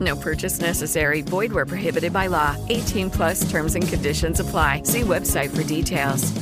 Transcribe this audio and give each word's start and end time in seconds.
No 0.00 0.16
purchase 0.16 0.60
necessary. 0.60 1.22
Void 1.22 1.52
where 1.52 1.66
prohibited 1.66 2.12
by 2.12 2.26
law. 2.26 2.56
18 2.68 3.10
plus 3.10 3.48
terms 3.50 3.74
and 3.76 3.86
conditions 3.86 4.40
apply. 4.40 4.82
See 4.84 5.02
website 5.02 5.50
for 5.50 5.62
details. 5.62 6.32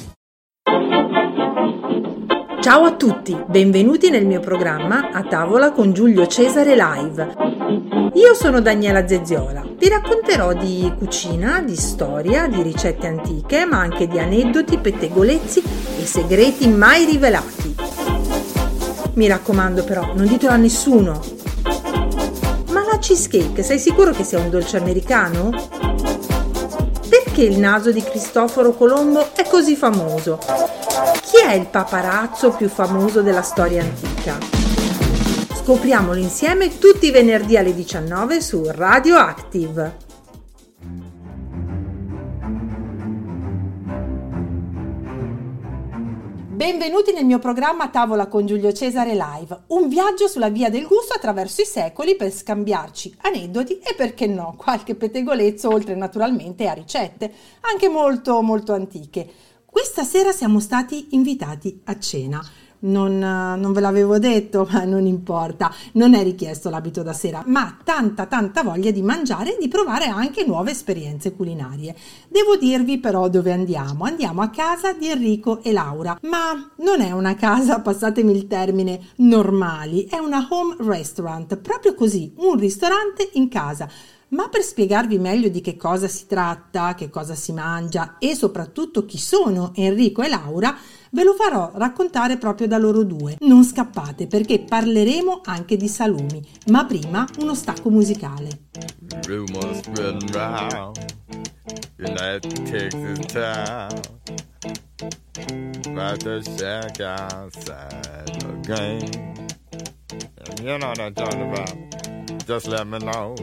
Ciao 2.63 2.85
a 2.85 2.93
tutti, 2.93 3.37
benvenuti 3.49 4.09
nel 4.09 4.25
mio 4.25 4.39
programma 4.39 5.11
A 5.11 5.25
tavola 5.25 5.73
con 5.73 5.93
Giulio 5.93 6.29
Cesare 6.29 6.77
Live. 6.77 7.35
Io 8.15 8.35
sono 8.35 8.61
Daniela 8.61 9.05
Zezziola, 9.05 9.67
vi 9.77 9.89
racconterò 9.89 10.53
di 10.53 10.93
cucina, 10.97 11.61
di 11.61 11.75
storia, 11.75 12.47
di 12.47 12.63
ricette 12.63 13.09
antiche, 13.09 13.65
ma 13.65 13.81
anche 13.81 14.07
di 14.07 14.21
aneddoti, 14.21 14.79
pettegolezzi 14.79 15.61
e 16.01 16.07
segreti 16.07 16.69
mai 16.69 17.05
rivelati. 17.05 17.75
Mi 19.15 19.27
raccomando 19.27 19.83
però, 19.83 20.15
non 20.15 20.27
ditelo 20.29 20.53
a 20.53 20.57
nessuno. 20.57 21.42
Cheesecake, 23.03 23.65
sei 23.65 23.81
sicuro 23.81 24.13
che 24.13 24.23
sia 24.23 24.39
un 24.39 24.49
dolce 24.49 24.77
americano? 24.77 25.51
Perché 27.09 27.43
il 27.43 27.59
naso 27.59 27.91
di 27.91 28.01
Cristoforo 28.01 28.75
Colombo 28.75 29.35
è 29.35 29.43
così 29.49 29.75
famoso? 29.75 30.39
Chi 31.21 31.39
è 31.45 31.55
il 31.55 31.67
paparazzo 31.67 32.51
più 32.53 32.69
famoso 32.69 33.21
della 33.21 33.43
storia 33.43 33.83
antica? 33.83 34.39
Scopriamolo 35.53 36.21
insieme 36.21 36.79
tutti 36.79 37.07
i 37.07 37.11
venerdì 37.11 37.57
alle 37.57 37.75
19 37.75 38.41
su 38.41 38.63
Radio 38.69 39.17
Active. 39.17 40.12
Benvenuti 46.63 47.13
nel 47.13 47.25
mio 47.25 47.41
programma 47.41 47.89
Tavola 47.89 48.29
con 48.29 48.47
Giulio 48.47 48.73
Cesare 48.73 49.17
Live, 49.17 49.63
un 49.71 49.89
viaggio 49.89 50.29
sulla 50.29 50.49
via 50.49 50.71
del 50.71 50.87
gusto 50.87 51.13
attraverso 51.13 51.61
i 51.61 51.65
secoli 51.65 52.15
per 52.15 52.31
scambiarci 52.31 53.17
aneddoti 53.23 53.79
e 53.81 53.97
perché 53.97 54.29
no, 54.29 54.55
qualche 54.57 54.95
pettegolezzo 54.95 55.69
oltre 55.69 55.97
naturalmente 55.97 56.69
a 56.69 56.73
ricette, 56.73 57.33
anche 57.63 57.89
molto 57.89 58.41
molto 58.43 58.75
antiche. 58.75 59.29
Questa 59.67 60.05
sera 60.05 60.31
siamo 60.31 60.61
stati 60.61 61.09
invitati 61.17 61.81
a 61.87 61.99
cena. 61.99 62.41
Non, 62.85 63.19
non, 63.19 63.73
ve 63.73 63.81
l'avevo 63.81 64.19
detto, 64.19 64.67
ma 64.71 64.85
non 64.85 65.07
importa, 65.07 65.73
non 65.93 66.15
è 66.15 66.23
richiesto 66.23 66.69
l'abito 66.71 67.03
da 67.03 67.13
sera, 67.13 67.43
ma 67.47 67.77
tanta 67.85 68.27
tanta 68.27 68.63
voglia 68.63 68.91
di 68.91 69.03
mangiare 69.03 69.55
e 69.55 69.59
di 69.61 69.69
provare 69.69 70.07
anche 70.07 70.45
nuove 70.45 70.73
esperienze 70.73 71.33
culinarie. 71.33 71.95
Devo 72.29 72.57
dirvi 72.57 72.99
però 72.99 73.29
dove 73.29 73.53
andiamo. 73.53 74.05
Andiamo 74.05 74.43
a 74.43 74.51
casa 74.51 74.93
di 74.93 75.09
Enrico 75.09 75.63
e 75.63 75.73
Laura, 75.73 76.19
ma 76.23 76.71
non 76.79 77.01
è 77.01 77.13
una 77.13 77.35
casa, 77.35 77.79
passatemi 77.83 78.35
il 78.35 78.47
termine, 78.47 79.01
normali, 79.17 80.07
è 80.07 80.19
una 80.19 80.47
home 80.51 80.77
restaurant, 80.79 81.57
proprio 81.59 81.95
così, 81.95 82.33
un 82.37 82.57
ristorante 82.57 83.31
in 83.35 83.49
casa. 83.49 83.89
Ma 84.33 84.49
per 84.49 84.63
spiegarvi 84.63 85.19
meglio 85.19 85.49
di 85.49 85.61
che 85.61 85.77
cosa 85.77 86.09
si 86.09 86.27
tratta, 86.27 86.95
che 86.95 87.11
cosa 87.11 87.35
si 87.35 87.53
mangia 87.53 88.17
e 88.19 88.35
soprattutto 88.35 89.05
chi 89.05 89.19
sono 89.19 89.73
Enrico 89.75 90.23
e 90.23 90.29
Laura, 90.31 90.75
ve 91.11 91.23
lo 91.23 91.35
farò 91.35 91.71
raccontare 91.75 92.39
proprio 92.39 92.67
da 92.67 92.79
loro 92.79 93.05
due. 93.05 93.37
Non 93.41 93.63
scappate 93.63 94.27
perché 94.27 94.61
parleremo 94.61 95.43
anche 95.45 95.77
di 95.77 95.87
salumi, 95.87 96.43
ma 96.69 96.87
prima 96.87 97.27
uno 97.41 97.55
stacco 97.55 97.91
musicale. 97.91 98.69
Rumors 99.27 99.81
spreading 99.81 100.33
round 100.33 100.97
United 101.99 102.63
Texas 102.63 103.27
town 103.27 104.01
About 105.87 106.21
to 106.21 106.43
shack 106.43 107.01
outside 107.01 108.25
the 108.39 109.23
You 110.63 110.79
know 110.79 110.89
what 110.89 110.99
I'm 110.99 111.13
talking 111.13 111.43
about 111.43 112.12
Just 112.47 112.67
let 112.67 112.87
me 112.87 112.99
know 112.99 113.35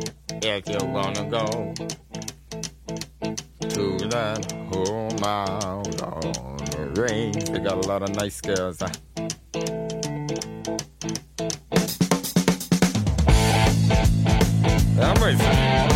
if 0.41 0.67
you 0.67 0.85
wanna 0.87 1.25
go 1.29 1.73
to 3.69 3.97
that 4.09 4.51
home 4.71 5.23
out 5.23 6.01
on 6.01 6.57
the 6.71 7.01
range. 7.01 7.49
They 7.49 7.59
got 7.59 7.83
a 7.83 7.87
lot 7.87 8.03
of 8.03 8.15
nice 8.15 8.41
girls. 8.41 8.79
Huh? 8.79 8.89
I'm 15.01 15.88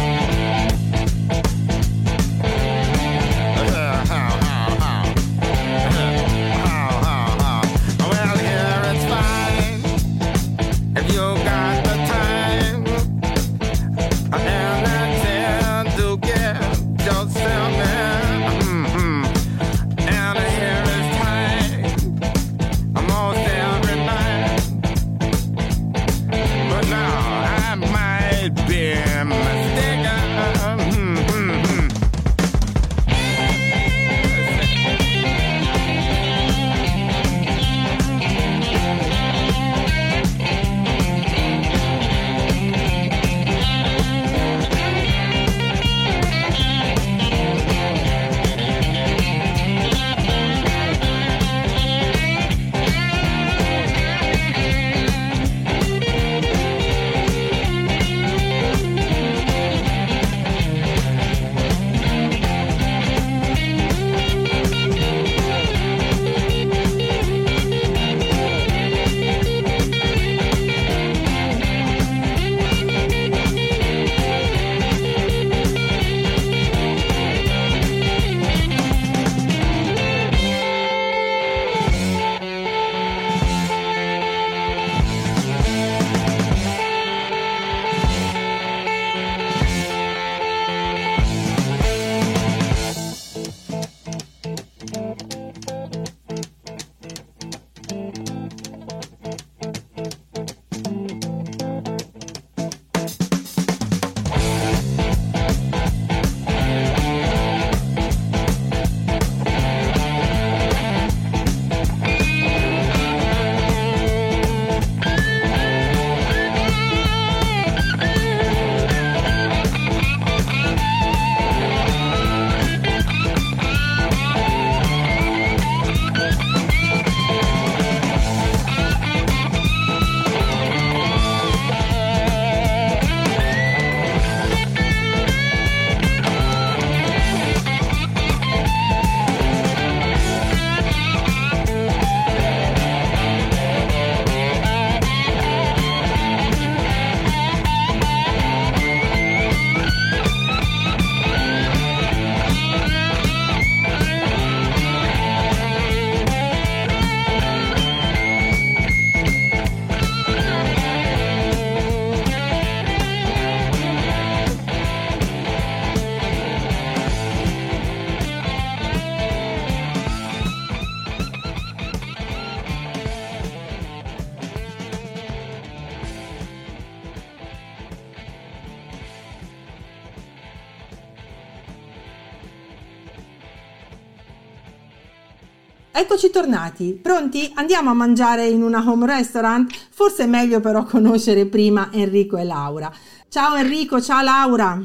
Eccoci 186.23 186.39
tornati, 186.39 186.93
pronti? 186.93 187.51
Andiamo 187.55 187.89
a 187.89 187.93
mangiare 187.93 188.47
in 188.47 188.63
una 188.63 188.81
home 188.87 189.05
restaurant? 189.05 189.69
Forse 189.89 190.23
è 190.23 190.25
meglio 190.25 190.61
però 190.61 190.85
conoscere 190.85 191.47
prima 191.47 191.89
Enrico 191.91 192.37
e 192.37 192.45
Laura. 192.45 192.89
Ciao 193.27 193.57
Enrico, 193.57 193.99
ciao 193.99 194.23
Laura. 194.23 194.81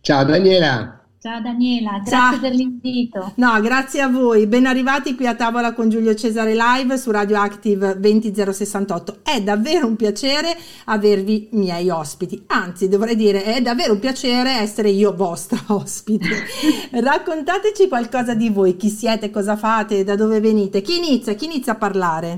Ciao 0.00 0.24
Daniela. 0.24 1.01
Ciao 1.22 1.40
Daniela, 1.40 2.00
grazie 2.00 2.16
Ciao. 2.16 2.40
per 2.40 2.52
l'invito. 2.52 3.32
No, 3.36 3.60
grazie 3.60 4.00
a 4.00 4.08
voi. 4.08 4.48
Ben 4.48 4.66
arrivati 4.66 5.14
qui 5.14 5.28
a 5.28 5.36
tavola 5.36 5.72
con 5.72 5.88
Giulio 5.88 6.16
Cesare 6.16 6.52
Live 6.52 6.98
su 6.98 7.12
Radio 7.12 7.38
Active 7.38 7.96
20068. 7.96 9.18
È 9.22 9.40
davvero 9.40 9.86
un 9.86 9.94
piacere 9.94 10.48
avervi 10.86 11.50
miei 11.52 11.90
ospiti. 11.90 12.42
Anzi, 12.48 12.88
dovrei 12.88 13.14
dire, 13.14 13.44
è 13.44 13.60
davvero 13.62 13.92
un 13.92 14.00
piacere 14.00 14.58
essere 14.58 14.90
io 14.90 15.14
vostra 15.14 15.62
ospite. 15.72 16.26
Raccontateci 16.90 17.86
qualcosa 17.86 18.34
di 18.34 18.48
voi, 18.48 18.74
chi 18.76 18.88
siete, 18.88 19.30
cosa 19.30 19.54
fate, 19.56 20.02
da 20.02 20.16
dove 20.16 20.40
venite. 20.40 20.82
Chi 20.82 20.96
inizia? 20.96 21.34
Chi 21.34 21.44
inizia 21.44 21.74
a 21.74 21.76
parlare? 21.76 22.34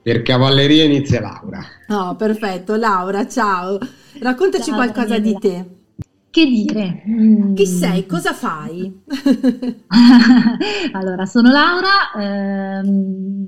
Per 0.00 0.22
cavalleria 0.22 0.84
inizia 0.84 1.20
Laura. 1.20 1.60
Oh, 1.88 2.14
perfetto. 2.14 2.76
Laura, 2.76 3.26
ciao. 3.26 3.80
Raccontaci 4.20 4.70
ciao, 4.70 4.76
qualcosa 4.76 5.18
Daniela. 5.18 5.24
di 5.24 5.38
te. 5.40 5.80
Che 6.32 6.46
dire? 6.46 7.02
Chi 7.54 7.66
sei? 7.66 8.06
Cosa 8.06 8.32
fai? 8.32 8.90
allora, 10.92 11.26
sono 11.26 11.50
Laura, 11.50 12.10
ehm, 12.18 13.46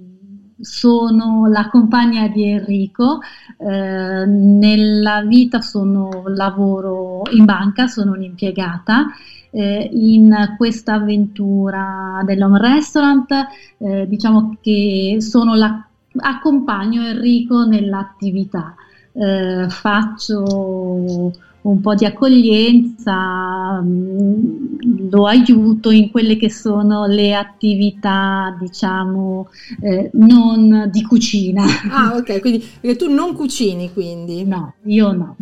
sono 0.61 1.47
la 1.47 1.71
compagna 1.71 2.29
di 2.29 2.45
Enrico, 2.45 3.21
eh, 3.57 4.27
nella 4.27 5.23
vita 5.23 5.63
sono, 5.63 6.25
lavoro 6.27 7.23
in 7.31 7.47
banca, 7.47 7.87
sono 7.87 8.13
un'impiegata. 8.13 9.07
Eh, 9.51 9.89
in 9.91 10.55
questa 10.59 10.95
avventura 10.95 12.21
dell'home 12.27 12.59
restaurant 12.59 13.31
eh, 13.79 14.07
diciamo 14.07 14.59
che 14.61 15.19
sono 15.21 15.55
la, 15.55 15.87
accompagno 16.17 17.07
Enrico 17.07 17.65
nell'attività 17.65 18.75
eh, 19.13 19.67
faccio 19.69 21.33
un 21.65 21.81
po' 21.81 21.95
di 21.95 22.05
accoglienza, 22.05 23.81
mm, 23.81 25.09
lo 25.11 25.27
aiuto 25.27 25.91
in 25.91 26.11
quelle 26.11 26.37
che 26.37 26.51
sono 26.51 27.07
le 27.07 27.35
attività, 27.35 28.55
diciamo, 28.61 29.49
eh, 29.81 30.11
non 30.15 30.91
di 30.93 31.03
cucina. 31.03 31.65
Ah, 31.91 32.17
ok, 32.17 32.41
quindi 32.41 32.65
tu 32.97 33.09
non 33.09 33.35
cucini 33.35 33.93
quindi? 33.93 34.45
No, 34.45 34.75
io 34.85 35.13
no. 35.13 35.37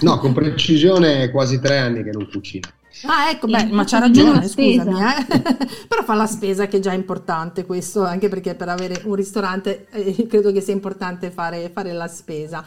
No, 0.00 0.18
con 0.18 0.32
precisione 0.32 1.24
è 1.24 1.30
quasi 1.30 1.58
tre 1.58 1.78
anni 1.78 2.04
che 2.04 2.10
non 2.12 2.28
cucino. 2.30 2.68
Ah, 3.04 3.30
ecco, 3.30 3.46
beh, 3.46 3.66
ma 3.66 3.84
c'ha 3.84 3.98
ragione, 3.98 4.46
scusami, 4.46 5.00
eh? 5.00 5.26
però 5.86 6.02
fa 6.04 6.14
la 6.14 6.26
spesa 6.26 6.66
che 6.66 6.78
è 6.78 6.80
già 6.80 6.92
importante 6.92 7.64
questo, 7.64 8.04
anche 8.04 8.28
perché 8.28 8.54
per 8.54 8.68
avere 8.68 9.02
un 9.04 9.14
ristorante 9.14 9.86
eh, 9.90 10.26
credo 10.28 10.52
che 10.52 10.60
sia 10.60 10.72
importante 10.72 11.30
fare, 11.30 11.70
fare 11.72 11.92
la 11.92 12.08
spesa. 12.08 12.64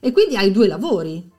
E 0.00 0.12
quindi 0.12 0.36
hai 0.36 0.50
due 0.50 0.66
lavori. 0.66 1.34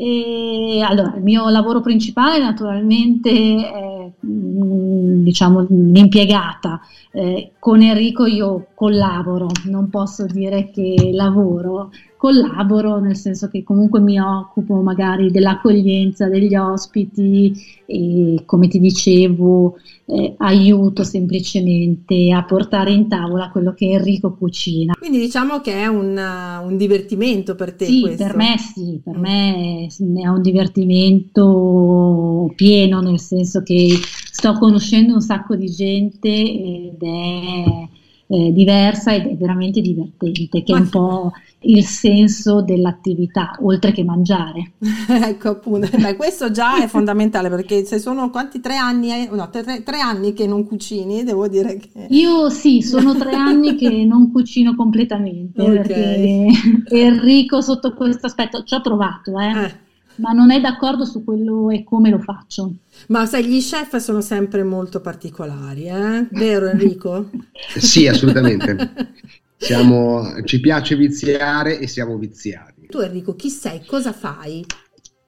E 0.00 0.80
allora, 0.80 1.16
il 1.16 1.22
mio 1.24 1.48
lavoro 1.48 1.80
principale 1.80 2.38
naturalmente 2.38 3.30
è 3.30 4.10
mm, 4.24 5.24
diciamo 5.24 5.66
l'impiegata. 5.68 6.80
Eh, 7.10 7.50
con 7.58 7.82
Enrico 7.82 8.24
io 8.24 8.68
collaboro, 8.74 9.48
non 9.64 9.90
posso 9.90 10.26
dire 10.26 10.70
che 10.70 11.10
lavoro, 11.12 11.90
collaboro 12.18 12.98
nel 12.98 13.16
senso 13.16 13.48
che 13.48 13.62
comunque 13.62 14.00
mi 14.00 14.20
occupo 14.20 14.74
magari 14.82 15.30
dell'accoglienza 15.30 16.28
degli 16.28 16.56
ospiti 16.56 17.54
e 17.86 18.42
come 18.44 18.66
ti 18.66 18.80
dicevo 18.80 19.76
eh, 20.04 20.34
aiuto 20.38 21.04
semplicemente 21.04 22.32
a 22.32 22.42
portare 22.42 22.90
in 22.90 23.08
tavola 23.08 23.50
quello 23.50 23.72
che 23.72 23.86
Enrico 23.86 24.34
cucina. 24.34 24.94
Quindi 24.98 25.18
diciamo 25.18 25.60
che 25.60 25.74
è 25.74 25.86
un, 25.86 26.18
un 26.18 26.76
divertimento 26.76 27.54
per 27.54 27.74
te 27.74 27.84
sì, 27.84 28.00
questo? 28.00 28.24
per 28.24 28.36
me 28.36 28.58
sì, 28.58 29.00
per 29.02 29.16
me 29.16 29.86
è 29.86 30.28
un 30.28 30.42
divertimento 30.42 32.52
pieno 32.56 33.00
nel 33.00 33.20
senso 33.20 33.62
che 33.62 33.90
sto 34.30 34.54
conoscendo 34.54 35.14
un 35.14 35.20
sacco 35.20 35.54
di 35.54 35.70
gente 35.70 36.28
ed 36.28 37.00
è 37.00 37.88
eh, 38.28 38.52
diversa 38.52 39.14
ed 39.14 39.26
è 39.26 39.36
veramente 39.36 39.80
divertente, 39.80 40.62
che 40.62 40.72
è 40.72 40.76
un 40.76 40.88
po' 40.88 41.32
il 41.62 41.84
senso 41.84 42.60
dell'attività, 42.60 43.56
oltre 43.62 43.92
che 43.92 44.04
mangiare. 44.04 44.72
ecco 45.08 45.48
appunto, 45.48 45.88
Beh, 45.96 46.14
questo 46.14 46.50
già 46.50 46.82
è 46.82 46.86
fondamentale 46.86 47.48
perché 47.48 47.84
se 47.84 47.98
sono 47.98 48.30
quanti 48.30 48.60
tre 48.60 48.76
anni, 48.76 49.28
no, 49.30 49.48
tre, 49.50 49.82
tre, 49.82 50.00
anni 50.00 50.34
che 50.34 50.46
non 50.46 50.66
cucini, 50.66 51.24
devo 51.24 51.48
dire 51.48 51.78
che... 51.78 52.06
Io 52.10 52.50
sì, 52.50 52.82
sono 52.82 53.16
tre 53.16 53.34
anni 53.34 53.74
che 53.76 54.04
non 54.04 54.30
cucino 54.30 54.74
completamente, 54.74 55.60
okay. 55.62 55.74
perché 55.74 56.46
Enrico 56.90 57.60
sotto 57.60 57.94
questo 57.94 58.26
aspetto 58.26 58.62
ci 58.62 58.74
ho 58.74 58.80
provato, 58.80 59.38
eh. 59.38 59.64
eh 59.64 59.86
ma 60.18 60.32
non 60.32 60.50
è 60.50 60.60
d'accordo 60.60 61.04
su 61.04 61.24
quello 61.24 61.70
e 61.70 61.84
come 61.84 62.10
lo 62.10 62.18
faccio. 62.18 62.74
Ma 63.08 63.26
sai, 63.26 63.46
gli 63.46 63.60
chef 63.60 63.96
sono 63.96 64.20
sempre 64.20 64.62
molto 64.62 65.00
particolari, 65.00 65.86
eh? 65.86 66.28
Vero 66.30 66.68
Enrico? 66.68 67.30
sì, 67.76 68.06
assolutamente. 68.06 69.14
Siamo, 69.56 70.42
ci 70.44 70.60
piace 70.60 70.96
viziare 70.96 71.78
e 71.78 71.86
siamo 71.86 72.16
viziati. 72.16 72.86
Tu 72.88 72.98
Enrico, 72.98 73.34
chi 73.34 73.50
sei? 73.50 73.84
Cosa 73.84 74.12
fai? 74.12 74.64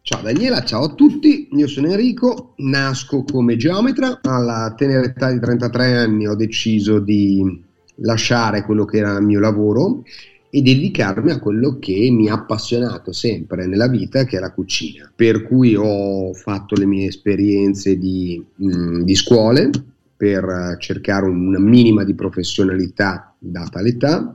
Ciao 0.03 0.23
Daniela, 0.23 0.65
ciao 0.65 0.85
a 0.85 0.95
tutti, 0.95 1.49
io 1.53 1.69
sono 1.69 1.89
Enrico, 1.89 2.55
nasco 2.57 3.23
come 3.23 3.57
geometra, 3.57 4.21
alla 4.23 4.73
tenera 4.77 5.05
età 5.05 5.31
di 5.31 5.39
33 5.39 5.99
anni 5.99 6.27
ho 6.27 6.35
deciso 6.35 6.99
di 6.99 7.63
lasciare 7.97 8.65
quello 8.65 8.85
che 8.87 8.97
era 8.97 9.19
il 9.19 9.25
mio 9.25 9.41
lavoro 9.41 10.03
e 10.51 10.63
dedicarmi 10.63 11.31
a 11.31 11.39
quello 11.39 11.79
che 11.79 12.09
mi 12.11 12.29
ha 12.29 12.35
appassionato 12.35 13.13
sempre 13.13 13.67
nella 13.67 13.89
vita, 13.89 14.25
che 14.25 14.37
è 14.37 14.41
la 14.41 14.53
cucina. 14.53 15.11
Per 15.15 15.45
cui 15.45 15.77
ho 15.77 16.33
fatto 16.35 16.75
le 16.75 16.87
mie 16.87 17.07
esperienze 17.07 17.97
di, 17.97 18.45
mh, 18.57 18.77
mm, 18.77 19.01
di 19.03 19.15
scuole 19.15 19.71
per 20.17 20.77
cercare 20.79 21.27
una 21.27 21.59
minima 21.59 22.05
di 22.05 22.15
professionalità 22.15 23.35
data 23.39 23.81
l'età 23.81 24.35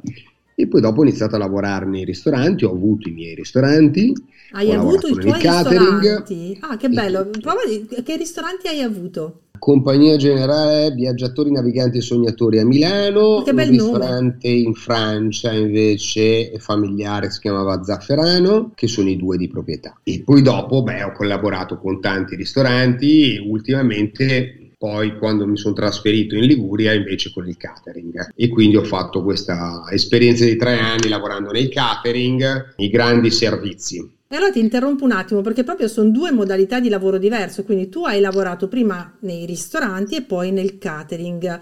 e 0.56 0.68
poi 0.68 0.80
dopo 0.80 1.02
ho 1.02 1.04
iniziato 1.04 1.36
a 1.36 1.40
lavorare 1.40 1.86
nei 1.86 2.06
ristoranti, 2.06 2.64
ho 2.64 2.72
avuto 2.72 3.10
i 3.10 3.12
miei 3.12 3.36
ristoranti. 3.36 4.14
Hai 4.52 4.72
avuto 4.72 5.08
i 5.08 5.14
tuoi 5.14 5.40
catering. 5.40 6.00
ristoranti? 6.00 6.58
Ah, 6.62 6.78
che 6.78 6.88
bello! 6.88 7.30
Prova 7.42 7.62
di, 7.68 7.86
che 8.04 8.16
ristoranti 8.16 8.68
hai 8.68 8.82
avuto? 8.82 9.42
Compagnia 9.58 10.16
Generale 10.18 10.92
Viaggiatori 10.92 11.52
Naviganti 11.52 11.98
e 11.98 12.02
Sognatori 12.02 12.60
a 12.60 12.66
Milano, 12.66 13.42
che 13.44 13.54
bel 13.54 13.70
un 13.70 13.74
ristorante 13.74 14.48
nome. 14.48 14.60
in 14.60 14.74
Francia 14.74 15.52
invece 15.52 16.54
familiare 16.60 17.32
si 17.32 17.40
chiamava 17.40 17.84
Zafferano, 17.84 18.72
che 18.76 18.88
sono 18.88 19.10
i 19.10 19.18
due 19.18 19.38
di 19.38 19.48
proprietà. 19.48 20.00
E 20.04 20.22
poi 20.24 20.42
dopo 20.42 20.84
beh, 20.84 21.04
ho 21.04 21.12
collaborato 21.12 21.78
con 21.78 22.00
tanti 22.00 22.36
ristoranti 22.36 23.36
e 23.36 23.40
ultimamente 23.40 24.65
poi 24.78 25.18
quando 25.18 25.46
mi 25.46 25.58
sono 25.58 25.74
trasferito 25.74 26.36
in 26.36 26.46
Liguria 26.46 26.94
invece 26.94 27.32
con 27.32 27.48
il 27.48 27.58
catering 27.58 28.32
e 28.36 28.50
quindi 28.50 28.76
ho 28.76 28.84
fatto 28.84 29.24
questa 29.24 29.86
esperienza 29.92 30.46
di 30.46 30.56
tre 30.56 30.78
anni 30.78 31.08
lavorando 31.08 31.52
nei 31.52 31.70
catering, 31.70 32.74
i 32.78 32.90
grandi 32.90 33.32
servizi. 33.32 33.98
E 34.28 34.36
allora 34.36 34.52
ti 34.52 34.60
interrompo 34.60 35.06
un 35.06 35.12
attimo 35.12 35.42
perché 35.42 35.64
proprio 35.64 35.88
sono 35.88 36.10
due 36.10 36.32
modalità 36.32 36.80
di 36.80 36.90
lavoro 36.90 37.18
diverse, 37.18 37.64
quindi 37.64 37.90
tu 37.90 38.06
hai 38.06 38.20
lavorato 38.20 38.68
prima 38.68 39.16
nei 39.20 39.46
ristoranti 39.46 40.16
e 40.16 40.24
poi 40.24 40.52
nel 40.52 40.78
catering. 40.78 41.60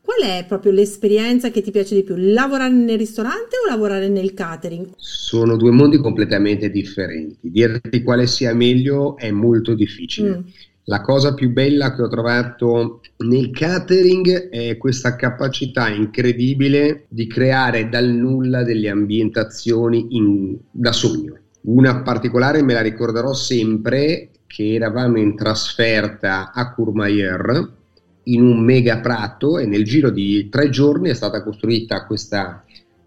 Qual 0.00 0.22
è 0.22 0.44
proprio 0.46 0.70
l'esperienza 0.70 1.50
che 1.50 1.62
ti 1.62 1.72
piace 1.72 1.96
di 1.96 2.04
più? 2.04 2.14
Lavorare 2.16 2.72
nel 2.72 2.96
ristorante 2.96 3.56
o 3.56 3.68
lavorare 3.68 4.08
nel 4.08 4.34
catering? 4.34 4.90
Sono 4.96 5.56
due 5.56 5.72
mondi 5.72 5.98
completamente 5.98 6.70
differenti. 6.70 7.50
Dirti 7.50 8.02
quale 8.02 8.28
sia 8.28 8.54
meglio 8.54 9.16
è 9.16 9.32
molto 9.32 9.74
difficile. 9.74 10.28
Mm. 10.38 10.40
La 10.88 11.00
cosa 11.00 11.34
più 11.34 11.50
bella 11.50 11.92
che 11.96 12.02
ho 12.02 12.08
trovato 12.08 13.00
nel 13.18 13.50
catering 13.50 14.50
è 14.50 14.76
questa 14.76 15.16
capacità 15.16 15.88
incredibile 15.88 17.06
di 17.08 17.26
creare 17.26 17.88
dal 17.88 18.06
nulla 18.06 18.62
delle 18.62 18.88
ambientazioni 18.88 20.06
in, 20.10 20.56
da 20.70 20.92
sogno. 20.92 21.38
Una 21.62 22.02
particolare 22.02 22.62
me 22.62 22.72
la 22.72 22.82
ricorderò 22.82 23.32
sempre 23.32 24.30
che 24.46 24.74
eravamo 24.74 25.18
in 25.18 25.34
trasferta 25.34 26.52
a 26.52 26.72
Courmayeur 26.72 27.72
in 28.28 28.42
un 28.42 28.60
mega 28.60 29.00
prato 29.00 29.58
e 29.58 29.66
nel 29.66 29.84
giro 29.84 30.10
di 30.10 30.48
tre 30.48 30.68
giorni 30.68 31.08
è 31.10 31.14
stata 31.14 31.42
costruita 31.42 32.06
questa 32.06 32.64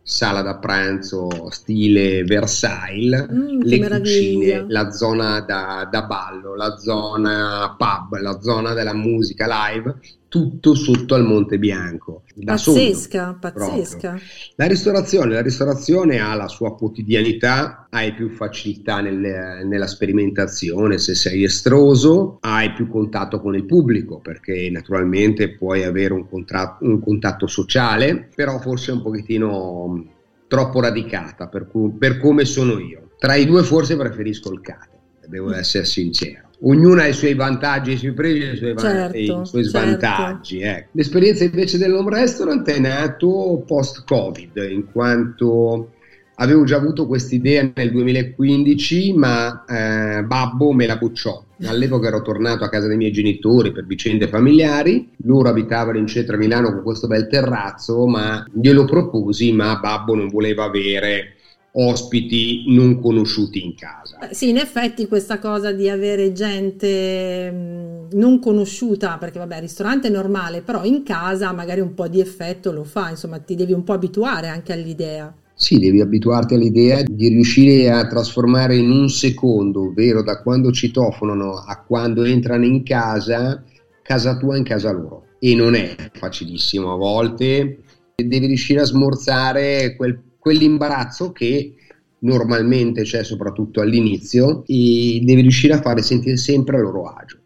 sala 0.10 0.42
da 0.42 0.56
pranzo 0.56 1.52
stile 1.52 2.24
Versailles, 2.24 3.28
mm, 3.32 3.62
le 3.62 3.80
cucine, 3.88 4.66
la 4.68 4.90
zona 4.90 5.40
da, 5.42 5.88
da, 5.90 6.02
ballo, 6.02 6.56
la 6.56 6.76
zona 6.78 7.76
pub, 7.78 8.20
la 8.20 8.40
zona 8.42 8.74
della 8.74 8.96
musica 8.96 9.46
live 9.46 10.00
tutto 10.30 10.76
sotto 10.76 11.16
al 11.16 11.26
Monte 11.26 11.58
Bianco. 11.58 12.24
Da 12.36 12.54
pazzesca, 12.54 13.38
pazzesca. 13.40 14.18
La 14.56 14.68
ristorazione, 14.68 15.34
la 15.34 15.42
ristorazione 15.42 16.20
ha 16.20 16.36
la 16.36 16.48
sua 16.48 16.76
quotidianità, 16.76 17.88
hai 17.90 18.14
più 18.14 18.30
facilità 18.30 19.02
nel, 19.02 19.66
nella 19.66 19.88
sperimentazione, 19.88 21.00
se 21.00 21.16
sei 21.16 21.44
estroso, 21.44 22.38
hai 22.42 22.72
più 22.74 22.88
contatto 22.88 23.42
con 23.42 23.56
il 23.56 23.66
pubblico 23.66 24.20
perché 24.20 24.70
naturalmente 24.70 25.56
puoi 25.56 25.84
avere 25.84 26.14
un, 26.14 26.30
contratto, 26.30 26.86
un 26.86 27.02
contatto 27.02 27.48
sociale, 27.48 28.30
però 28.34 28.60
forse 28.60 28.92
un 28.92 29.02
pochettino 29.02 30.06
troppo 30.48 30.80
radicata 30.80 31.48
per, 31.48 31.68
per 31.98 32.20
come 32.20 32.46
sono 32.46 32.80
io. 32.80 33.10
Tra 33.18 33.36
i 33.36 33.46
due 33.46 33.64
forse 33.64 33.98
preferisco 33.98 34.54
il 34.54 34.62
cate, 34.62 34.98
devo 35.28 35.54
essere 35.54 35.86
sincero 35.86 36.49
ognuno 36.62 37.02
ha 37.02 37.08
i 37.08 37.14
suoi 37.14 37.36
vantaggi, 37.36 37.92
i 37.92 37.98
suoi 37.98 38.14
pregi 38.14 38.42
e 38.42 38.52
i 38.52 38.58
suoi, 38.58 38.78
certo, 38.78 39.18
i 39.18 39.26
suoi 39.26 39.46
certo. 39.46 39.64
svantaggi. 39.64 40.62
Ecco. 40.62 40.90
L'esperienza 40.94 41.44
invece 41.44 41.78
dell'home 41.78 42.12
restaurant 42.12 42.68
è 42.70 42.80
nato 42.80 43.64
post-Covid, 43.66 44.68
in 44.70 44.92
quanto 44.92 45.92
avevo 46.36 46.64
già 46.64 46.78
avuto 46.78 47.06
questa 47.06 47.36
idea 47.36 47.70
nel 47.74 47.92
2015, 47.92 49.14
ma 49.14 49.66
eh, 49.66 50.24
Babbo 50.24 50.72
me 50.72 50.86
la 50.86 50.98
bucciò. 50.98 51.44
All'epoca 51.64 52.08
ero 52.08 52.22
tornato 52.22 52.64
a 52.64 52.70
casa 52.70 52.88
dei 52.88 52.96
miei 52.96 53.12
genitori 53.12 53.74
per 53.74 53.86
vicende 53.86 54.30
familiari, 54.30 55.10
loro 55.24 55.50
abitavano 55.50 55.98
in 55.98 56.08
centro 56.08 56.36
a 56.36 56.38
Milano 56.38 56.72
con 56.72 56.84
questo 56.84 57.08
bel 57.08 57.28
terrazzo, 57.28 58.08
ma 58.08 58.46
glielo 58.54 58.86
proposi, 58.86 59.52
ma 59.52 59.78
Babbo 59.78 60.16
non 60.16 60.30
voleva 60.30 60.64
avere 60.64 61.36
ospiti 61.74 62.64
non 62.68 63.00
conosciuti 63.00 63.64
in 63.64 63.76
casa. 63.76 64.18
Sì, 64.32 64.50
in 64.50 64.58
effetti 64.58 65.08
questa 65.08 65.40
cosa 65.40 65.72
di 65.72 65.90
avere 65.90 66.32
gente 66.32 67.52
mm, 67.52 68.08
non 68.14 68.40
conosciuta, 68.40 69.18
perché 69.18 69.40
vabbè, 69.40 69.56
il 69.56 69.62
ristorante 69.62 70.08
è 70.08 70.12
normale, 70.12 70.62
però 70.62 70.84
in 70.84 71.04
casa 71.04 71.52
magari 71.52 71.82
un 71.82 71.94
po' 71.94 72.08
di 72.08 72.20
effetto 72.20 72.72
lo 72.72 72.84
fa, 72.84 73.10
insomma, 73.10 73.40
ti 73.40 73.56
devi 73.56 73.74
un 73.74 73.84
po' 73.84 73.94
abituare 73.94 74.48
anche 74.48 74.74
all'idea. 74.74 75.34
Sì, 75.54 75.78
devi 75.78 76.00
abituarti 76.00 76.54
all'idea 76.54 77.04
di 77.04 77.28
riuscire 77.28 77.92
a 77.92 78.08
trasformare 78.08 78.78
in 78.78 78.90
un 78.90 79.10
secondo, 79.10 79.88
ovvero 79.88 80.24
da 80.24 80.42
quando 80.42 80.72
citofonano 80.72 81.56
a 81.56 81.84
quando 81.86 82.24
entrano 82.24 82.66
in 82.66 82.82
casa, 82.84 83.62
casa 84.02 84.38
tua 84.38 84.56
in 84.56 84.64
casa 84.64 84.92
loro. 84.92 85.26
E 85.38 85.56
non 85.56 85.76
è 85.76 85.96
facilissimo 86.14 86.94
a 86.94 86.96
volte, 86.96 87.80
devi 88.16 88.46
riuscire 88.46 88.82
a 88.82 88.86
smorzare 88.86 89.96
quel 89.98 90.29
quell'imbarazzo 90.40 91.32
che 91.32 91.74
normalmente 92.20 93.04
c'è 93.04 93.24
soprattutto 93.24 93.82
all'inizio 93.82 94.64
e 94.66 95.22
devi 95.24 95.42
riuscire 95.42 95.74
a 95.74 95.82
fare 95.82 96.02
sentire 96.02 96.38
sempre 96.38 96.78
a 96.78 96.82
loro 96.82 97.04
agio. 97.06 97.38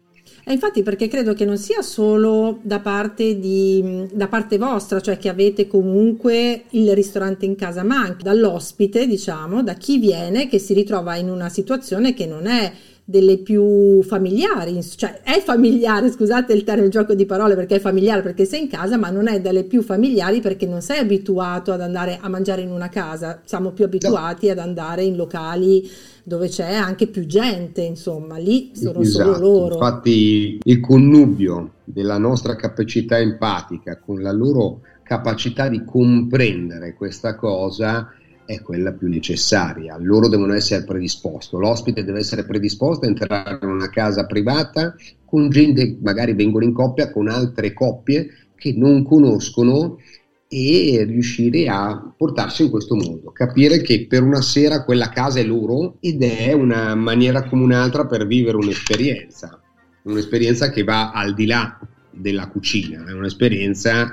E 0.46 0.52
infatti 0.52 0.82
perché 0.82 1.08
credo 1.08 1.32
che 1.32 1.46
non 1.46 1.56
sia 1.56 1.80
solo 1.80 2.58
da 2.62 2.80
parte, 2.80 3.38
di, 3.38 4.06
da 4.12 4.28
parte 4.28 4.58
vostra, 4.58 5.00
cioè 5.00 5.16
che 5.16 5.30
avete 5.30 5.66
comunque 5.66 6.64
il 6.70 6.94
ristorante 6.94 7.46
in 7.46 7.56
casa, 7.56 7.82
ma 7.82 7.96
anche 7.96 8.22
dall'ospite, 8.22 9.06
diciamo, 9.06 9.62
da 9.62 9.72
chi 9.72 9.98
viene 9.98 10.46
che 10.46 10.58
si 10.58 10.74
ritrova 10.74 11.16
in 11.16 11.30
una 11.30 11.48
situazione 11.48 12.12
che 12.12 12.26
non 12.26 12.46
è 12.46 12.70
delle 13.06 13.36
più 13.36 14.02
familiari, 14.02 14.82
cioè 14.82 15.20
è 15.22 15.38
familiare, 15.40 16.10
scusate 16.10 16.54
il 16.54 16.64
termine 16.64 16.88
gioco 16.88 17.14
di 17.14 17.26
parole 17.26 17.54
perché 17.54 17.76
è 17.76 17.78
familiare 17.78 18.22
perché 18.22 18.46
sei 18.46 18.62
in 18.62 18.68
casa, 18.68 18.96
ma 18.96 19.10
non 19.10 19.28
è 19.28 19.42
dalle 19.42 19.64
più 19.64 19.82
familiari 19.82 20.40
perché 20.40 20.66
non 20.66 20.80
sei 20.80 21.00
abituato 21.00 21.70
ad 21.72 21.82
andare 21.82 22.18
a 22.18 22.30
mangiare 22.30 22.62
in 22.62 22.70
una 22.70 22.88
casa, 22.88 23.42
siamo 23.44 23.72
più 23.72 23.84
abituati 23.84 24.46
no. 24.46 24.52
ad 24.52 24.58
andare 24.58 25.04
in 25.04 25.16
locali 25.16 25.86
dove 26.22 26.48
c'è 26.48 26.72
anche 26.72 27.06
più 27.06 27.26
gente, 27.26 27.82
insomma, 27.82 28.38
lì 28.38 28.70
sono 28.72 29.00
esatto. 29.00 29.34
solo 29.34 29.38
loro. 29.38 29.74
Infatti 29.74 30.58
il 30.62 30.80
connubio 30.80 31.72
della 31.84 32.16
nostra 32.16 32.56
capacità 32.56 33.18
empatica 33.18 33.98
con 33.98 34.22
la 34.22 34.32
loro 34.32 34.80
capacità 35.02 35.68
di 35.68 35.84
comprendere 35.84 36.94
questa 36.94 37.34
cosa 37.34 38.10
è 38.46 38.60
quella 38.60 38.92
più 38.92 39.08
necessaria. 39.08 39.96
Loro 39.98 40.28
devono 40.28 40.54
essere 40.54 40.84
predisposti, 40.84 41.56
l'ospite 41.56 42.04
deve 42.04 42.20
essere 42.20 42.44
predisposto 42.44 43.04
a 43.04 43.08
entrare 43.08 43.58
in 43.62 43.68
una 43.68 43.90
casa 43.90 44.26
privata 44.26 44.94
con 45.24 45.48
gente, 45.50 45.98
magari 46.02 46.34
vengono 46.34 46.64
in 46.64 46.72
coppia 46.72 47.10
con 47.10 47.28
altre 47.28 47.72
coppie 47.72 48.28
che 48.54 48.72
non 48.76 49.04
conoscono 49.04 49.98
e 50.48 51.04
riuscire 51.04 51.68
a 51.68 52.12
portarsi 52.16 52.64
in 52.64 52.70
questo 52.70 52.94
mondo, 52.94 53.32
capire 53.32 53.80
che 53.80 54.06
per 54.06 54.22
una 54.22 54.40
sera 54.40 54.84
quella 54.84 55.08
casa 55.08 55.40
è 55.40 55.44
loro 55.44 55.96
ed 56.00 56.22
è 56.22 56.52
una 56.52 56.94
maniera 56.94 57.44
come 57.48 57.64
un'altra 57.64 58.06
per 58.06 58.26
vivere 58.26 58.56
un'esperienza, 58.56 59.60
un'esperienza 60.02 60.70
che 60.70 60.84
va 60.84 61.10
al 61.10 61.34
di 61.34 61.46
là 61.46 61.78
della 62.10 62.46
cucina, 62.46 63.04
è 63.04 63.12
un'esperienza 63.12 64.08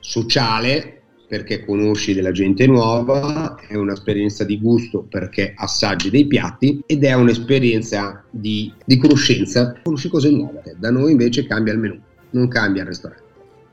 sociale 0.00 0.95
perché 1.26 1.64
conosci 1.64 2.14
della 2.14 2.30
gente 2.30 2.66
nuova, 2.66 3.56
è 3.68 3.74
un'esperienza 3.74 4.44
di 4.44 4.60
gusto 4.60 5.06
perché 5.08 5.54
assaggi 5.56 6.10
dei 6.10 6.26
piatti 6.26 6.82
ed 6.86 7.04
è 7.04 7.12
un'esperienza 7.14 8.24
di, 8.30 8.72
di 8.84 8.96
conoscenza, 8.96 9.74
conosci 9.82 10.08
cose 10.08 10.30
nuove. 10.30 10.76
Da 10.78 10.90
noi 10.90 11.12
invece 11.12 11.46
cambia 11.46 11.72
il 11.72 11.80
menù, 11.80 11.98
non 12.30 12.48
cambia 12.48 12.82
il 12.82 12.88
ristorante. 12.88 13.24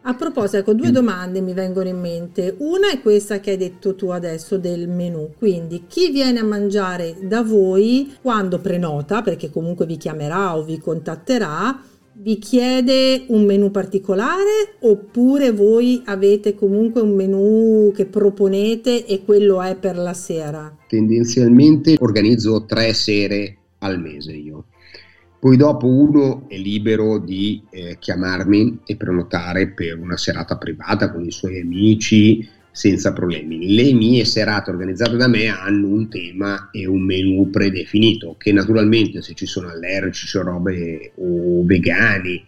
A 0.06 0.16
proposito, 0.16 0.58
ecco, 0.58 0.74
due 0.74 0.90
mm. 0.90 0.94
domande 0.94 1.40
mi 1.40 1.54
vengono 1.54 1.88
in 1.88 1.98
mente. 1.98 2.56
Una 2.58 2.92
è 2.92 3.00
questa 3.00 3.40
che 3.40 3.52
hai 3.52 3.58
detto 3.58 3.96
tu 3.96 4.10
adesso 4.10 4.58
del 4.58 4.90
menù. 4.90 5.30
Quindi, 5.38 5.86
chi 5.88 6.12
viene 6.12 6.40
a 6.40 6.44
mangiare 6.44 7.16
da 7.22 7.42
voi 7.42 8.14
quando 8.22 8.60
prenota, 8.60 9.22
perché 9.22 9.50
comunque 9.50 9.86
vi 9.86 9.96
chiamerà 9.96 10.58
o 10.58 10.64
vi 10.64 10.78
contatterà, 10.78 11.82
vi 12.16 12.38
chiede 12.38 13.26
un 13.28 13.44
menu 13.44 13.72
particolare 13.72 14.76
oppure 14.82 15.52
voi 15.52 16.02
avete 16.06 16.56
comunque 16.56 17.02
un 17.02 17.16
menu 17.16 17.92
che 17.94 18.06
proponete 18.06 19.06
e 19.06 19.24
quello 19.26 19.62
è 19.62 19.76
per 19.76 19.98
la 19.98 20.14
sera? 20.14 20.76
Tendenzialmente 20.88 21.96
organizzo 22.00 22.66
tre 22.66 22.94
sere 22.94 23.58
al 23.80 24.00
mese 24.00 24.34
io. 24.34 24.66
Poi 25.40 25.58
dopo 25.58 25.88
uno 25.88 26.46
è 26.48 26.56
libero 26.56 27.20
di 27.20 27.62
eh, 27.70 27.98
chiamarmi 28.00 28.80
e 28.86 28.96
prenotare 28.96 29.72
per 29.72 30.00
una 30.00 30.16
serata 30.16 30.58
privata 30.58 31.12
con 31.12 31.26
i 31.26 31.32
suoi 31.32 31.60
amici 31.60 32.48
senza 32.74 33.14
problemi. 33.14 33.74
Le 33.76 33.94
mie 33.94 34.26
serate 34.26 34.72
organizzate 34.72 35.16
da 35.16 35.28
me 35.28 35.48
hanno 35.48 35.88
un 35.88 36.10
tema 36.10 36.70
e 36.72 36.88
un 36.88 37.04
menu 37.04 37.50
predefinito 37.52 38.36
che 38.38 38.52
naturalmente 38.52 39.22
se 39.22 39.36
ci 39.36 39.46
sono 39.46 39.70
allergici 39.70 40.36
o 40.38 40.42
robe 40.42 41.12
o 41.16 41.64
vegani 41.64 42.44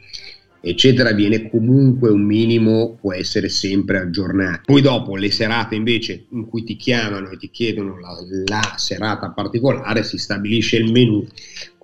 eccetera 0.67 1.11
viene 1.11 1.47
comunque 1.47 2.09
un 2.09 2.23
minimo 2.23 2.97
può 2.99 3.13
essere 3.13 3.49
sempre 3.49 3.99
aggiornato 3.99 4.63
poi 4.65 4.81
dopo 4.81 5.15
le 5.15 5.29
serate 5.29 5.75
invece 5.75 6.25
in 6.31 6.47
cui 6.47 6.63
ti 6.63 6.75
chiamano 6.75 7.29
e 7.29 7.37
ti 7.37 7.51
chiedono 7.51 7.99
la, 7.99 8.17
la 8.45 8.73
serata 8.75 9.29
particolare 9.29 10.03
si 10.03 10.17
stabilisce 10.17 10.77
il 10.77 10.91
menu 10.91 11.23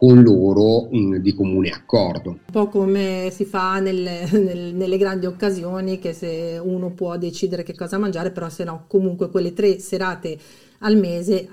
con 0.01 0.23
loro 0.23 0.87
in, 0.89 1.21
di 1.21 1.35
comune 1.35 1.69
accordo. 1.69 2.29
Un 2.31 2.39
po' 2.51 2.69
come 2.69 3.29
si 3.31 3.45
fa 3.45 3.79
nelle, 3.79 4.27
nel, 4.33 4.73
nelle, 4.73 4.97
grandi 4.97 5.27
occasioni 5.27 5.99
che 5.99 6.11
se 6.13 6.59
uno 6.59 6.89
può 6.89 7.17
decidere 7.17 7.61
che 7.61 7.75
cosa 7.75 7.99
mangiare, 7.99 8.31
però 8.31 8.49
se 8.49 8.63
no 8.63 8.85
comunque 8.87 9.29
quelle 9.29 9.53
tre 9.53 9.77
serate 9.77 10.39
al 10.79 10.97
mese 10.97 11.49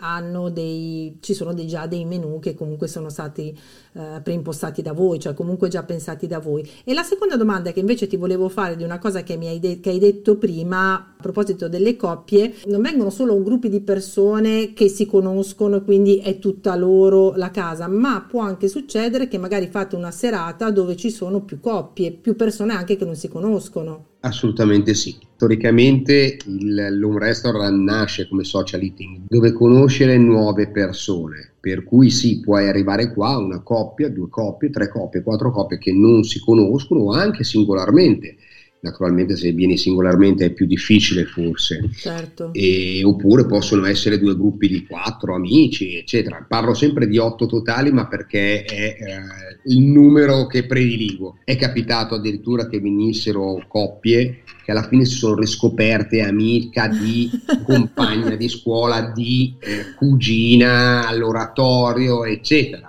dei, 0.51 1.19
ci 1.21 1.35
sono 1.35 1.53
dei, 1.53 1.67
già 1.67 1.87
dei 1.87 2.07
menu 2.07 2.39
che 2.39 2.55
comunque 2.55 2.89
sono 2.89 3.11
stati 3.11 3.55
eh, 3.93 4.21
preimpostati 4.23 4.83
da 4.83 4.93
voi, 4.93 5.19
cioè 5.19 5.35
comunque 5.35 5.69
già 5.69 5.83
pensati 5.83 6.27
da 6.27 6.39
voi. 6.39 6.69
E 6.85 6.95
la 6.95 7.03
seconda 7.03 7.37
domanda 7.37 7.73
che 7.73 7.81
invece 7.81 8.07
ti 8.07 8.17
volevo 8.17 8.49
fare 8.49 8.77
di 8.77 8.85
una 8.85 8.99
cosa 8.99 9.23
che, 9.23 9.37
mi 9.37 9.49
hai, 9.49 9.59
de- 9.59 9.81
che 9.81 9.91
hai 9.91 9.99
detto 9.99 10.37
prima 10.37 10.95
a 10.95 11.15
proposito 11.21 11.69
delle 11.69 11.97
coppie, 11.97 12.55
non 12.67 12.83
vengono 12.83 13.11
solo 13.11 13.43
gruppi 13.43 13.69
di 13.69 13.81
persone 13.81 14.73
che 14.73 14.89
si 14.89 15.07
conoscono 15.07 15.83
quindi 15.83 16.19
è 16.19 16.39
tutta 16.39 16.75
loro 16.77 17.35
la 17.37 17.51
casa, 17.51 17.89
ma 17.89 18.25
può 18.29 18.43
anche 18.43 18.69
succedere 18.69 19.29
che 19.29 19.39
magari 19.39 19.69
fate 19.69 19.97
una 19.97 20.11
serata 20.11 20.71
dove 20.71 20.97
ci 20.97 21.11
sono 21.11 21.43
più 21.43 21.61
coppie, 21.61 22.13
più 22.13 22.37
persone 22.37 22.75
anche 22.75 22.97
che 22.97 23.05
non 23.05 23.17
si 23.17 23.29
conoscono. 23.29 24.07
Assolutamente 24.21 24.95
sì. 24.95 25.17
Storicamente 25.37 26.39
il, 26.47 26.99
l'home 26.99 27.21
restaurant 27.21 27.79
nasce 27.81 28.29
come 28.29 28.43
social 28.43 28.83
eating, 28.83 29.27
dove 29.29 29.53
conoscere 29.53 30.19
nuove 30.19 30.69
persone, 30.71 31.53
per 31.61 31.85
cui 31.85 32.11
sì, 32.11 32.41
puoi 32.41 32.69
arrivare 32.69 33.13
qua 33.13 33.37
una 33.37 33.61
coppia, 33.61 34.09
due 34.09 34.29
coppie, 34.29 34.71
tre 34.71 34.89
coppie, 34.89 35.23
quattro 35.23 35.51
coppie 35.51 35.79
che 35.79 35.93
non 35.93 36.23
si 36.23 36.41
conoscono 36.41 37.13
anche 37.13 37.45
singolarmente 37.45 38.37
naturalmente 38.81 39.37
se 39.37 39.53
vieni 39.53 39.77
singolarmente 39.77 40.47
è 40.47 40.53
più 40.53 40.67
difficile 40.67 41.25
forse, 41.25 41.91
certo. 41.97 42.51
e, 42.53 43.03
oppure 43.05 43.47
possono 43.47 43.87
essere 43.87 44.19
due 44.19 44.37
gruppi 44.37 44.69
di 44.69 44.87
quattro 44.87 45.35
amici, 45.35 45.97
eccetera. 45.97 46.45
Parlo 46.49 46.75
sempre 46.75 47.09
di 47.09 47.19
otto 47.19 47.47
totali, 47.47 47.91
ma 47.91 48.07
perché 48.07 48.65
è 48.65 48.97
eh, 48.99 49.21
il 49.65 49.83
numero 49.83 50.47
che 50.47 50.67
prediligo. 50.67 51.39
È 51.45 51.57
capitato 51.57 52.15
addirittura 52.15 52.69
che 52.69 52.81
venissero 52.81 53.65
coppie 53.67 54.43
che 54.65 54.73
alla 54.73 54.87
fine 54.87 55.07
si 55.07 55.17
sono 55.17 55.35
riscoperte 55.35 56.21
amica 56.21 56.89
di 56.89 57.31
compagna 57.65 58.37
di 58.37 58.49
scuola, 58.49 59.13
di 59.15 59.57
eh, 59.59 59.95
cugina 59.97 61.09
all'oratorio, 61.09 62.25
eccetera 62.25 62.88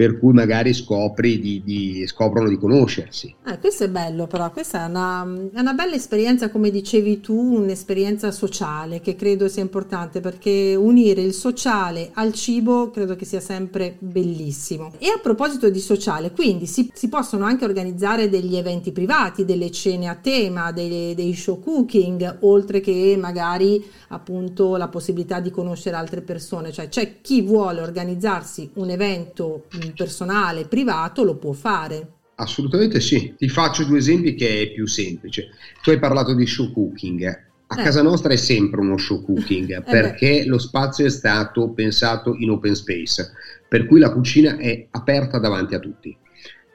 per 0.00 0.18
cui 0.18 0.32
magari 0.32 0.72
di, 1.20 1.60
di, 1.62 2.06
scoprono 2.06 2.48
di 2.48 2.56
conoscersi. 2.56 3.34
Eh, 3.46 3.58
questo 3.58 3.84
è 3.84 3.88
bello 3.90 4.26
però, 4.26 4.50
questa 4.50 4.86
è 4.86 4.88
una, 4.88 5.28
è 5.52 5.60
una, 5.60 5.74
bella 5.74 5.94
esperienza, 5.94 6.48
come 6.48 6.70
dicevi 6.70 7.20
tu, 7.20 7.36
un'esperienza 7.36 8.30
sociale 8.30 9.02
che 9.02 9.14
credo 9.14 9.46
sia 9.46 9.60
importante 9.60 10.20
perché 10.20 10.74
unire 10.74 11.20
il 11.20 11.34
sociale 11.34 12.12
al 12.14 12.32
cibo 12.32 12.88
credo 12.88 13.14
che 13.14 13.26
sia 13.26 13.40
sempre 13.40 13.96
bellissimo. 13.98 14.90
E 14.96 15.08
a 15.08 15.20
proposito 15.22 15.68
di 15.68 15.80
sociale, 15.80 16.30
quindi 16.30 16.64
si, 16.64 16.90
si 16.94 17.10
possono 17.10 17.44
anche 17.44 17.66
organizzare 17.66 18.30
degli 18.30 18.56
eventi 18.56 18.92
privati, 18.92 19.44
delle 19.44 19.70
cene 19.70 20.08
a 20.08 20.14
tema, 20.14 20.72
dei, 20.72 21.14
dei 21.14 21.34
show 21.34 21.60
cooking, 21.60 22.38
oltre 22.40 22.80
che 22.80 23.18
magari 23.20 23.84
appunto 24.08 24.76
la 24.76 24.88
possibilità 24.88 25.40
di 25.40 25.50
conoscere 25.50 25.96
altre 25.96 26.22
persone, 26.22 26.72
cioè 26.72 26.88
c'è 26.88 27.20
chi 27.20 27.42
vuole 27.42 27.82
organizzarsi 27.82 28.70
un 28.76 28.88
evento 28.88 29.64
personale, 29.92 30.66
privato, 30.66 31.24
lo 31.24 31.36
può 31.36 31.52
fare. 31.52 32.12
Assolutamente 32.36 33.00
sì. 33.00 33.34
Ti 33.36 33.48
faccio 33.48 33.84
due 33.84 33.98
esempi 33.98 34.34
che 34.34 34.62
è 34.62 34.70
più 34.72 34.86
semplice. 34.86 35.50
Tu 35.82 35.90
hai 35.90 35.98
parlato 35.98 36.34
di 36.34 36.46
show 36.46 36.72
cooking. 36.72 37.22
A 37.66 37.80
eh. 37.80 37.84
casa 37.84 38.02
nostra 38.02 38.32
è 38.32 38.36
sempre 38.36 38.80
uno 38.80 38.96
show 38.96 39.22
cooking 39.22 39.76
eh 39.78 39.82
perché 39.82 40.40
beh. 40.40 40.46
lo 40.46 40.58
spazio 40.58 41.06
è 41.06 41.10
stato 41.10 41.70
pensato 41.70 42.34
in 42.34 42.50
open 42.50 42.74
space, 42.74 43.30
per 43.68 43.86
cui 43.86 44.00
la 44.00 44.10
cucina 44.10 44.56
è 44.56 44.88
aperta 44.90 45.38
davanti 45.38 45.74
a 45.74 45.78
tutti. 45.78 46.16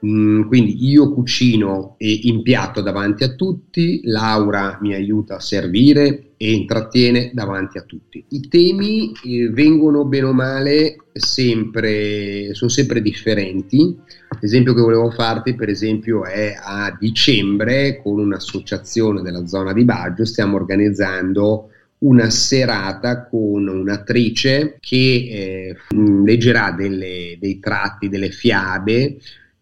Mm, 0.05 0.43
quindi 0.43 0.87
io 0.87 1.11
cucino 1.11 1.95
e 1.97 2.19
impiatto 2.23 2.81
davanti 2.81 3.23
a 3.23 3.33
tutti, 3.33 4.01
Laura 4.03 4.77
mi 4.81 4.93
aiuta 4.93 5.37
a 5.37 5.39
servire 5.39 6.33
e 6.37 6.51
intrattiene 6.51 7.31
davanti 7.33 7.79
a 7.79 7.81
tutti. 7.81 8.23
I 8.29 8.47
temi 8.47 9.11
eh, 9.23 9.49
vengono 9.49 10.05
bene 10.05 10.25
o 10.25 10.33
male 10.33 10.97
sempre, 11.11 12.53
sono 12.53 12.69
sempre 12.69 13.01
differenti. 13.01 13.97
L'esempio 14.41 14.75
che 14.75 14.81
volevo 14.81 15.09
farti, 15.09 15.55
per 15.55 15.69
esempio, 15.69 16.23
è 16.25 16.53
a 16.55 16.95
dicembre 16.99 17.99
con 18.03 18.19
un'associazione 18.19 19.23
della 19.23 19.47
zona 19.47 19.73
di 19.73 19.85
Baggio 19.85 20.25
stiamo 20.25 20.55
organizzando 20.57 21.69
una 21.99 22.29
serata 22.29 23.25
con 23.25 23.67
un'attrice 23.67 24.77
che 24.79 24.97
eh, 24.97 25.75
leggerà 25.95 26.71
delle, 26.77 27.37
dei 27.39 27.59
tratti, 27.59 28.09
delle 28.09 28.29
fiabe 28.29 29.17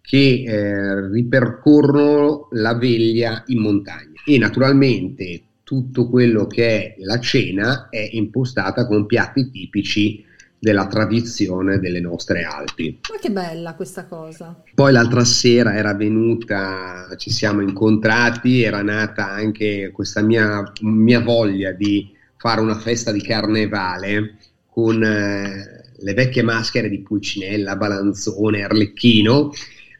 che 0.05 0.43
eh, 0.45 1.07
ripercorrono 1.09 2.49
la 2.51 2.75
veglia 2.75 3.43
in 3.47 3.61
montagna 3.61 4.21
e 4.25 4.37
naturalmente 4.37 5.43
tutto 5.63 6.09
quello 6.09 6.45
che 6.45 6.67
è 6.67 6.95
la 6.99 7.19
cena 7.19 7.87
è 7.89 8.09
impostata 8.11 8.85
con 8.85 9.05
piatti 9.05 9.49
tipici 9.49 10.25
della 10.59 10.87
tradizione 10.87 11.79
delle 11.79 12.01
nostre 12.01 12.43
Alpi. 12.43 12.99
Ma 13.11 13.19
che 13.19 13.31
bella 13.31 13.75
questa 13.75 14.05
cosa. 14.05 14.61
Poi 14.73 14.91
l'altra 14.91 15.23
sera 15.23 15.75
era 15.75 15.93
venuta, 15.93 17.07
ci 17.17 17.31
siamo 17.31 17.61
incontrati, 17.61 18.61
era 18.61 18.81
nata 18.81 19.29
anche 19.29 19.91
questa 19.91 20.21
mia, 20.21 20.63
mia 20.81 21.21
voglia 21.21 21.71
di 21.71 22.13
fare 22.37 22.61
una 22.61 22.77
festa 22.77 23.11
di 23.11 23.21
carnevale 23.21 24.37
con 24.69 25.01
eh, 25.03 25.91
le 25.97 26.13
vecchie 26.13 26.43
maschere 26.43 26.89
di 26.89 27.01
Pulcinella, 27.01 27.75
Balanzone, 27.77 28.63
Arlecchino 28.63 29.51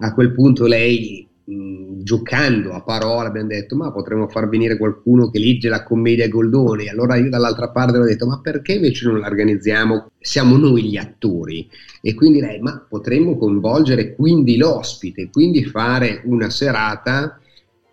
a 0.04 0.14
quel 0.14 0.32
punto 0.34 0.66
lei 0.66 1.26
mh, 1.46 2.04
giocando 2.04 2.74
a 2.74 2.82
parola 2.82 3.30
abbiamo 3.30 3.48
detto 3.48 3.76
ma 3.76 3.92
potremmo 3.92 4.28
far 4.28 4.50
venire 4.50 4.78
qualcuno 4.78 5.30
che 5.30 5.40
legge 5.40 5.70
la 5.70 5.84
commedia 5.84 6.28
Goldoni 6.28 6.90
allora 6.90 7.16
io 7.16 7.30
dall'altra 7.30 7.70
parte 7.70 7.98
ho 7.98 8.04
detto 8.04 8.28
ma 8.28 8.40
perché 8.42 8.74
invece 8.74 9.08
non 9.08 9.20
la 9.20 9.28
organizziamo 9.28 10.12
siamo 10.20 10.58
noi 10.58 10.84
gli 10.84 10.98
attori 10.98 11.68
e 12.02 12.14
quindi 12.14 12.42
lei 12.42 12.60
ma 12.60 12.86
potremmo 12.88 13.38
coinvolgere 13.38 14.14
quindi 14.14 14.58
l'ospite 14.58 15.30
quindi 15.30 15.64
fare 15.64 16.22
una 16.26 16.50
serata 16.50 17.40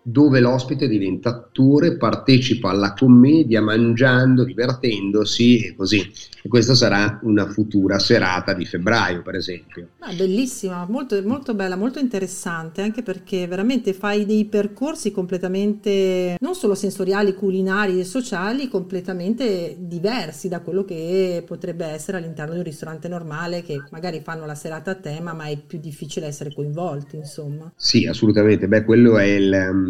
dove 0.01 0.39
l'ospite 0.39 0.87
diventa 0.87 1.29
attore, 1.29 1.97
partecipa 1.97 2.69
alla 2.69 2.93
commedia 2.93 3.61
mangiando, 3.61 4.43
divertendosi 4.43 5.67
e 5.67 5.75
così. 5.75 6.11
E 6.43 6.49
questa 6.49 6.73
sarà 6.73 7.19
una 7.23 7.47
futura 7.47 7.99
serata 7.99 8.53
di 8.53 8.65
febbraio, 8.65 9.21
per 9.21 9.35
esempio. 9.35 9.89
Ah, 9.99 10.13
bellissima, 10.13 10.85
molto, 10.89 11.21
molto 11.23 11.53
bella, 11.53 11.75
molto 11.75 11.99
interessante, 11.99 12.81
anche 12.81 13.03
perché 13.03 13.45
veramente 13.45 13.93
fai 13.93 14.25
dei 14.25 14.45
percorsi 14.45 15.11
completamente, 15.11 16.37
non 16.39 16.55
solo 16.55 16.73
sensoriali, 16.73 17.35
culinari 17.35 17.99
e 17.99 18.03
sociali, 18.03 18.67
completamente 18.67 19.75
diversi 19.77 20.47
da 20.47 20.61
quello 20.61 20.83
che 20.83 21.43
potrebbe 21.45 21.85
essere 21.85 22.17
all'interno 22.17 22.53
di 22.53 22.59
un 22.59 22.65
ristorante 22.65 23.07
normale 23.07 23.61
che 23.61 23.83
magari 23.91 24.21
fanno 24.21 24.47
la 24.47 24.55
serata 24.55 24.91
a 24.91 24.95
tema, 24.95 25.33
ma 25.33 25.45
è 25.45 25.57
più 25.57 25.79
difficile 25.79 26.25
essere 26.25 26.51
coinvolti, 26.53 27.17
insomma. 27.17 27.71
Sì, 27.75 28.07
assolutamente. 28.07 28.67
Beh, 28.67 28.83
quello 28.83 29.19
è 29.19 29.25
il 29.25 29.89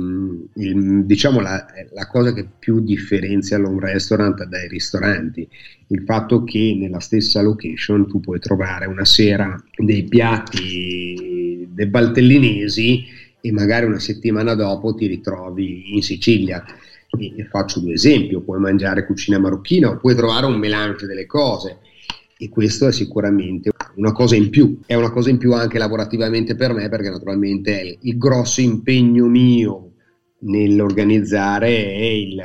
il, 0.56 1.06
diciamo 1.06 1.40
la, 1.40 1.66
la, 1.94 2.08
cosa 2.08 2.34
che 2.34 2.48
più 2.58 2.82
differenzia 2.82 3.58
un 3.58 3.80
restaurant 3.80 4.44
dai 4.46 4.68
ristoranti, 4.68 5.48
il 5.88 6.04
fatto 6.04 6.44
che 6.44 6.76
nella 6.80 7.00
stessa 7.00 7.42
location 7.42 8.08
tu 8.08 8.20
puoi 8.20 8.40
trovare 8.40 8.86
una 8.86 9.06
sera 9.06 9.62
dei 9.78 10.04
piatti 10.04 11.68
dei 11.74 11.88
baltellinesi 11.88 13.06
e 13.42 13.52
magari 13.52 13.86
una 13.86 14.00
settimana 14.00 14.54
dopo 14.54 14.94
ti 14.94 15.08
ritrovi 15.08 15.96
in 15.96 16.02
Sicilia. 16.02 16.64
E, 17.18 17.34
e 17.36 17.46
faccio 17.46 17.82
due 17.82 17.94
esempi, 17.94 18.40
puoi 18.42 18.60
mangiare 18.60 19.06
cucina 19.06 19.38
marocchina 19.38 19.90
o 19.90 19.98
puoi 19.98 20.16
trovare 20.16 20.46
un 20.46 20.58
melange 20.58 21.06
delle 21.06 21.26
cose 21.26 21.80
e 22.38 22.50
questo 22.50 22.88
è 22.88 22.92
sicuramente 22.92 23.70
una 23.96 24.14
cosa 24.14 24.36
in 24.36 24.50
più. 24.50 24.80
È 24.86 24.96
una 24.96 25.12
cosa 25.12 25.30
in 25.30 25.38
più 25.38 25.54
anche 25.54 25.78
lavorativamente 25.78 26.56
per 26.56 26.74
me 26.74 26.90
perché 26.90 27.10
naturalmente 27.10 27.98
il 28.00 28.18
grosso 28.18 28.62
impegno 28.62 29.28
mio 29.28 29.91
nell'organizzare 30.42 31.68
è 31.68 32.06
il 32.06 32.44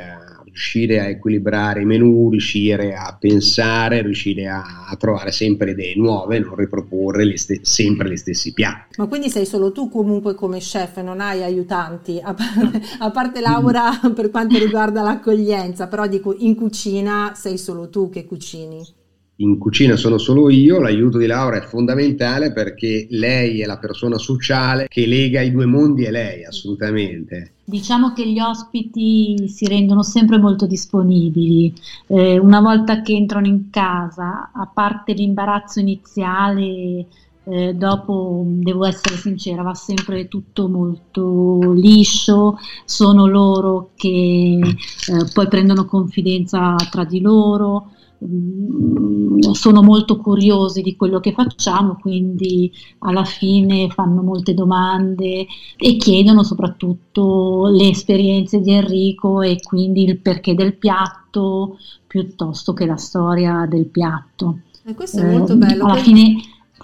riuscire 0.57 0.99
a 0.99 1.07
equilibrare 1.07 1.81
i 1.81 1.85
menu, 1.85 2.31
riuscire 2.31 2.95
a 2.95 3.15
pensare, 3.17 4.01
riuscire 4.01 4.47
a, 4.47 4.87
a 4.89 4.95
trovare 4.95 5.31
sempre 5.31 5.71
idee 5.71 5.95
nuove, 5.95 6.39
non 6.39 6.55
riproporre 6.55 7.23
le 7.23 7.37
st- 7.37 7.61
sempre 7.61 8.09
gli 8.09 8.15
stessi 8.15 8.53
piatti. 8.53 8.99
Ma 8.99 9.05
quindi 9.05 9.29
sei 9.29 9.45
solo 9.45 9.71
tu 9.71 9.87
comunque 9.87 10.33
come 10.33 10.57
chef, 10.57 10.99
non 11.01 11.21
hai 11.21 11.43
aiutanti, 11.43 12.19
a, 12.21 12.33
parte, 12.33 12.81
a 12.97 13.11
parte 13.11 13.39
Laura 13.39 13.91
per 14.15 14.31
quanto 14.31 14.57
riguarda 14.57 15.03
l'accoglienza, 15.03 15.87
però 15.87 16.07
dico 16.07 16.35
in 16.39 16.55
cucina 16.55 17.33
sei 17.35 17.59
solo 17.59 17.89
tu 17.89 18.09
che 18.09 18.25
cucini 18.25 18.96
in 19.37 19.57
cucina 19.57 19.95
sono 19.95 20.17
solo 20.17 20.49
io, 20.49 20.79
l'aiuto 20.79 21.17
di 21.17 21.27
Laura 21.27 21.57
è 21.57 21.61
fondamentale 21.61 22.53
perché 22.53 23.07
lei 23.11 23.61
è 23.61 23.65
la 23.65 23.77
persona 23.77 24.17
sociale 24.17 24.87
che 24.87 25.05
lega 25.05 25.41
i 25.41 25.51
due 25.51 25.65
mondi 25.65 26.05
e 26.05 26.11
lei, 26.11 26.43
assolutamente. 26.45 27.53
Diciamo 27.65 28.13
che 28.13 28.27
gli 28.27 28.39
ospiti 28.39 29.47
si 29.47 29.67
rendono 29.67 30.01
sempre 30.01 30.39
molto 30.39 30.65
disponibili. 30.65 31.73
Eh, 32.07 32.39
una 32.39 32.61
volta 32.61 33.01
che 33.01 33.13
entrano 33.13 33.45
in 33.45 33.69
casa, 33.69 34.51
a 34.53 34.69
parte 34.73 35.13
l'imbarazzo 35.13 35.79
iniziale, 35.79 37.05
eh, 37.43 37.73
dopo 37.75 38.43
devo 38.45 38.85
essere 38.85 39.15
sincera, 39.15 39.61
va 39.61 39.73
sempre 39.73 40.27
tutto 40.27 40.67
molto 40.67 41.73
liscio, 41.73 42.57
sono 42.85 43.27
loro 43.27 43.91
che 43.95 44.59
eh, 44.59 45.31
poi 45.33 45.47
prendono 45.47 45.85
confidenza 45.85 46.75
tra 46.89 47.03
di 47.03 47.21
loro. 47.21 47.91
Mm, 48.25 49.39
sono 49.51 49.83
molto 49.83 50.17
curiosi 50.17 50.81
di 50.81 50.95
quello 50.95 51.19
che 51.19 51.33
facciamo, 51.33 51.97
quindi 51.99 52.71
alla 52.99 53.25
fine 53.25 53.89
fanno 53.89 54.23
molte 54.23 54.55
domande 54.55 55.45
e 55.77 55.97
chiedono 55.97 56.43
soprattutto 56.43 57.67
le 57.71 57.89
esperienze 57.89 58.59
di 58.59 58.71
Enrico 58.71 59.41
e 59.41 59.59
quindi 59.61 60.03
il 60.03 60.17
perché 60.19 60.55
del 60.55 60.77
piatto 60.77 61.77
piuttosto 62.07 62.73
che 62.73 62.85
la 62.85 62.97
storia 62.97 63.67
del 63.69 63.85
piatto. 63.85 64.61
E 64.83 64.95
questo 64.95 65.19
è 65.19 65.37
molto 65.37 65.55
bello. 65.55 65.85
Alla 65.85 66.01
fine 66.01 66.35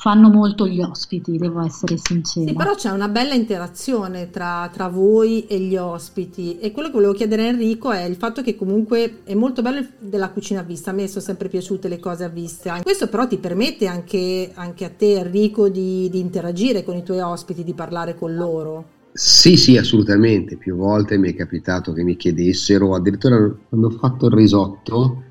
fanno 0.04 0.30
molto 0.30 0.68
gli 0.68 0.82
ospiti, 0.82 1.38
devo 1.38 1.64
essere 1.64 1.96
sincera. 1.96 2.46
Sì, 2.46 2.54
però 2.54 2.76
c'è 2.76 2.90
una 2.90 3.08
bella 3.08 3.36
interazione 3.36 4.30
tra, 4.30 4.70
tra, 4.70 4.90
voi 4.90 5.46
e 5.48 5.58
gli 5.62 5.78
ospiti 5.78 6.60
e 6.60 6.74
quello 6.74 6.90
che 6.90 6.96
volevo 6.96 7.14
chiedere 7.14 7.44
a 7.44 7.46
Enrico 7.46 7.90
è 7.90 8.04
il 8.04 8.18
fatto 8.18 8.42
che 8.42 8.58
comunque 8.58 9.20
è 9.24 9.34
molto 9.34 9.62
bello 9.62 9.82
della 10.00 10.30
cucina 10.32 10.60
a 10.60 10.64
vista, 10.64 10.90
a 10.90 10.94
me 10.94 11.08
sono 11.08 11.24
sempre 11.24 11.48
piaciute 11.48 11.88
le 11.88 12.00
cose 12.00 12.26
a 12.26 12.28
vista, 12.28 12.82
questo 12.82 13.08
però 13.08 13.28
ti 13.28 13.38
permette 13.38 13.88
anche, 13.88 14.52
anche 14.54 14.84
a 14.84 14.90
te 14.90 15.20
Enrico 15.20 15.70
di, 15.70 16.10
di 16.10 16.20
interagire 16.20 16.84
con 16.84 16.98
i 16.98 17.04
tuoi 17.04 17.22
ospiti, 17.22 17.64
di 17.64 17.74
parlare 17.74 18.14
con 18.16 18.36
loro. 18.36 18.86
Sì, 19.14 19.56
sì, 19.56 19.78
assolutamente. 19.78 20.58
Più 20.58 20.76
volte 20.76 21.18
mi 21.18 21.32
è 21.32 21.34
capitato 21.34 21.94
che 21.94 22.04
mi 22.04 22.18
chiedessero, 22.18 22.94
addirittura 22.94 23.38
quando 23.70 23.88
ho 23.88 23.92
fatto 23.92 24.26
il 24.26 24.34
risotto, 24.34 25.24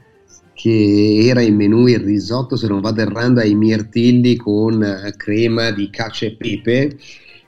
che 0.54 1.20
era 1.24 1.40
in 1.40 1.56
menù 1.56 1.86
il 1.86 2.00
risotto, 2.00 2.56
se 2.56 2.66
non 2.68 2.80
vado 2.80 3.00
errando, 3.00 3.40
ai 3.40 3.54
mirtilli 3.54 4.36
con 4.36 4.82
eh, 4.82 5.14
crema 5.16 5.70
di 5.70 5.88
cacio 5.90 6.26
e 6.26 6.36
pepe, 6.36 6.96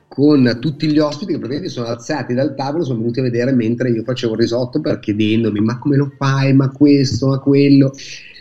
con 0.08 0.58
tutti 0.60 0.86
gli 0.86 0.98
ospiti 0.98 1.32
che 1.32 1.38
praticamente 1.38 1.72
sono 1.72 1.86
alzati 1.86 2.34
dal 2.34 2.54
tavolo, 2.54 2.84
sono 2.84 2.98
venuti 2.98 3.18
a 3.18 3.24
vedere 3.24 3.52
mentre 3.52 3.90
io 3.90 4.04
facevo 4.04 4.34
il 4.34 4.38
risotto 4.38 4.80
per 4.80 5.00
chiedendomi 5.00 5.60
ma 5.60 5.78
come 5.78 5.96
lo 5.96 6.12
fai, 6.16 6.52
ma 6.54 6.70
questo, 6.70 7.28
ma 7.28 7.38
quello. 7.38 7.92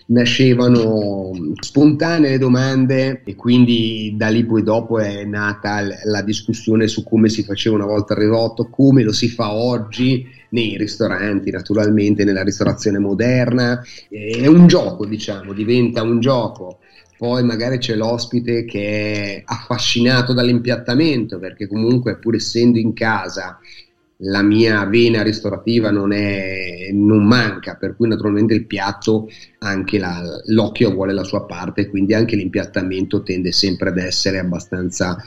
Nascevano 0.08 1.32
spontanee 1.60 2.38
domande 2.38 3.22
e 3.24 3.36
quindi 3.36 4.14
da 4.18 4.28
lì 4.28 4.46
poi 4.46 4.64
dopo 4.64 5.00
è 5.00 5.24
nata 5.24 5.82
la 6.04 6.22
discussione 6.22 6.88
su 6.88 7.04
come 7.04 7.30
si 7.30 7.44
faceva 7.44 7.76
una 7.76 7.86
volta 7.86 8.14
il 8.14 8.20
risotto, 8.20 8.70
come 8.70 9.04
lo 9.04 9.12
si 9.12 9.30
fa 9.30 9.54
oggi 9.54 10.26
nei 10.50 10.78
ristoranti, 10.78 11.50
naturalmente 11.52 12.24
nella 12.24 12.44
ristorazione 12.44 13.00
moderna. 13.00 13.82
È 14.10 14.46
un 14.46 14.68
gioco, 14.68 15.06
diciamo, 15.06 15.54
diventa 15.54 16.04
un 16.04 16.20
gioco 16.20 16.80
poi 17.24 17.42
magari 17.44 17.78
c'è 17.78 17.96
l'ospite 17.96 18.66
che 18.66 18.82
è 18.82 19.44
affascinato 19.46 20.34
dall'impiattamento 20.34 21.40
perché 21.40 21.68
comunque 21.68 22.18
pur 22.18 22.36
essendo 22.36 22.80
in 22.80 22.92
casa 22.92 23.60
la 24.24 24.42
mia 24.42 24.86
vena 24.86 25.22
ristorativa 25.22 25.92
non, 25.92 26.12
è, 26.12 26.90
non 26.92 27.26
manca, 27.26 27.76
per 27.76 27.96
cui 27.96 28.08
naturalmente 28.08 28.54
il 28.54 28.66
piatto, 28.66 29.30
anche 29.60 29.98
la, 29.98 30.22
l'occhio 30.48 30.92
vuole 30.92 31.14
la 31.14 31.24
sua 31.24 31.46
parte, 31.46 31.90
quindi 31.90 32.14
anche 32.14 32.36
l'impiattamento 32.36 33.24
tende 33.24 33.52
sempre 33.52 33.90
ad 33.90 33.98
essere 33.98 34.40
abbastanza 34.40 35.18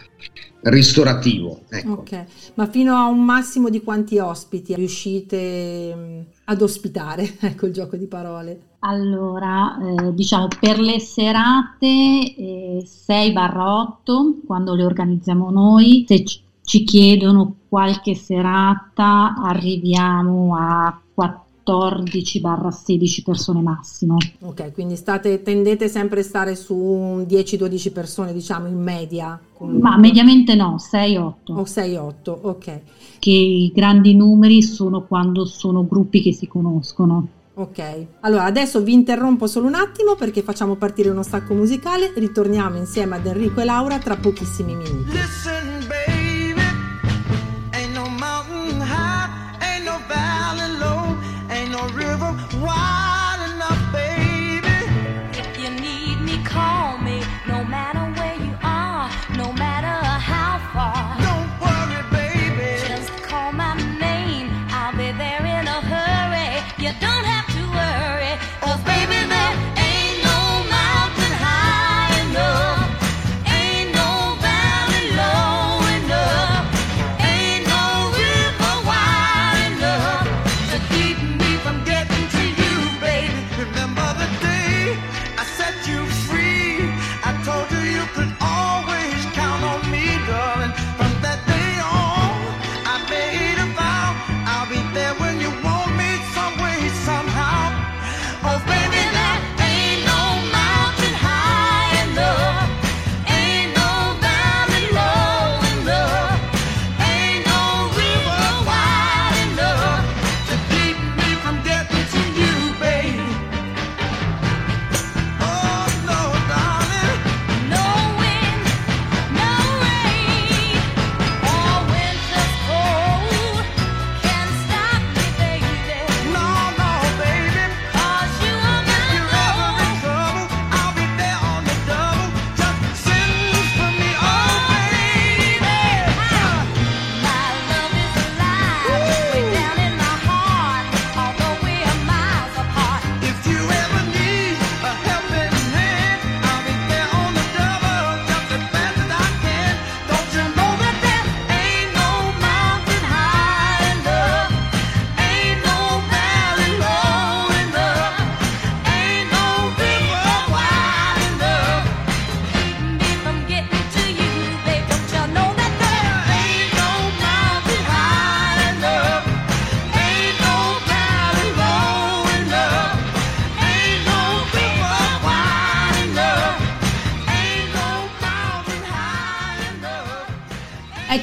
ristorativo. 0.62 1.60
Ecco. 1.68 1.92
Ok, 1.92 2.24
ma 2.54 2.66
fino 2.66 2.94
a 2.94 3.06
un 3.06 3.24
massimo 3.24 3.68
di 3.68 3.82
quanti 3.82 4.18
ospiti 4.18 4.74
riuscite 4.74 5.94
mm, 5.94 6.20
ad 6.44 6.62
ospitare? 6.62 7.34
Ecco 7.46 7.66
il 7.66 7.72
gioco 7.72 7.96
di 7.96 8.06
parole. 8.06 8.60
Allora, 8.80 9.78
eh, 9.78 10.14
diciamo 10.14 10.48
per 10.60 10.78
le 10.78 11.00
serate 11.00 11.86
eh, 11.86 12.84
6-8 12.86 14.44
quando 14.46 14.74
le 14.74 14.84
organizziamo 14.84 15.50
noi, 15.50 16.04
se 16.06 16.22
ci 16.66 16.82
chiedono 16.82 17.58
qualche 17.68 18.16
serata 18.16 19.36
arriviamo 19.40 20.56
a 20.58 21.00
14-16 21.16 23.22
persone 23.24 23.62
massimo. 23.62 24.16
Ok, 24.40 24.72
quindi 24.72 24.96
state, 24.96 25.42
tendete 25.42 25.88
sempre 25.88 26.20
a 26.20 26.24
stare 26.24 26.56
su 26.56 27.24
10-12 27.24 27.92
persone, 27.92 28.32
diciamo 28.32 28.66
in 28.66 28.82
media? 28.82 29.40
Comunque. 29.52 29.88
Ma 29.88 29.96
mediamente 29.96 30.56
no, 30.56 30.74
6-8. 30.78 31.52
O 31.52 31.62
6-8, 31.62 32.38
ok. 32.42 32.80
Che 33.20 33.30
i 33.30 33.70
grandi 33.72 34.16
numeri 34.16 34.60
sono 34.60 35.02
quando 35.02 35.44
sono 35.44 35.86
gruppi 35.86 36.20
che 36.20 36.32
si 36.32 36.48
conoscono. 36.48 37.28
Ok, 37.54 38.06
allora 38.20 38.44
adesso 38.44 38.82
vi 38.82 38.92
interrompo 38.92 39.46
solo 39.46 39.68
un 39.68 39.74
attimo 39.74 40.16
perché 40.16 40.42
facciamo 40.42 40.74
partire 40.74 41.10
uno 41.10 41.22
stacco 41.22 41.54
musicale, 41.54 42.12
ritorniamo 42.16 42.76
insieme 42.76 43.14
ad 43.16 43.24
Enrico 43.24 43.60
e 43.60 43.64
Laura 43.64 43.98
tra 43.98 44.16
pochissimi 44.16 44.74
minuti. 44.74 45.12
Listen, 45.12 45.75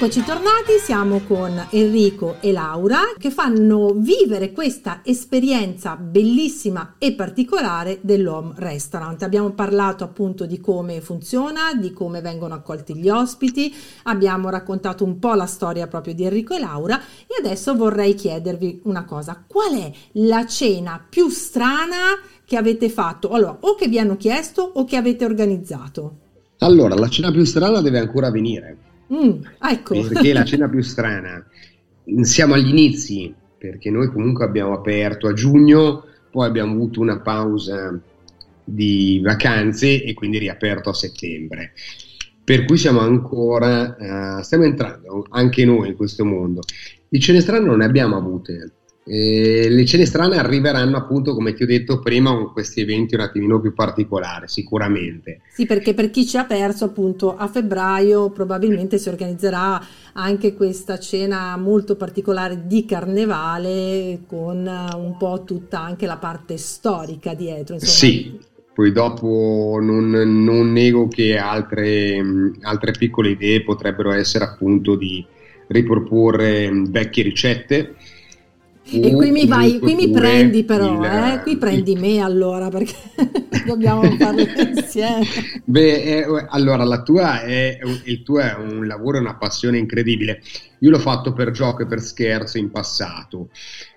Eccoci 0.04 0.26
tornati, 0.26 0.80
siamo 0.84 1.22
con 1.22 1.68
Enrico 1.70 2.36
e 2.42 2.52
Laura 2.52 3.13
che 3.18 3.32
fanno 3.32 3.94
vivere 3.96 4.52
questa 4.52 5.00
esperienza 5.02 5.96
bellissima 5.96 6.96
e 6.98 7.13
particolare 7.13 8.00
dell'Home 8.02 8.52
Restaurant. 8.58 9.24
Abbiamo 9.24 9.52
parlato 9.52 10.04
appunto 10.04 10.46
di 10.46 10.60
come 10.60 11.00
funziona, 11.00 11.74
di 11.74 11.94
come 11.94 12.20
vengono 12.20 12.54
accolti 12.54 12.98
gli 12.98 13.08
ospiti, 13.08 13.74
abbiamo 14.04 14.50
raccontato 14.50 15.06
un 15.06 15.20
po' 15.20 15.36
la 15.36 15.46
storia 15.46 15.88
proprio 15.88 16.13
di 16.13 16.26
Enrico 16.26 16.54
e 16.54 16.60
Laura 16.60 17.00
e 17.00 17.36
adesso 17.39 17.74
vorrei 17.74 18.13
chiedervi 18.13 18.82
una 18.84 19.06
cosa, 19.06 19.42
qual 19.48 19.74
è 19.74 19.89
la 20.16 20.46
cena 20.46 21.02
più 21.10 21.30
strana 21.30 22.20
che 22.44 22.58
avete 22.58 22.89
fatto? 22.89 23.30
Allora, 23.30 23.56
o 23.58 23.76
che 23.76 23.88
vi 23.88 24.00
hanno 24.00 24.18
chiesto 24.18 24.63
o 24.63 24.84
che 24.84 24.98
avete 24.98 25.24
organizzato? 25.24 26.18
Allora, 26.58 26.94
la 26.94 27.08
cena 27.08 27.32
più 27.32 27.46
strana 27.46 27.80
deve 27.80 28.00
ancora 28.00 28.30
venire 28.30 28.83
Mm, 29.12 29.42
ecco. 29.62 30.00
Perché 30.08 30.34
la 30.34 30.44
cena 30.46 30.70
più 30.70 30.82
strana, 30.82 31.44
siamo 32.22 32.54
agli 32.54 32.70
inizi, 32.70 33.34
perché 33.58 33.89
noi 33.89 34.08
comunque 34.08 34.46
abbiamo 34.46 34.74
aperto 34.74 35.28
a 35.28 35.34
giugno, 35.34 36.06
poi 36.30 36.48
abbiamo 36.48 36.74
avuto 36.74 37.00
una 37.00 37.20
pausa 37.20 38.00
di 38.63 39.20
vacanze 39.24 40.04
e 40.04 40.13
quindi 40.13 40.38
riaperto 40.38 40.89
a 40.89 40.94
settembre. 40.94 41.74
Per 42.44 42.66
cui 42.66 42.78
siamo 42.78 43.00
ancora, 43.00 43.96
uh, 44.38 44.42
stiamo 44.42 44.66
entrando 44.66 45.26
anche 45.30 45.63
noi 45.66 45.89
in 45.89 45.96
questo 45.96 46.26
mondo. 46.26 46.62
Di 47.08 47.20
cene 47.20 47.39
strane 47.39 47.66
non 47.66 47.78
ne 47.78 47.86
abbiamo 47.86 48.18
avute, 48.18 48.72
le 49.06 49.86
cene 49.86 50.06
strane 50.06 50.38
arriveranno 50.38 50.96
appunto, 50.96 51.34
come 51.34 51.54
ti 51.54 51.63
ho 51.63 51.66
detto 51.66 52.00
prima, 52.00 52.32
con 52.32 52.54
questi 52.54 52.82
eventi 52.82 53.16
un 53.16 53.22
attimino 53.22 53.60
più 53.60 53.74
particolari, 53.74 54.48
sicuramente. 54.48 55.42
Sì, 55.52 55.66
perché 55.66 55.94
per 55.94 56.10
chi 56.10 56.26
ci 56.26 56.38
ha 56.38 56.46
perso 56.46 56.86
appunto 56.86 57.36
a 57.36 57.48
febbraio 57.48 58.30
probabilmente 58.30 58.98
si 58.98 59.10
organizzerà 59.10 59.82
anche 60.13 60.54
questa 60.54 61.00
cena 61.00 61.58
molto 61.58 61.96
particolare 61.96 62.66
di 62.66 62.86
carnevale 62.86 64.22
con 64.26 64.66
un 64.66 65.18
po' 65.18 65.44
tutta 65.46 65.82
anche 65.82 66.06
la 66.06 66.18
parte 66.18 66.58
storica 66.58 67.34
dietro. 67.34 67.74
Insomma. 67.76 67.92
Sì, 67.92 68.39
poi 68.74 68.92
dopo 68.92 69.80
non, 69.82 70.10
non 70.10 70.72
nego 70.72 71.08
che 71.08 71.38
altre, 71.38 72.22
altre 72.62 72.92
piccole 72.92 73.32
idee 73.32 73.63
potrebbero 73.63 74.12
essere 74.12 74.46
appunto 74.46 74.96
di 74.96 75.26
riproporre 75.68 76.72
vecchie 76.89 77.24
ricette 77.24 77.96
E 78.86 79.13
qui 79.13 79.32
mi 79.32 79.48
vai, 79.48 79.80
qui 79.80 79.96
mi 79.96 80.10
prendi 80.10 80.65
però, 80.65 81.00
il, 81.00 81.06
eh? 81.06 81.41
qui 81.41 81.58
prendi 81.58 81.96
me 81.96 82.19
allora 82.19 82.67
perché 82.67 82.93
dobbiamo 83.65 84.04
farlo 84.17 84.41
insieme. 84.41 85.26
Beh, 85.63 86.04
eh, 86.04 86.26
allora 86.50 86.84
la 86.84 87.02
tua 87.02 87.41
è, 87.41 87.80
il 88.04 88.24
tuo 88.24 88.39
è 88.39 88.54
un 88.56 88.86
lavoro, 88.86 89.19
una 89.19 89.36
passione 89.36 89.78
incredibile. 89.78 90.41
Io 90.80 90.89
l'ho 90.89 91.00
fatto 91.00 91.32
per 91.32 91.52
gioco 91.52 91.84
e 91.84 91.86
per 91.86 92.02
scherzo 92.02 92.58
in 92.58 92.72
passato. 92.72 93.50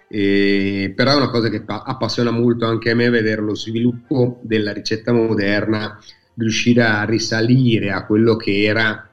Eh, 0.08 0.92
però 0.94 1.12
è 1.12 1.16
una 1.16 1.30
cosa 1.30 1.48
che 1.48 1.64
appassiona 1.66 2.30
molto 2.30 2.64
anche 2.64 2.90
a 2.90 2.94
me 2.94 3.10
vedere 3.10 3.42
lo 3.42 3.56
sviluppo 3.56 4.38
della 4.42 4.72
ricetta 4.72 5.12
moderna, 5.12 5.98
riuscire 6.36 6.84
a 6.84 7.02
risalire 7.04 7.90
a 7.90 8.06
quello 8.06 8.36
che 8.36 8.62
era 8.62 9.10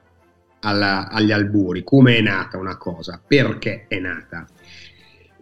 alla, 0.60 1.08
agli 1.08 1.32
albori, 1.32 1.82
come 1.82 2.16
è 2.16 2.20
nata 2.20 2.58
una 2.58 2.76
cosa, 2.76 3.20
perché 3.26 3.86
è 3.88 3.98
nata 3.98 4.46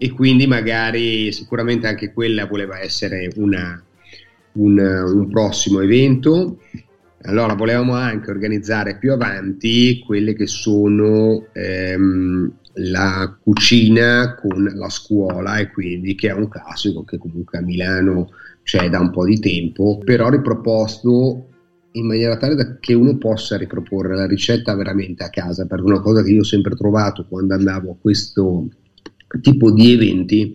e 0.03 0.11
quindi 0.11 0.49
magari 0.49 1.31
sicuramente 1.31 1.87
anche 1.87 2.12
quella 2.12 2.47
voleva 2.47 2.81
essere 2.81 3.31
una, 3.37 3.81
un, 4.55 4.77
un 4.77 5.29
prossimo 5.29 5.79
evento. 5.79 6.59
Allora 7.23 7.55
volevamo 7.55 7.95
anche 7.95 8.33
organizzare 8.33 8.99
più 8.99 9.12
avanti 9.12 10.03
quelle 10.05 10.35
che 10.35 10.49
sono 10.49 11.47
ehm, 11.53 12.53
la 12.75 13.38
cucina 13.41 14.35
con 14.35 14.73
la 14.75 14.88
scuola 14.88 15.59
e 15.59 15.71
quindi 15.71 16.17
che 16.17 16.31
è 16.31 16.33
un 16.33 16.49
classico 16.49 17.05
che 17.05 17.19
comunque 17.19 17.59
a 17.59 17.62
Milano 17.62 18.31
c'è 18.65 18.88
da 18.88 18.99
un 18.99 19.11
po' 19.11 19.25
di 19.25 19.38
tempo, 19.38 19.99
però 20.03 20.31
riproposto 20.31 21.47
in 21.93 22.07
maniera 22.09 22.37
tale 22.37 22.57
da 22.57 22.77
che 22.81 22.95
uno 22.95 23.19
possa 23.19 23.57
riproporre 23.57 24.17
la 24.17 24.27
ricetta 24.27 24.75
veramente 24.75 25.23
a 25.23 25.31
casa, 25.31 25.65
perché 25.65 25.85
una 25.85 26.01
cosa 26.01 26.25
che 26.25 26.33
io 26.33 26.41
ho 26.41 26.45
sempre 26.45 26.75
trovato 26.75 27.25
quando 27.29 27.55
andavo 27.55 27.93
a 27.93 27.97
questo 28.01 28.67
tipo 29.40 29.71
di 29.71 29.92
eventi 29.92 30.55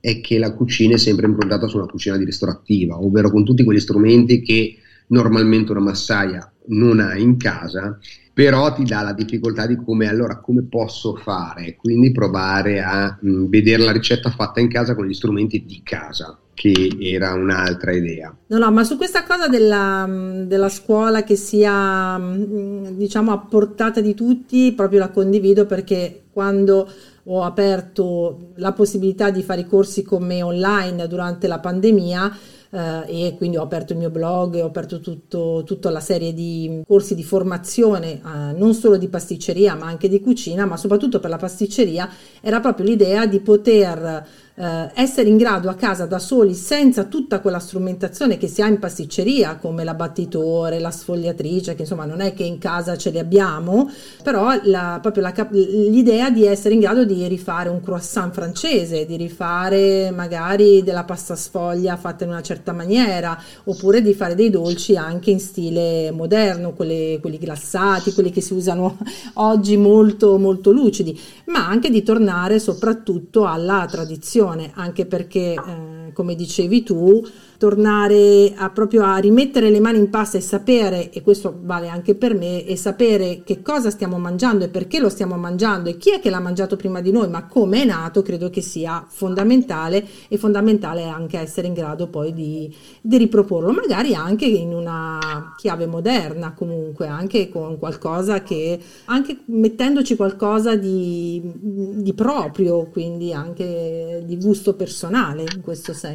è 0.00 0.20
che 0.20 0.38
la 0.38 0.54
cucina 0.54 0.94
è 0.94 0.98
sempre 0.98 1.26
improntata 1.26 1.66
su 1.66 1.76
una 1.76 1.86
cucina 1.86 2.16
di 2.16 2.24
ristorativa, 2.24 3.00
ovvero 3.00 3.30
con 3.30 3.44
tutti 3.44 3.64
quegli 3.64 3.80
strumenti 3.80 4.40
che 4.40 4.76
normalmente 5.08 5.72
una 5.72 5.80
massaia 5.80 6.50
non 6.68 7.00
ha 7.00 7.16
in 7.16 7.36
casa, 7.36 7.98
però 8.32 8.72
ti 8.72 8.84
dà 8.84 9.02
la 9.02 9.12
difficoltà 9.12 9.66
di 9.66 9.76
come 9.76 10.08
allora 10.08 10.40
come 10.40 10.62
posso 10.62 11.14
fare, 11.16 11.74
quindi 11.76 12.12
provare 12.12 12.82
a 12.82 13.16
mh, 13.20 13.46
vedere 13.46 13.82
la 13.82 13.92
ricetta 13.92 14.30
fatta 14.30 14.60
in 14.60 14.68
casa 14.68 14.94
con 14.94 15.06
gli 15.06 15.14
strumenti 15.14 15.64
di 15.64 15.80
casa 15.82 16.38
che 16.52 16.96
era 17.00 17.34
un'altra 17.34 17.92
idea. 17.92 18.34
No, 18.46 18.58
no, 18.58 18.70
ma 18.72 18.82
su 18.82 18.96
questa 18.96 19.24
cosa 19.24 19.46
della, 19.46 20.06
della, 20.46 20.68
scuola 20.70 21.22
che 21.22 21.36
sia 21.36 22.18
diciamo 22.18 23.30
a 23.30 23.38
portata 23.38 24.00
di 24.00 24.14
tutti, 24.14 24.72
proprio 24.72 25.00
la 25.00 25.10
condivido 25.10 25.66
perché 25.66 26.24
quando 26.32 26.88
ho 27.28 27.42
aperto 27.42 28.52
la 28.56 28.72
possibilità 28.72 29.30
di 29.30 29.42
fare 29.42 29.62
i 29.62 29.66
corsi 29.66 30.02
con 30.02 30.24
me 30.24 30.42
online 30.42 31.08
durante 31.08 31.46
la 31.46 31.58
pandemia 31.58 32.36
eh, 32.70 33.26
e 33.26 33.34
quindi 33.36 33.56
ho 33.56 33.62
aperto 33.62 33.92
il 33.92 33.98
mio 33.98 34.10
blog 34.10 34.54
e 34.54 34.62
ho 34.62 34.66
aperto 34.66 35.00
tutto, 35.00 35.62
tutta 35.64 35.90
la 35.90 36.00
serie 36.00 36.32
di 36.32 36.82
corsi 36.86 37.14
di 37.14 37.24
formazione 37.24 38.12
eh, 38.14 38.52
non 38.56 38.74
solo 38.74 38.96
di 38.96 39.08
pasticceria 39.08 39.74
ma 39.74 39.86
anche 39.86 40.08
di 40.08 40.20
cucina 40.20 40.66
ma 40.66 40.76
soprattutto 40.76 41.18
per 41.18 41.30
la 41.30 41.36
pasticceria 41.36 42.08
era 42.40 42.60
proprio 42.60 42.86
l'idea 42.86 43.26
di 43.26 43.40
poter 43.40 44.26
eh, 44.56 44.90
essere 44.94 45.28
in 45.28 45.36
grado 45.36 45.68
a 45.68 45.74
casa 45.74 46.06
da 46.06 46.18
soli 46.18 46.54
senza 46.54 47.04
tutta 47.04 47.40
quella 47.40 47.58
strumentazione 47.58 48.38
che 48.38 48.48
si 48.48 48.62
ha 48.62 48.66
in 48.66 48.78
pasticceria 48.78 49.56
come 49.56 49.84
la 49.84 49.94
battitore, 49.94 50.78
la 50.78 50.90
sfogliatrice, 50.90 51.74
che 51.74 51.82
insomma 51.82 52.06
non 52.06 52.20
è 52.20 52.32
che 52.32 52.42
in 52.42 52.58
casa 52.58 52.96
ce 52.96 53.10
le 53.10 53.18
abbiamo, 53.18 53.90
però 54.22 54.58
la, 54.64 54.98
proprio 55.02 55.22
la, 55.22 55.34
l'idea 55.50 56.30
di 56.30 56.46
essere 56.46 56.74
in 56.74 56.80
grado 56.80 57.04
di 57.04 57.26
rifare 57.28 57.68
un 57.68 57.82
croissant 57.82 58.32
francese, 58.32 59.04
di 59.04 59.16
rifare 59.16 60.10
magari 60.10 60.82
della 60.82 61.04
pasta 61.04 61.36
sfoglia 61.36 61.96
fatta 61.96 62.24
in 62.24 62.30
una 62.30 62.42
certa 62.42 62.72
maniera, 62.72 63.38
oppure 63.64 64.00
di 64.00 64.14
fare 64.14 64.34
dei 64.34 64.48
dolci 64.48 64.96
anche 64.96 65.30
in 65.30 65.40
stile 65.40 66.10
moderno, 66.12 66.72
quelle, 66.72 67.18
quelli 67.20 67.38
glassati, 67.38 68.14
quelli 68.14 68.30
che 68.30 68.40
si 68.40 68.54
usano 68.54 68.96
oggi 69.34 69.76
molto 69.76 70.38
molto 70.38 70.70
lucidi, 70.70 71.18
ma 71.46 71.66
anche 71.66 71.90
di 71.90 72.02
tornare 72.02 72.58
soprattutto 72.58 73.46
alla 73.46 73.86
tradizione 73.90 74.45
anche 74.74 75.06
perché, 75.06 75.54
eh, 75.54 75.95
come 76.16 76.34
dicevi 76.34 76.82
tu, 76.82 77.22
tornare 77.58 78.54
a 78.56 78.70
proprio 78.70 79.04
a 79.04 79.18
rimettere 79.18 79.68
le 79.68 79.80
mani 79.80 79.98
in 79.98 80.08
pasta 80.08 80.38
e 80.38 80.40
sapere, 80.40 81.10
e 81.10 81.20
questo 81.20 81.58
vale 81.62 81.88
anche 81.88 82.14
per 82.14 82.34
me, 82.34 82.64
e 82.64 82.74
sapere 82.74 83.42
che 83.44 83.60
cosa 83.60 83.90
stiamo 83.90 84.18
mangiando 84.18 84.64
e 84.64 84.68
perché 84.68 84.98
lo 84.98 85.10
stiamo 85.10 85.36
mangiando 85.36 85.90
e 85.90 85.98
chi 85.98 86.12
è 86.12 86.20
che 86.20 86.30
l'ha 86.30 86.40
mangiato 86.40 86.76
prima 86.76 87.02
di 87.02 87.12
noi, 87.12 87.28
ma 87.28 87.46
come 87.46 87.82
è 87.82 87.84
nato, 87.84 88.22
credo 88.22 88.48
che 88.48 88.62
sia 88.62 89.04
fondamentale 89.06 90.06
e 90.28 90.38
fondamentale 90.38 91.04
anche 91.04 91.38
essere 91.38 91.66
in 91.66 91.74
grado 91.74 92.08
poi 92.08 92.32
di, 92.32 92.74
di 93.02 93.18
riproporlo, 93.18 93.70
magari 93.72 94.14
anche 94.14 94.46
in 94.46 94.72
una 94.72 95.54
chiave 95.58 95.86
moderna 95.86 96.54
comunque, 96.54 97.06
anche 97.08 97.50
con 97.50 97.78
qualcosa 97.78 98.42
che, 98.42 98.80
anche 99.04 99.40
mettendoci 99.46 100.16
qualcosa 100.16 100.76
di, 100.76 101.42
di 101.52 102.14
proprio, 102.14 102.86
quindi 102.86 103.34
anche 103.34 104.22
di 104.24 104.38
gusto 104.38 104.74
personale 104.74 105.42
in 105.42 105.60
questo 105.60 105.92
senso. 105.92 106.05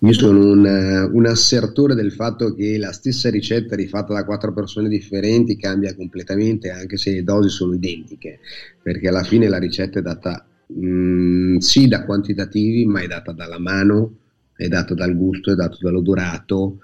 Io 0.00 0.12
sono 0.12 0.38
un, 0.38 1.10
un, 1.12 1.26
assertore 1.26 1.94
del 1.94 2.12
fatto 2.12 2.54
che 2.54 2.76
la 2.78 2.92
stessa 2.92 3.30
ricetta 3.30 3.76
rifatta 3.76 4.12
da 4.12 4.24
quattro 4.24 4.52
persone 4.52 4.88
differenti 4.88 5.56
cambia 5.56 5.94
completamente 5.94 6.70
anche 6.70 6.96
se 6.96 7.12
le 7.12 7.22
dosi 7.22 7.48
sono 7.48 7.74
identiche, 7.74 8.40
perché 8.82 9.08
alla 9.08 9.22
fine 9.22 9.48
la 9.48 9.58
ricetta 9.58 9.98
è 9.98 10.02
data 10.02 10.44
mh, 10.66 10.86
mm, 10.86 11.56
sì 11.58 11.88
da 11.88 12.04
quantitativi, 12.04 12.84
ma 12.86 13.00
è 13.00 13.06
data 13.06 13.32
dalla 13.32 13.58
mano, 13.58 14.16
è 14.56 14.68
data 14.68 14.94
dal 14.94 15.16
gusto, 15.16 15.52
è 15.52 15.54
data 15.54 15.76
dall'odorato, 15.80 16.78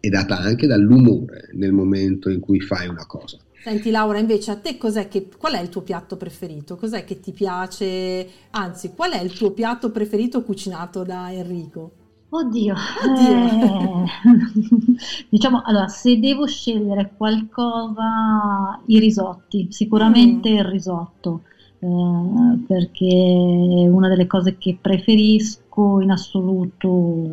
è 0.00 0.08
data 0.08 0.38
anche 0.38 0.66
dall'umore 0.66 1.50
nel 1.52 1.72
momento 1.72 2.28
in 2.28 2.40
cui 2.40 2.60
fai 2.60 2.88
una 2.88 3.06
cosa. 3.06 3.38
Senti 3.64 3.90
Laura, 3.90 4.18
invece 4.18 4.50
a 4.50 4.56
te 4.56 4.76
cos'è 4.76 5.08
che, 5.08 5.26
qual 5.38 5.54
è 5.54 5.60
il 5.62 5.70
tuo 5.70 5.80
piatto 5.80 6.18
preferito? 6.18 6.76
Cos'è 6.76 7.02
che 7.02 7.18
ti 7.18 7.32
piace? 7.32 8.28
Anzi, 8.50 8.92
qual 8.94 9.12
è 9.12 9.22
il 9.22 9.32
tuo 9.32 9.52
piatto 9.52 9.90
preferito 9.90 10.42
cucinato 10.42 11.02
da 11.02 11.32
Enrico? 11.32 11.92
Oddio, 12.28 12.74
Oddio. 12.74 14.04
Eh, 14.04 14.04
diciamo 15.30 15.62
allora, 15.64 15.88
se 15.88 16.20
devo 16.20 16.46
scegliere 16.46 17.14
qualcosa, 17.16 18.82
i 18.84 18.98
risotti, 18.98 19.68
sicuramente 19.70 20.50
mm. 20.50 20.56
il 20.56 20.64
risotto, 20.64 21.44
eh, 21.78 22.58
perché 22.66 23.06
è 23.06 23.88
una 23.88 24.08
delle 24.08 24.26
cose 24.26 24.58
che 24.58 24.76
preferisco 24.78 26.00
in 26.02 26.10
assoluto. 26.10 27.30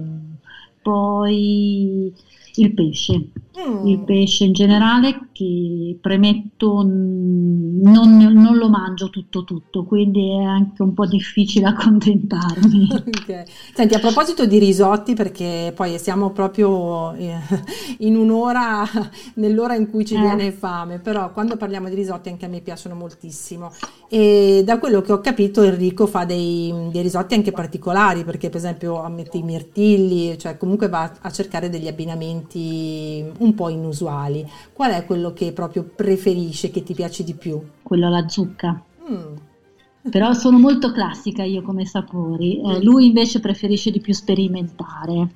Poi 0.82 2.14
il 2.56 2.74
pesce, 2.74 3.32
mm. 3.60 3.86
il 3.86 4.00
pesce 4.00 4.46
in 4.46 4.54
generale 4.54 5.28
che 5.42 5.98
premetto 6.00 6.84
non, 6.84 7.82
non, 7.82 8.58
lo 8.58 8.70
mangio 8.70 9.10
tutto 9.10 9.44
tutto, 9.44 9.86
quindi 9.86 10.38
è 10.38 10.44
anche 10.44 10.84
un 10.84 10.94
po' 10.94 11.08
difficile 11.08 11.66
accontentarmi. 11.74 12.90
okay. 12.92 13.46
Senti, 13.74 13.96
a 13.96 14.00
proposito 14.00 14.46
di 14.46 14.60
risotti, 14.60 15.16
perché 15.16 15.74
poi 15.76 15.98
siamo 15.98 16.30
proprio 16.30 17.14
eh, 17.14 17.34
in 18.00 18.16
un'ora, 18.16 18.84
nell'ora 19.36 19.74
in 19.74 19.90
cui 19.90 20.06
ci 20.06 20.14
eh. 20.14 20.20
viene 20.20 20.52
fame, 20.52 21.00
però 21.00 21.32
quando 21.32 21.58
parliamo 21.58 21.90
di 21.90 21.96
risotti 21.96 22.30
anche 22.30 22.46
a 22.46 22.50
me 22.50 22.60
piacciono 22.60 22.94
moltissimo 22.94 23.72
e 24.14 24.62
da 24.66 24.78
quello 24.78 25.00
che 25.00 25.14
ho 25.14 25.22
capito 25.22 25.64
Enrico 25.64 26.06
fa 26.06 26.26
dei, 26.26 26.90
dei 26.92 27.02
risotti 27.02 27.34
anche 27.34 27.54
particolari, 27.54 28.26
perché 28.26 28.50
per 28.50 28.58
esempio 28.58 29.02
mette 29.08 29.38
i 29.38 29.42
mirtilli, 29.42 30.38
cioè 30.38 30.58
comunque 30.58 30.90
va 30.90 31.10
a 31.22 31.32
cercare 31.32 31.70
degli 31.70 31.88
abbinamenti 31.88 33.24
un 33.38 33.56
po' 33.56 33.70
inusuali. 33.70 34.46
Qual 34.74 34.92
è 34.92 35.06
quello 35.06 35.31
che 35.34 35.54
proprio 35.54 35.84
preferisce, 35.84 36.72
che 36.72 36.84
ti 36.84 36.94
piace 36.94 37.24
di 37.24 37.34
più? 37.34 37.62
Quello 37.82 38.08
alla 38.08 38.28
zucca. 38.28 38.84
Mm. 39.10 39.36
Però 40.10 40.34
sono 40.34 40.58
molto 40.58 40.92
classica 40.92 41.44
io 41.44 41.62
come 41.62 41.86
sapori, 41.86 42.60
eh, 42.60 42.80
mm. 42.80 42.82
lui 42.82 43.08
invece 43.08 43.40
preferisce 43.40 43.92
di 43.92 44.00
più 44.00 44.14
sperimentare. 44.14 45.36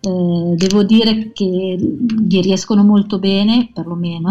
Eh, 0.00 0.54
devo 0.56 0.82
dire 0.82 1.30
che 1.32 1.76
gli 1.78 2.40
riescono 2.40 2.82
molto 2.82 3.20
bene, 3.20 3.70
perlomeno, 3.72 4.30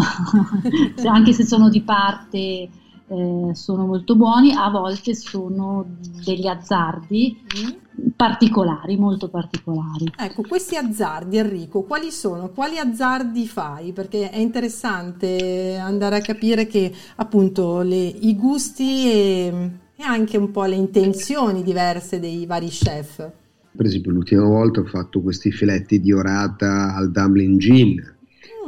anche 1.05 1.31
se 1.31 1.45
sono 1.45 1.69
di 1.69 1.81
parte, 1.81 2.69
eh, 3.11 3.53
sono 3.53 3.85
molto 3.85 4.15
buoni, 4.15 4.53
a 4.53 4.69
volte 4.69 5.13
sono 5.13 5.85
degli 6.23 6.47
azzardi. 6.47 7.43
Mm 7.59 7.81
particolari, 8.15 8.97
molto 8.97 9.29
particolari. 9.29 10.11
Ecco, 10.17 10.43
questi 10.43 10.75
azzardi, 10.75 11.37
Enrico, 11.37 11.83
quali 11.83 12.11
sono? 12.11 12.49
Quali 12.49 12.77
azzardi 12.77 13.45
fai? 13.47 13.93
Perché 13.93 14.29
è 14.29 14.37
interessante 14.37 15.77
andare 15.77 16.17
a 16.17 16.21
capire 16.21 16.67
che 16.67 16.91
appunto 17.17 17.81
le, 17.81 17.95
i 17.95 18.35
gusti 18.35 19.11
e, 19.11 19.69
e, 19.95 20.03
anche 20.03 20.37
un 20.37 20.51
po' 20.51 20.65
le 20.65 20.75
intenzioni 20.75 21.63
diverse 21.63 22.19
dei 22.19 22.45
vari 22.45 22.67
chef. 22.67 23.29
Per 23.73 23.85
esempio, 23.85 24.11
l'ultima 24.11 24.45
volta 24.45 24.81
ho 24.81 24.85
fatto 24.85 25.21
questi 25.21 25.51
filetti 25.51 25.99
di 25.99 26.11
orata 26.11 26.93
al 26.95 27.11
Dublin 27.11 27.57
Gin, 27.57 28.15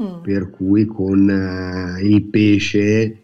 mm. 0.02 0.22
per 0.22 0.50
cui 0.50 0.86
con 0.86 1.28
uh, 1.28 2.04
il 2.04 2.24
pesce 2.24 3.23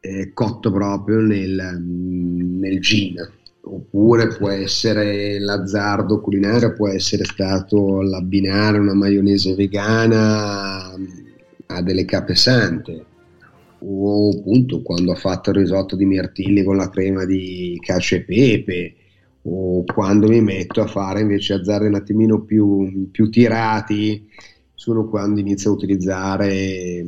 eh, 0.00 0.32
cotto 0.32 0.72
proprio 0.72 1.20
nel, 1.20 1.80
nel 1.80 2.80
gin. 2.80 3.16
Oppure 3.62 4.28
può 4.28 4.48
essere 4.48 5.38
l'azzardo 5.38 6.20
culinario, 6.20 6.72
può 6.72 6.88
essere 6.88 7.24
stato 7.24 8.00
l'abbinare 8.00 8.78
una 8.78 8.94
maionese 8.94 9.54
vegana 9.54 10.92
a 11.66 11.82
delle 11.82 12.04
cape 12.06 12.34
sante. 12.34 13.04
O 13.82 14.30
appunto 14.30 14.82
quando 14.82 15.12
ho 15.12 15.14
fatto 15.14 15.50
il 15.50 15.56
risotto 15.56 15.94
di 15.94 16.04
mirtilli 16.04 16.64
con 16.64 16.76
la 16.76 16.88
crema 16.88 17.24
di 17.24 17.78
cacio 17.80 18.16
e 18.16 18.22
pepe. 18.22 18.94
O 19.42 19.84
quando 19.84 20.26
mi 20.28 20.40
metto 20.40 20.80
a 20.80 20.86
fare 20.86 21.20
invece 21.20 21.54
azzardi 21.54 21.86
un 21.86 21.94
attimino 21.94 22.40
più, 22.42 23.10
più 23.10 23.30
tirati 23.30 24.26
sono 24.90 25.08
quando 25.08 25.38
inizio 25.38 25.70
a 25.70 25.74
utilizzare 25.74 27.06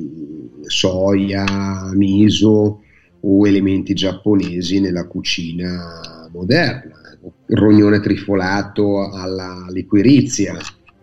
soia, 0.66 1.90
miso 1.94 2.80
o 3.24 3.46
elementi 3.46 3.92
giapponesi 3.92 4.78
nella 4.78 5.06
cucina 5.08 6.28
moderna, 6.32 6.96
il 7.46 7.56
rognone 7.56 8.00
trifolato 8.00 9.10
alla 9.10 9.66
liquirizia. 9.70 10.56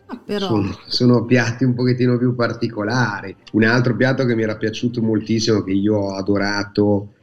Ah, 0.06 0.22
però... 0.26 0.48
sono, 0.48 0.78
sono, 0.88 1.26
piatti 1.26 1.66
un 1.66 1.74
pochettino 1.74 2.18
più 2.18 2.34
particolari. 2.34 3.36
Un 3.52 3.64
altro 3.64 3.96
piatto 3.96 4.26
che 4.26 4.36
mi 4.36 4.44
era 4.44 4.56
piaciuto 4.56 5.02
moltissimo, 5.02 5.62
che 5.62 5.74
io 5.74 5.98
ho 5.98 6.16
adorato 6.16 7.14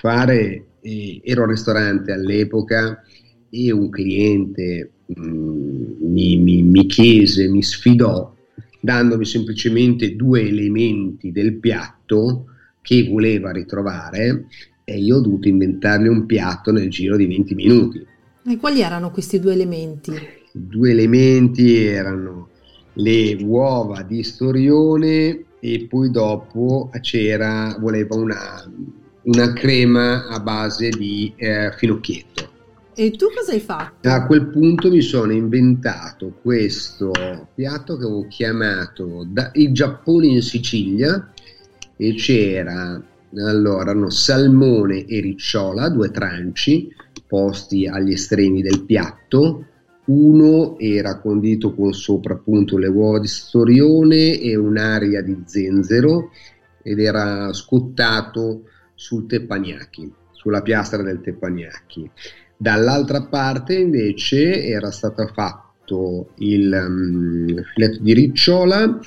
fare, 0.00 0.68
ero 0.80 1.42
al 1.42 1.50
ristorante 1.50 2.12
all'epoca 2.12 3.02
e 3.50 3.70
un 3.70 3.90
cliente 3.90 4.90
mh, 5.06 5.20
mm, 5.20 6.10
mi, 6.10 6.36
mi, 6.38 6.62
mi 6.62 6.86
chiese, 6.86 7.48
mi 7.48 7.62
sfidò, 7.62 8.32
dandomi 8.82 9.24
semplicemente 9.24 10.16
due 10.16 10.40
elementi 10.42 11.30
del 11.30 11.54
piatto 11.54 12.46
che 12.82 13.08
voleva 13.08 13.52
ritrovare 13.52 14.46
e 14.82 14.98
io 14.98 15.18
ho 15.18 15.20
dovuto 15.20 15.46
inventargli 15.46 16.08
un 16.08 16.26
piatto 16.26 16.72
nel 16.72 16.90
giro 16.90 17.16
di 17.16 17.26
20 17.26 17.54
minuti. 17.54 18.06
E 18.44 18.56
quali 18.56 18.80
erano 18.80 19.12
questi 19.12 19.38
due 19.38 19.52
elementi? 19.52 20.10
I 20.10 20.18
due 20.50 20.90
elementi 20.90 21.76
erano 21.76 22.48
le 22.94 23.38
uova 23.40 24.02
di 24.02 24.24
storione 24.24 25.44
e 25.60 25.86
poi 25.88 26.10
dopo 26.10 26.90
c'era, 27.00 27.76
voleva 27.78 28.16
una, 28.16 28.68
una 29.22 29.52
crema 29.52 30.26
a 30.26 30.40
base 30.40 30.88
di 30.88 31.32
eh, 31.36 31.72
finocchietto. 31.76 32.50
E 32.94 33.10
tu 33.12 33.26
cosa 33.34 33.52
hai 33.52 33.60
fatto? 33.60 34.06
A 34.06 34.26
quel 34.26 34.48
punto 34.48 34.90
mi 34.90 35.00
sono 35.00 35.32
inventato 35.32 36.34
questo 36.42 37.10
piatto 37.54 37.96
che 37.96 38.04
avevo 38.04 38.26
chiamato 38.28 39.26
da, 39.26 39.50
il 39.54 39.72
Giappone 39.72 40.26
in 40.26 40.42
Sicilia 40.42 41.32
e 41.96 42.14
c'era 42.14 43.02
allora 43.34 43.80
erano 43.80 44.10
salmone 44.10 45.06
e 45.06 45.20
ricciola, 45.20 45.88
due 45.88 46.10
tranci 46.10 46.94
posti 47.26 47.86
agli 47.86 48.12
estremi 48.12 48.60
del 48.60 48.84
piatto. 48.84 49.66
Uno 50.04 50.78
era 50.78 51.18
condito 51.18 51.72
con 51.74 51.94
sopra 51.94 52.34
appunto 52.34 52.76
le 52.76 52.88
uova 52.88 53.20
di 53.20 53.28
storione 53.28 54.38
e 54.38 54.54
un'aria 54.54 55.22
di 55.22 55.42
zenzero 55.46 56.30
ed 56.82 56.98
era 56.98 57.50
scottato 57.54 58.64
sul 58.94 59.26
teppanyaki, 59.26 60.12
sulla 60.32 60.60
piastra 60.60 61.02
del 61.02 61.22
teppanyaki. 61.22 62.10
Dall'altra 62.62 63.22
parte 63.22 63.74
invece 63.74 64.64
era 64.64 64.92
stato 64.92 65.26
fatto 65.34 66.28
il 66.36 66.72
um, 66.72 67.60
filetto 67.74 67.98
di 68.00 68.12
ricciola 68.12 69.00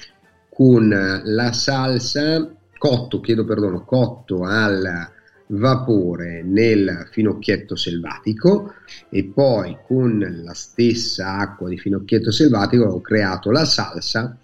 con 0.50 1.22
la 1.24 1.54
salsa 1.54 2.54
cotto, 2.78 3.22
chiedo 3.22 3.46
perdono, 3.46 3.86
cotto 3.86 4.44
al 4.44 5.10
vapore 5.48 6.44
nel 6.44 7.08
finocchietto 7.10 7.78
selvatico 7.78 8.74
e 9.10 9.24
poi 9.24 9.78
con 9.88 10.42
la 10.44 10.54
stessa 10.54 11.38
acqua 11.38 11.70
di 11.70 11.78
finocchietto 11.78 12.32
selvatico 12.32 12.84
ho 12.84 13.00
creato 13.00 13.52
la 13.52 13.64
salsa 13.64 14.38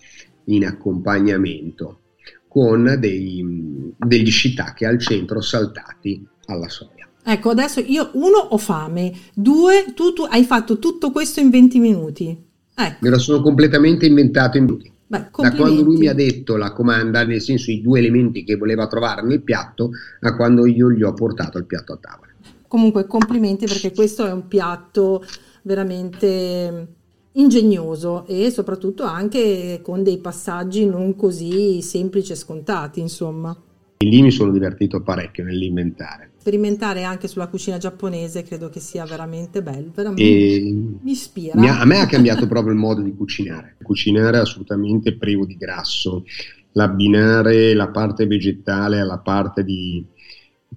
in 0.45 0.65
accompagnamento 0.65 1.99
con 2.47 2.95
dei, 2.97 3.93
degli 3.97 4.31
shiitake 4.31 4.85
al 4.85 4.99
centro 4.99 5.41
saltati 5.41 6.25
alla 6.45 6.69
soia. 6.69 7.00
Ecco, 7.23 7.49
adesso 7.49 7.79
io 7.79 8.09
uno 8.13 8.37
ho 8.37 8.57
fame, 8.57 9.13
due 9.33 9.93
tu, 9.93 10.13
tu 10.13 10.23
hai 10.23 10.43
fatto 10.43 10.79
tutto 10.79 11.11
questo 11.11 11.39
in 11.39 11.49
20 11.49 11.79
minuti. 11.79 12.45
Ecco. 12.73 12.97
Me 12.99 13.09
lo 13.09 13.19
sono 13.19 13.41
completamente 13.41 14.05
inventato 14.05 14.57
in 14.57 14.65
minuti. 14.65 14.91
Beh, 15.05 15.29
da 15.29 15.51
quando 15.53 15.83
lui 15.83 15.97
mi 15.97 16.07
ha 16.07 16.13
detto 16.13 16.55
la 16.55 16.71
comanda, 16.71 17.23
nel 17.25 17.41
senso 17.41 17.69
i 17.69 17.81
due 17.81 17.99
elementi 17.99 18.43
che 18.43 18.55
voleva 18.55 18.87
trovare 18.87 19.21
nel 19.23 19.41
piatto, 19.41 19.91
a 20.21 20.35
quando 20.35 20.65
io 20.65 20.89
gli 20.89 21.03
ho 21.03 21.13
portato 21.13 21.57
il 21.57 21.65
piatto 21.65 21.93
a 21.93 21.97
tavola. 21.99 22.31
Comunque 22.67 23.05
complimenti 23.05 23.65
perché 23.65 23.91
questo 23.91 24.25
è 24.25 24.31
un 24.31 24.47
piatto 24.47 25.23
veramente 25.63 26.87
ingegnoso 27.33 28.25
e 28.25 28.49
soprattutto 28.51 29.03
anche 29.03 29.81
con 29.83 30.01
dei 30.01 30.17
passaggi 30.17 30.85
non 30.85 31.15
così 31.15 31.81
semplici 31.81 32.31
e 32.31 32.35
scontati, 32.35 33.01
insomma. 33.01 33.55
E 33.97 34.05
lì 34.05 34.21
mi 34.21 34.31
sono 34.31 34.51
divertito 34.51 35.01
parecchio 35.01 35.43
nell'inventare 35.43 36.30
sperimentare 36.41 37.03
anche 37.03 37.27
sulla 37.27 37.45
cucina 37.45 37.77
giapponese 37.77 38.41
credo 38.41 38.69
che 38.69 38.79
sia 38.79 39.05
veramente 39.05 39.61
bello, 39.61 39.91
veramente 39.93 40.23
mi 40.23 41.11
ispira. 41.11 41.53
Mi 41.55 41.69
ha, 41.69 41.79
a 41.79 41.85
me 41.85 41.99
ha 41.99 42.07
cambiato 42.07 42.47
proprio 42.47 42.73
il 42.73 42.79
modo 42.79 43.01
di 43.01 43.13
cucinare, 43.15 43.75
cucinare 43.83 44.39
assolutamente 44.39 45.15
privo 45.17 45.45
di 45.45 45.55
grasso, 45.55 46.25
l'abbinare 46.71 47.75
la 47.75 47.89
parte 47.89 48.25
vegetale 48.25 48.99
alla 48.99 49.19
parte 49.19 49.63
di 49.63 50.03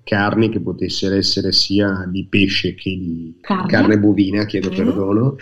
carne 0.03 0.50
che 0.50 0.61
potesse 0.61 1.16
essere 1.16 1.50
sia 1.53 2.07
di 2.11 2.27
pesce 2.27 2.74
che 2.74 2.90
di 2.90 3.35
carne, 3.40 3.66
carne 3.66 3.98
bovina, 3.98 4.44
chiedo 4.44 4.70
mm. 4.70 4.74
perdono, 4.74 5.37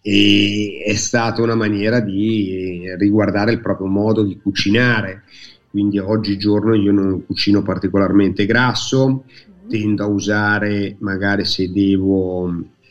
e 0.00 0.84
è 0.86 0.94
stata 0.94 1.42
una 1.42 1.56
maniera 1.56 1.98
di 1.98 2.84
riguardare 2.96 3.50
il 3.50 3.60
proprio 3.60 3.88
modo 3.88 4.22
di 4.22 4.38
cucinare. 4.38 5.24
Quindi 5.68 5.98
oggigiorno 5.98 6.74
io 6.74 6.92
non 6.92 7.26
cucino 7.26 7.62
particolarmente 7.62 8.46
grasso, 8.46 9.24
tendo 9.68 10.04
a 10.04 10.06
usare 10.06 10.96
magari 11.00 11.44
se 11.44 11.70
devo 11.70 12.50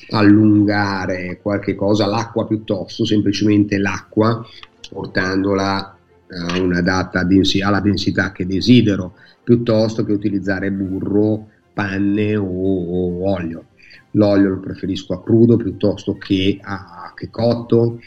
allungare 0.10 1.40
qualche 1.42 1.76
cosa 1.76 2.06
l'acqua 2.06 2.46
piuttosto, 2.46 3.06
semplicemente 3.06 3.78
l'acqua 3.78 4.46
portandola 4.90 5.98
a 6.28 6.60
una 6.60 6.82
data 6.82 7.24
densi- 7.24 7.62
alla 7.62 7.80
densità 7.80 8.32
che 8.32 8.46
desidero, 8.46 9.16
piuttosto 9.44 10.04
che 10.04 10.12
utilizzare 10.12 10.72
burro, 10.72 11.48
panne 11.74 12.36
o, 12.36 12.46
o 12.46 13.30
olio. 13.30 13.66
L'olio 14.12 14.50
lo 14.50 14.60
preferisco 14.60 15.14
a 15.14 15.22
crudo 15.22 15.58
piuttosto 15.58 16.18
che, 16.18 16.58
a, 16.62 17.12
che 17.16 17.30
cotto. 17.30 18.00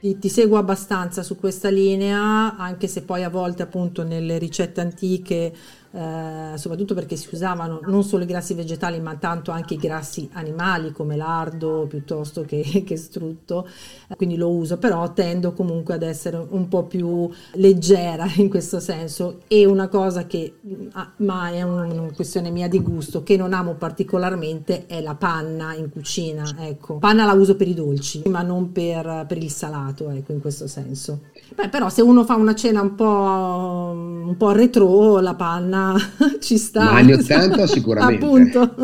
Ti, 0.00 0.18
ti, 0.18 0.28
seguo 0.28 0.56
abbastanza 0.56 1.22
su 1.22 1.36
questa 1.36 1.68
linea, 1.68 2.56
anche 2.56 2.86
se 2.86 3.02
poi 3.02 3.24
a 3.24 3.28
volte 3.28 3.62
appunto 3.62 4.02
nelle 4.02 4.38
ricette 4.38 4.80
antiche 4.80 5.52
eh, 5.92 6.52
soprattutto 6.56 6.94
perché 6.94 7.16
si 7.16 7.28
usavano 7.32 7.80
non 7.84 8.04
solo 8.04 8.22
i 8.22 8.26
grassi 8.26 8.54
vegetali 8.54 9.00
ma 9.00 9.16
tanto 9.16 9.50
anche 9.50 9.74
i 9.74 9.76
grassi 9.78 10.28
animali 10.34 10.92
come 10.92 11.16
lardo 11.16 11.86
piuttosto 11.88 12.42
che, 12.42 12.62
che 12.86 12.96
strutto, 12.96 13.68
quindi 14.16 14.36
lo 14.36 14.50
uso, 14.50 14.78
però 14.78 15.12
tendo 15.12 15.52
comunque 15.52 15.94
ad 15.94 16.02
essere 16.02 16.36
un 16.36 16.68
po' 16.68 16.84
più 16.84 17.28
leggera 17.54 18.26
in 18.36 18.48
questo 18.48 18.80
senso 18.80 19.40
e 19.48 19.66
una 19.66 19.88
cosa 19.88 20.26
che, 20.26 20.54
ah, 20.92 21.12
ma 21.16 21.50
è 21.50 21.62
una 21.62 22.12
questione 22.12 22.50
mia 22.50 22.68
di 22.68 22.80
gusto, 22.80 23.22
che 23.22 23.36
non 23.36 23.52
amo 23.52 23.74
particolarmente 23.74 24.86
è 24.86 25.00
la 25.00 25.14
panna 25.14 25.74
in 25.74 25.90
cucina, 25.90 26.54
ecco. 26.58 26.98
Panna 26.98 27.24
la 27.24 27.32
uso 27.32 27.56
per 27.56 27.68
i 27.68 27.74
dolci, 27.74 28.22
ma 28.26 28.42
non 28.42 28.72
per, 28.72 29.24
per 29.26 29.38
il 29.38 29.50
salato, 29.50 30.10
ecco, 30.10 30.32
in 30.32 30.40
questo 30.40 30.66
senso. 30.66 31.20
Beh, 31.54 31.68
però 31.68 31.88
se 31.88 32.02
uno 32.02 32.24
fa 32.24 32.36
una 32.36 32.54
cena 32.54 32.80
un 32.80 32.94
po', 32.94 33.92
un 33.94 34.34
po 34.36 34.52
retro, 34.52 35.18
la 35.20 35.34
panna 35.34 35.96
ci 36.40 36.56
sta. 36.56 36.84
Ma 36.84 36.96
anni 36.96 37.12
80 37.12 37.66
sicuramente. 37.66 38.24
Appunto. 38.24 38.74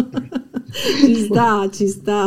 ci 0.70 1.14
sta, 1.14 1.68
ci 1.70 1.88
sta. 1.88 2.24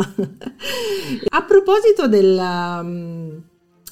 A 1.28 1.42
proposito 1.42 2.08
del... 2.08 2.38
Um, 2.38 3.42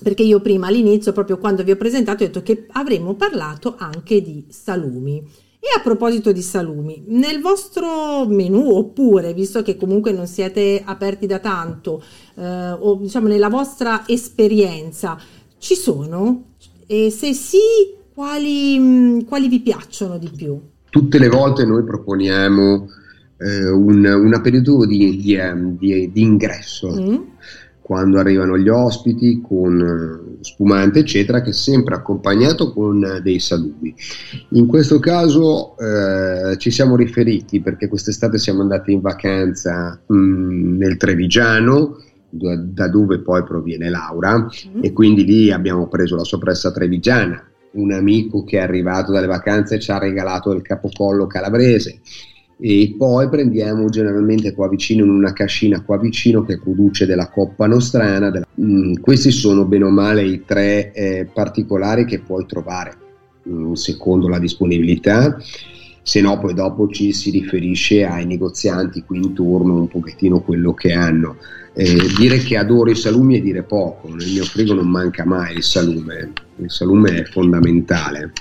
perché 0.03 0.22
io 0.22 0.40
prima 0.40 0.68
all'inizio, 0.68 1.12
proprio 1.12 1.38
quando 1.38 1.64
vi 1.64 1.72
ho 1.72 1.76
presentato, 1.76 2.22
ho 2.22 2.26
detto 2.26 2.42
che 2.42 2.66
avremmo 2.72 3.14
parlato 3.14 3.74
anche 3.76 4.22
di 4.22 4.46
salumi. 4.49 5.46
E 5.61 5.76
a 5.76 5.82
proposito 5.82 6.30
di 6.30 6.40
salumi, 6.40 7.03
nel 7.09 7.40
vostro 7.40 8.24
menù, 8.28 8.70
oppure 8.76 9.34
visto 9.34 9.61
che 9.62 9.76
comunque 9.76 10.12
non 10.12 10.28
siete 10.28 10.80
aperti 10.84 11.26
da 11.26 11.40
tanto, 11.40 12.01
eh, 12.36 12.70
o 12.70 12.94
diciamo 12.94 13.26
nella 13.26 13.49
vostra 13.49 14.05
esperienza, 14.07 15.18
ci 15.59 15.74
sono? 15.74 16.44
E 16.86 17.11
se 17.11 17.34
sì, 17.34 17.59
quali, 18.14 18.78
mm, 18.78 19.20
quali 19.22 19.48
vi 19.48 19.61
piacciono 19.61 20.18
di 20.18 20.30
più? 20.34 20.59
Tutte 20.90 21.18
le 21.18 21.28
volte 21.28 21.64
noi 21.64 21.84
proponiamo 21.84 22.88
eh, 23.38 23.68
un, 23.68 24.04
un, 24.04 24.34
aperitivo 24.34 24.86
di, 24.86 25.18
di, 25.18 25.34
ehm, 25.34 25.76
di, 25.76 26.11
di 26.11 26.22
ingresso. 26.22 26.88
Mm 26.88 27.16
quando 27.88 28.18
arrivano 28.18 28.59
gli 28.59 28.68
ospiti 28.68 29.40
con 29.40 29.80
eh, 29.80 30.44
spumante 30.44 30.98
eccetera 30.98 31.40
che 31.40 31.50
è 31.50 31.54
sempre 31.54 31.94
accompagnato 31.94 32.70
con 32.70 33.18
dei 33.22 33.40
salumi 33.40 33.94
in 34.50 34.66
questo 34.66 34.98
caso 34.98 35.74
eh, 35.78 36.59
ci 36.59 36.70
siamo 36.70 36.96
riferiti 36.96 37.62
perché 37.62 37.88
quest'estate 37.88 38.36
siamo 38.36 38.61
andati 38.61 38.92
in 38.92 39.00
vacanza 39.00 39.98
mh, 40.06 40.14
mm, 40.14 40.76
nel 40.76 40.98
Trevigiano 40.98 41.96
da 42.30 42.88
dove 42.88 43.20
poi 43.20 43.42
proviene 43.42 43.88
Laura 43.88 44.38
mm. 44.38 44.82
e 44.82 44.92
quindi 44.92 45.24
lì 45.24 45.50
abbiamo 45.50 45.88
preso 45.88 46.14
la 46.14 46.24
soppressa 46.24 46.70
trevigiana 46.70 47.42
un 47.72 47.92
amico 47.92 48.44
che 48.44 48.58
è 48.58 48.62
arrivato 48.62 49.12
dalle 49.12 49.26
vacanze 49.26 49.78
ci 49.78 49.90
ha 49.90 49.98
regalato 49.98 50.52
il 50.52 50.62
capocollo 50.62 51.26
calabrese 51.26 52.00
e 52.60 52.94
poi 52.98 53.28
prendiamo 53.28 53.88
generalmente 53.88 54.52
qua 54.52 54.68
vicino 54.68 55.04
in 55.04 55.10
una 55.10 55.32
cascina 55.32 55.82
qua 55.82 55.96
vicino 55.96 56.42
che 56.42 56.58
produce 56.58 57.06
della 57.06 57.28
coppa 57.28 57.66
nostrana. 57.66 58.30
Della... 58.30 58.46
Mm, 58.60 58.94
questi 58.94 59.30
sono 59.30 59.64
bene 59.64 59.84
o 59.84 59.90
male 59.90 60.24
i 60.24 60.42
tre 60.44 60.92
eh, 60.92 61.28
particolari 61.32 62.04
che 62.04 62.18
puoi 62.18 62.46
trovare 62.46 62.96
mm, 63.48 63.74
secondo 63.74 64.28
la 64.28 64.40
disponibilità. 64.40 65.38
Se 66.09 66.22
no, 66.22 66.38
poi 66.38 66.54
dopo 66.54 66.88
ci 66.88 67.12
si 67.12 67.28
riferisce 67.28 68.06
ai 68.06 68.24
negozianti 68.24 69.04
qui 69.04 69.18
intorno 69.18 69.74
un 69.74 69.88
pochettino 69.88 70.40
quello 70.40 70.72
che 70.72 70.94
hanno. 70.94 71.36
Eh, 71.74 71.98
dire 72.16 72.38
che 72.38 72.56
adoro 72.56 72.90
i 72.90 72.94
salumi 72.94 73.36
è 73.36 73.42
dire 73.42 73.62
poco, 73.62 74.09
nel 74.09 74.30
mio 74.30 74.44
frigo 74.44 74.72
non 74.72 74.88
manca 74.88 75.26
mai 75.26 75.56
il 75.56 75.62
salume, 75.62 76.32
il 76.56 76.70
salume 76.70 77.11
è 77.11 77.24
fondamentale. 77.24 78.32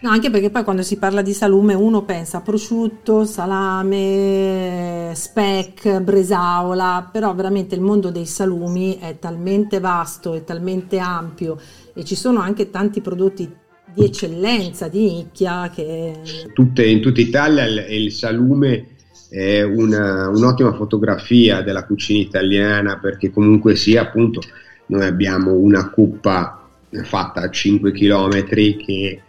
No, 0.00 0.10
anche 0.10 0.28
perché 0.28 0.50
poi 0.50 0.64
quando 0.64 0.82
si 0.82 0.96
parla 0.96 1.22
di 1.22 1.32
salume 1.32 1.74
uno 1.74 2.02
pensa 2.02 2.40
prosciutto, 2.40 3.24
salame, 3.24 5.12
speck, 5.14 6.00
bresaola, 6.00 7.10
però 7.12 7.32
veramente 7.32 7.76
il 7.76 7.80
mondo 7.80 8.10
dei 8.10 8.26
salumi 8.26 8.98
è 8.98 9.20
talmente 9.20 9.78
vasto 9.78 10.34
e 10.34 10.42
talmente 10.42 10.98
ampio 10.98 11.56
e 11.94 12.04
ci 12.04 12.16
sono 12.16 12.40
anche 12.40 12.70
tanti 12.70 13.00
prodotti 13.00 13.62
di 13.94 14.04
eccellenza, 14.04 14.88
di 14.88 15.10
nicchia 15.10 15.70
che... 15.74 16.20
Tutte, 16.52 16.84
in 16.84 17.00
tutta 17.00 17.20
Italia 17.20 17.64
il, 17.64 17.86
il 17.88 18.12
salume 18.12 18.88
è 19.28 19.62
una, 19.62 20.28
un'ottima 20.28 20.72
fotografia 20.74 21.62
della 21.62 21.84
cucina 21.84 22.20
italiana 22.20 22.98
perché 22.98 23.30
comunque 23.30 23.76
sia 23.76 24.02
appunto 24.02 24.40
noi 24.86 25.04
abbiamo 25.04 25.52
una 25.52 25.90
cuppa 25.90 26.68
fatta 27.02 27.40
a 27.40 27.50
5 27.50 27.92
km 27.92 28.46
che 28.46 29.20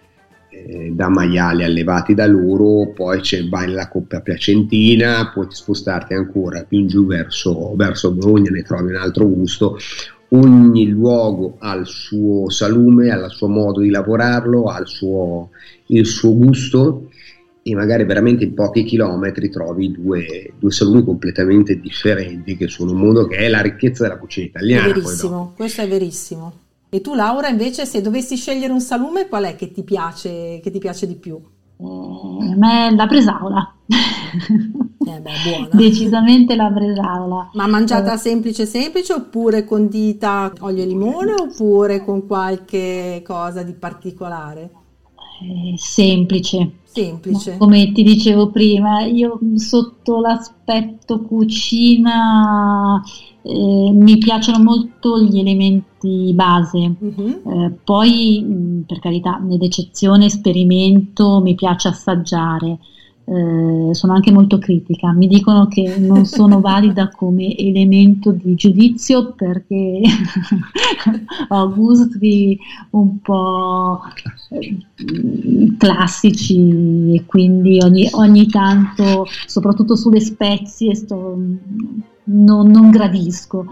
eh, 0.50 0.92
da 0.94 1.10
maiali 1.10 1.64
allevati 1.64 2.14
da 2.14 2.26
loro, 2.28 2.92
poi 2.92 3.20
c'è, 3.20 3.48
vai 3.48 3.68
nella 3.68 3.88
coppia 3.88 4.22
piacentina, 4.22 5.32
puoi 5.34 5.48
spostarti 5.50 6.14
ancora 6.14 6.64
più 6.64 6.80
in 6.80 6.88
giù 6.88 7.06
verso, 7.06 7.76
verso 7.76 8.14
Bologna, 8.14 8.52
ne 8.52 8.62
trovi 8.62 8.92
un 8.92 8.98
altro 8.98 9.28
gusto. 9.28 9.78
Ogni 10.30 10.88
luogo 10.88 11.56
ha 11.60 11.76
il 11.76 11.86
suo 11.86 12.50
salume, 12.50 13.12
ha 13.12 13.26
il 13.26 13.32
suo 13.32 13.48
modo 13.48 13.80
di 13.80 13.90
lavorarlo, 13.90 14.66
ha 14.66 14.80
il 14.80 14.88
suo, 14.88 15.50
il 15.88 16.06
suo 16.06 16.36
gusto 16.36 17.10
e 17.62 17.74
magari 17.74 18.06
veramente 18.06 18.44
in 18.44 18.54
pochi 18.54 18.84
chilometri 18.84 19.50
trovi 19.50 19.92
due, 19.92 20.54
due, 20.60 20.72
salumi 20.72 21.04
completamente 21.04 21.80
differenti 21.80 22.56
che 22.56 22.68
sono 22.68 22.92
un 22.92 23.00
mondo 23.00 23.26
che 23.26 23.38
è 23.38 23.48
la 23.48 23.62
ricchezza 23.62 24.04
della 24.04 24.18
cucina 24.18 24.46
italiana. 24.46 24.84
È 24.86 24.94
verissimo, 24.94 25.54
questo 25.56 25.82
è 25.82 25.88
verissimo. 25.88 26.54
E 26.90 27.02
tu 27.02 27.16
Laura 27.16 27.48
invece 27.48 27.86
se 27.86 28.02
dovessi 28.02 28.36
scegliere 28.36 28.72
un 28.72 28.82
salume 28.82 29.28
qual 29.28 29.46
è 29.46 29.56
che 29.56 29.72
ti 29.72 29.84
piace, 29.84 30.60
che 30.62 30.70
ti 30.70 30.78
piace 30.78 31.08
di 31.08 31.16
più? 31.16 31.40
Eh, 31.78 32.52
a 32.52 32.56
me 32.56 32.96
la 32.96 33.06
bresaola. 33.06 33.74
Eh 33.88 35.20
beh. 35.20 35.70
Decisamente 35.76 36.56
la 36.56 36.70
bresaola. 36.70 37.50
Ma 37.54 37.68
mangiata 37.68 38.14
eh. 38.14 38.18
semplice 38.18 38.66
semplice 38.66 39.14
oppure 39.14 39.66
condita 39.66 40.52
olio 40.60 40.84
e 40.84 40.86
limone 40.86 41.34
oppure 41.34 42.04
con 42.04 42.26
qualche 42.26 43.22
cosa 43.26 43.64
di 43.64 43.74
particolare? 43.74 44.72
Eh, 45.42 45.78
semplice. 45.78 46.84
Semplice. 46.96 47.58
Come 47.58 47.92
ti 47.92 48.04
dicevo 48.04 48.52
prima, 48.52 49.02
io 49.04 49.38
sotto 49.56 50.22
l'aspetto 50.22 51.20
cucina 51.24 53.04
eh, 53.42 53.92
mi 53.92 54.18
piacciono 54.18 54.64
molto 54.64 55.22
gli 55.22 55.38
elementi 55.38 56.32
base, 56.34 56.96
uh-huh. 56.98 57.42
eh, 57.46 57.72
poi 57.84 58.84
per 58.88 59.00
carità, 59.00 59.38
nell'eccezione 59.38 60.30
sperimento, 60.30 61.42
mi 61.42 61.54
piace 61.54 61.90
assaggiare, 61.90 62.80
eh, 63.28 63.94
sono 63.94 64.14
anche 64.14 64.32
molto 64.32 64.60
critica, 64.60 65.12
mi 65.12 65.28
dicono 65.28 65.68
che 65.68 65.98
non 65.98 66.26
sono 66.26 66.62
valida 66.62 67.10
come 67.16 67.56
elemento 67.58 68.32
di 68.32 68.54
giudizio 68.56 69.34
perché 69.34 70.02
ho 71.50 71.74
gusti 71.74 72.60
un 72.92 73.20
po' 73.22 74.02
eh, 74.50 74.78
classici 75.78 77.16
e 77.16 77.26
quindi 77.26 77.80
ogni, 77.82 78.08
ogni 78.12 78.48
tanto, 78.48 79.26
soprattutto 79.48 79.96
sulle 79.96 80.20
spezie, 80.20 80.94
sto 80.94 81.38
non, 82.26 82.70
non 82.70 82.90
gradisco. 82.90 83.66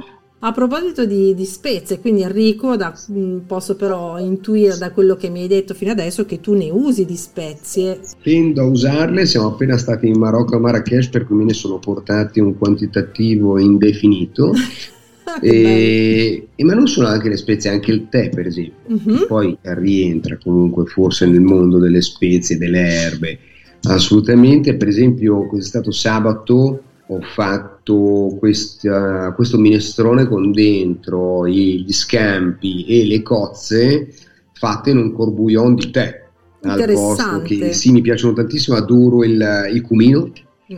A 0.46 0.52
proposito 0.52 1.06
di, 1.06 1.34
di, 1.34 1.46
spezie, 1.46 2.02
quindi 2.02 2.22
Enrico, 2.22 2.76
da, 2.76 2.94
mm, 3.14 3.39
posso 3.48 3.78
però 3.78 4.20
intuire 4.20 4.78
da 4.78 4.91
quello 4.91 5.16
che 5.16 5.30
mi 5.30 5.44
hai 5.44 5.48
detto 5.48 5.74
fino 5.74 5.91
adesso 5.91 6.26
che 6.26 6.41
tu 6.41 6.54
ne 6.54 6.70
usi 6.70 7.06
di 7.06 7.16
spezie. 7.16 8.02
Tendo 8.22 8.62
a 8.62 8.66
usarle, 8.66 9.26
siamo 9.26 9.48
appena 9.48 9.78
stati 9.78 10.08
in 10.08 10.20
Marocco 10.20 10.58
a 10.58 10.60
Marrakesh 10.60 11.08
per 11.08 11.26
cui 11.26 11.38
me 11.38 11.46
ne 11.46 11.54
sono 11.54 11.80
portati 11.80 12.41
un 12.41 12.58
quantitativo 12.58 13.58
indefinito. 13.58 14.52
e, 15.41 16.48
e, 16.54 16.64
ma 16.66 16.74
non 16.74 16.88
solo 16.88 17.08
anche 17.08 17.30
le 17.30 17.38
spezie, 17.38 17.70
anche 17.70 17.94
il 17.94 18.10
tè 18.10 18.28
per 18.28 18.46
esempio, 18.46 18.98
uh-huh. 18.98 19.28
poi 19.28 19.58
rientra 19.62 20.38
comunque 20.44 20.84
forse 20.88 21.26
nel 21.26 21.39
mondo 21.39 21.78
delle 21.78 22.02
spezie, 22.02 22.58
delle 22.58 22.82
erbe, 22.82 23.39
assolutamente, 23.84 24.76
per 24.76 24.89
esempio 24.89 25.48
questo 25.48 25.68
è 25.68 25.70
stato 25.70 25.91
sabato 25.91 26.82
ho 27.08 27.22
fatto 27.22 28.36
questa, 28.39 29.34
questo 29.34 29.58
minestrone 29.58 30.26
con 30.26 30.51
dentro 30.51 31.47
gli 31.47 31.91
scampi 31.91 32.86
e 32.86 33.06
le 33.06 33.22
cozze 33.22 34.14
fatte 34.54 34.91
in 34.91 34.97
un 34.97 35.12
corbouillon 35.12 35.76
di 35.76 35.91
tè 35.91 36.22
al 36.62 36.91
posto 36.93 37.41
che 37.41 37.74
sì 37.74 37.91
mi 37.91 38.01
piacciono 38.01 38.34
tantissimo 38.34 38.78
adoro 38.78 39.24
il, 39.24 39.70
il 39.74 39.82
cumino 39.82 40.32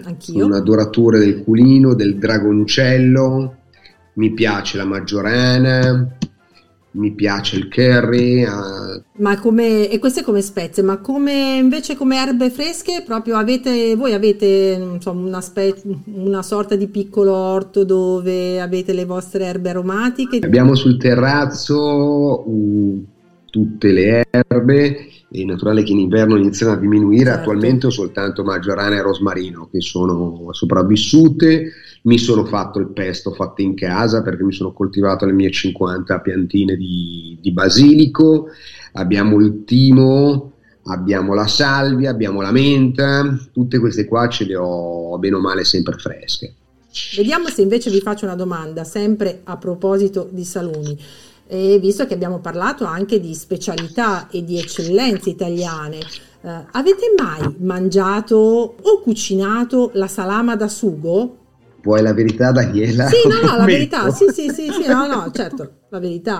Anch'io. 0.03 0.45
un 0.45 0.53
adoratore 0.53 1.19
del 1.19 1.43
culino 1.43 1.93
del 1.93 2.17
dragoncello 2.17 3.57
mi 4.13 4.33
piace 4.33 4.77
la 4.77 4.85
maggiorana 4.85 6.14
mi 6.95 7.11
piace 7.11 7.57
il 7.57 7.67
curry. 7.67 8.43
Uh... 8.43 9.01
Ma 9.17 9.39
come, 9.39 9.89
e 9.89 9.99
queste 9.99 10.23
come 10.23 10.41
spezie, 10.41 10.83
ma 10.83 10.97
come 10.97 11.57
invece 11.57 11.95
come 11.95 12.17
erbe 12.17 12.49
fresche, 12.49 13.03
proprio 13.05 13.37
avete, 13.37 13.95
voi 13.95 14.13
avete 14.13 14.77
insomma, 14.93 15.27
una, 15.27 15.41
spe, 15.41 15.75
una 16.05 16.41
sorta 16.41 16.75
di 16.75 16.87
piccolo 16.87 17.33
orto 17.33 17.83
dove 17.83 18.59
avete 18.59 18.93
le 18.93 19.05
vostre 19.05 19.45
erbe 19.45 19.69
aromatiche? 19.69 20.39
Abbiamo 20.43 20.75
sul 20.75 20.97
terrazzo 20.97 22.49
uh, 22.49 23.05
tutte 23.49 23.91
le 23.91 24.25
erbe 24.29 25.09
è 25.41 25.45
naturale 25.45 25.83
che 25.83 25.91
in 25.91 25.99
inverno 25.99 26.37
iniziano 26.37 26.73
a 26.73 26.77
diminuire, 26.77 27.25
certo. 27.25 27.39
attualmente 27.39 27.87
ho 27.87 27.89
soltanto 27.89 28.43
maggiorana 28.43 28.95
e 28.95 29.01
rosmarino 29.01 29.67
che 29.71 29.81
sono 29.81 30.49
sopravvissute, 30.51 31.71
mi 32.03 32.17
sono 32.17 32.45
fatto 32.45 32.79
il 32.79 32.87
pesto 32.87 33.31
fatto 33.31 33.61
in 33.61 33.75
casa 33.75 34.21
perché 34.21 34.43
mi 34.43 34.53
sono 34.53 34.71
coltivato 34.71 35.25
le 35.25 35.33
mie 35.33 35.51
50 35.51 36.19
piantine 36.19 36.75
di, 36.75 37.37
di 37.41 37.51
basilico, 37.51 38.47
abbiamo 38.93 39.39
il 39.39 39.63
timo, 39.65 40.53
abbiamo 40.85 41.33
la 41.33 41.47
salvia, 41.47 42.11
abbiamo 42.11 42.41
la 42.41 42.51
menta, 42.51 43.37
tutte 43.51 43.79
queste 43.79 44.05
qua 44.05 44.27
ce 44.27 44.45
le 44.45 44.55
ho 44.55 45.17
bene 45.17 45.35
o 45.35 45.39
male 45.39 45.63
sempre 45.63 45.97
fresche. 45.97 46.53
Vediamo 47.15 47.47
se 47.47 47.61
invece 47.61 47.89
vi 47.89 47.99
faccio 47.99 48.25
una 48.25 48.35
domanda, 48.35 48.83
sempre 48.83 49.41
a 49.43 49.57
proposito 49.57 50.29
di 50.31 50.45
salumi 50.45 50.97
e 51.47 51.77
visto 51.79 52.05
che 52.05 52.13
abbiamo 52.13 52.39
parlato 52.39 52.85
anche 52.85 53.19
di 53.19 53.33
specialità 53.33 54.27
e 54.29 54.43
di 54.43 54.57
eccellenze 54.57 55.29
italiane, 55.29 55.99
eh, 56.41 56.65
avete 56.71 57.13
mai 57.17 57.55
mangiato 57.59 58.35
o 58.81 59.01
cucinato 59.01 59.91
la 59.93 60.07
salama 60.07 60.55
da 60.55 60.67
sugo? 60.67 61.37
Vuoi 61.83 62.01
la 62.01 62.13
verità, 62.13 62.51
Daniela? 62.51 63.07
Sì, 63.07 63.27
no, 63.27 63.47
no, 63.47 63.57
la 63.57 63.65
verità, 63.65 64.09
sì, 64.09 64.25
sì, 64.33 64.49
sì, 64.49 64.71
sì, 64.71 64.87
no, 64.87 65.05
no, 65.05 65.29
certo, 65.31 65.81
la 65.89 65.99
verità. 65.99 66.39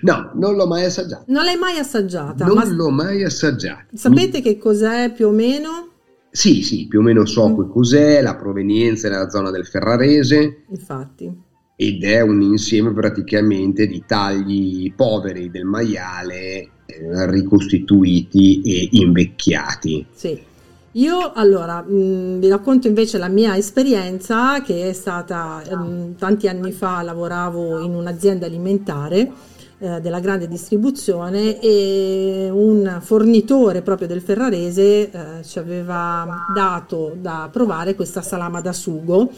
No, 0.00 0.30
non 0.34 0.56
l'ho 0.56 0.66
mai 0.66 0.84
assaggiata. 0.84 1.24
Non 1.26 1.44
l'hai 1.44 1.56
mai 1.56 1.78
assaggiata? 1.78 2.46
Non 2.46 2.74
l'ho 2.74 2.90
mai 2.90 3.22
assaggiata. 3.22 3.86
Sapete 3.92 4.40
che 4.40 4.56
cos'è 4.56 5.12
più 5.12 5.28
o 5.28 5.30
meno? 5.30 5.88
Sì, 6.30 6.62
sì, 6.62 6.86
più 6.86 7.00
o 7.00 7.02
meno 7.02 7.26
so 7.26 7.48
mm. 7.48 7.70
cos'è, 7.70 8.22
la 8.22 8.36
provenienza 8.36 9.08
è 9.08 9.10
nella 9.10 9.28
zona 9.28 9.50
del 9.50 9.66
Ferrarese. 9.66 10.64
Infatti 10.68 11.44
ed 11.76 12.02
è 12.02 12.22
un 12.22 12.40
insieme 12.40 12.92
praticamente 12.92 13.86
di 13.86 14.02
tagli 14.06 14.92
poveri 14.94 15.50
del 15.50 15.64
maiale 15.64 16.68
eh, 16.86 17.30
ricostituiti 17.30 18.62
e 18.62 18.88
invecchiati. 18.92 20.06
Sì. 20.12 20.54
Io 20.92 21.32
allora 21.34 21.82
mh, 21.82 22.38
vi 22.38 22.48
racconto 22.48 22.88
invece 22.88 23.18
la 23.18 23.28
mia 23.28 23.54
esperienza 23.54 24.62
che 24.62 24.88
è 24.88 24.92
stata 24.94 25.62
mh, 25.68 26.16
tanti 26.16 26.48
anni 26.48 26.72
fa 26.72 27.02
lavoravo 27.02 27.80
in 27.80 27.92
un'azienda 27.92 28.46
alimentare 28.46 29.30
eh, 29.78 30.00
della 30.00 30.20
grande 30.20 30.48
distribuzione 30.48 31.60
e 31.60 32.48
un 32.50 32.98
fornitore 33.02 33.82
proprio 33.82 34.08
del 34.08 34.22
Ferrarese 34.22 35.10
eh, 35.10 35.44
ci 35.44 35.58
aveva 35.58 36.44
dato 36.54 37.14
da 37.20 37.48
provare 37.52 37.94
questa 37.94 38.22
salama 38.22 38.60
da 38.60 38.72
sugo 38.72 39.30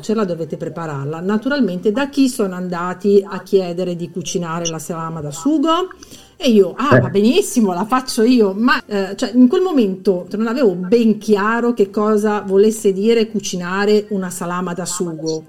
ce 0.00 0.14
la 0.14 0.24
dovete 0.24 0.56
prepararla. 0.56 1.20
Naturalmente 1.20 1.92
da 1.92 2.08
chi 2.08 2.28
sono 2.28 2.54
andati 2.54 3.24
a 3.26 3.42
chiedere 3.42 3.96
di 3.96 4.10
cucinare 4.10 4.66
la 4.66 4.78
salama 4.78 5.20
da 5.20 5.30
sugo? 5.30 5.88
E 6.36 6.50
io, 6.50 6.74
ah, 6.76 6.98
va 6.98 7.08
benissimo, 7.08 7.72
la 7.72 7.86
faccio 7.86 8.22
io, 8.22 8.52
ma 8.54 8.82
eh, 8.84 9.14
cioè, 9.16 9.30
in 9.34 9.46
quel 9.46 9.62
momento 9.62 10.26
non 10.32 10.48
avevo 10.48 10.74
ben 10.74 11.16
chiaro 11.18 11.72
che 11.72 11.90
cosa 11.90 12.40
volesse 12.40 12.92
dire 12.92 13.28
cucinare 13.28 14.06
una 14.08 14.30
salama 14.30 14.74
da 14.74 14.84
sugo. 14.84 15.44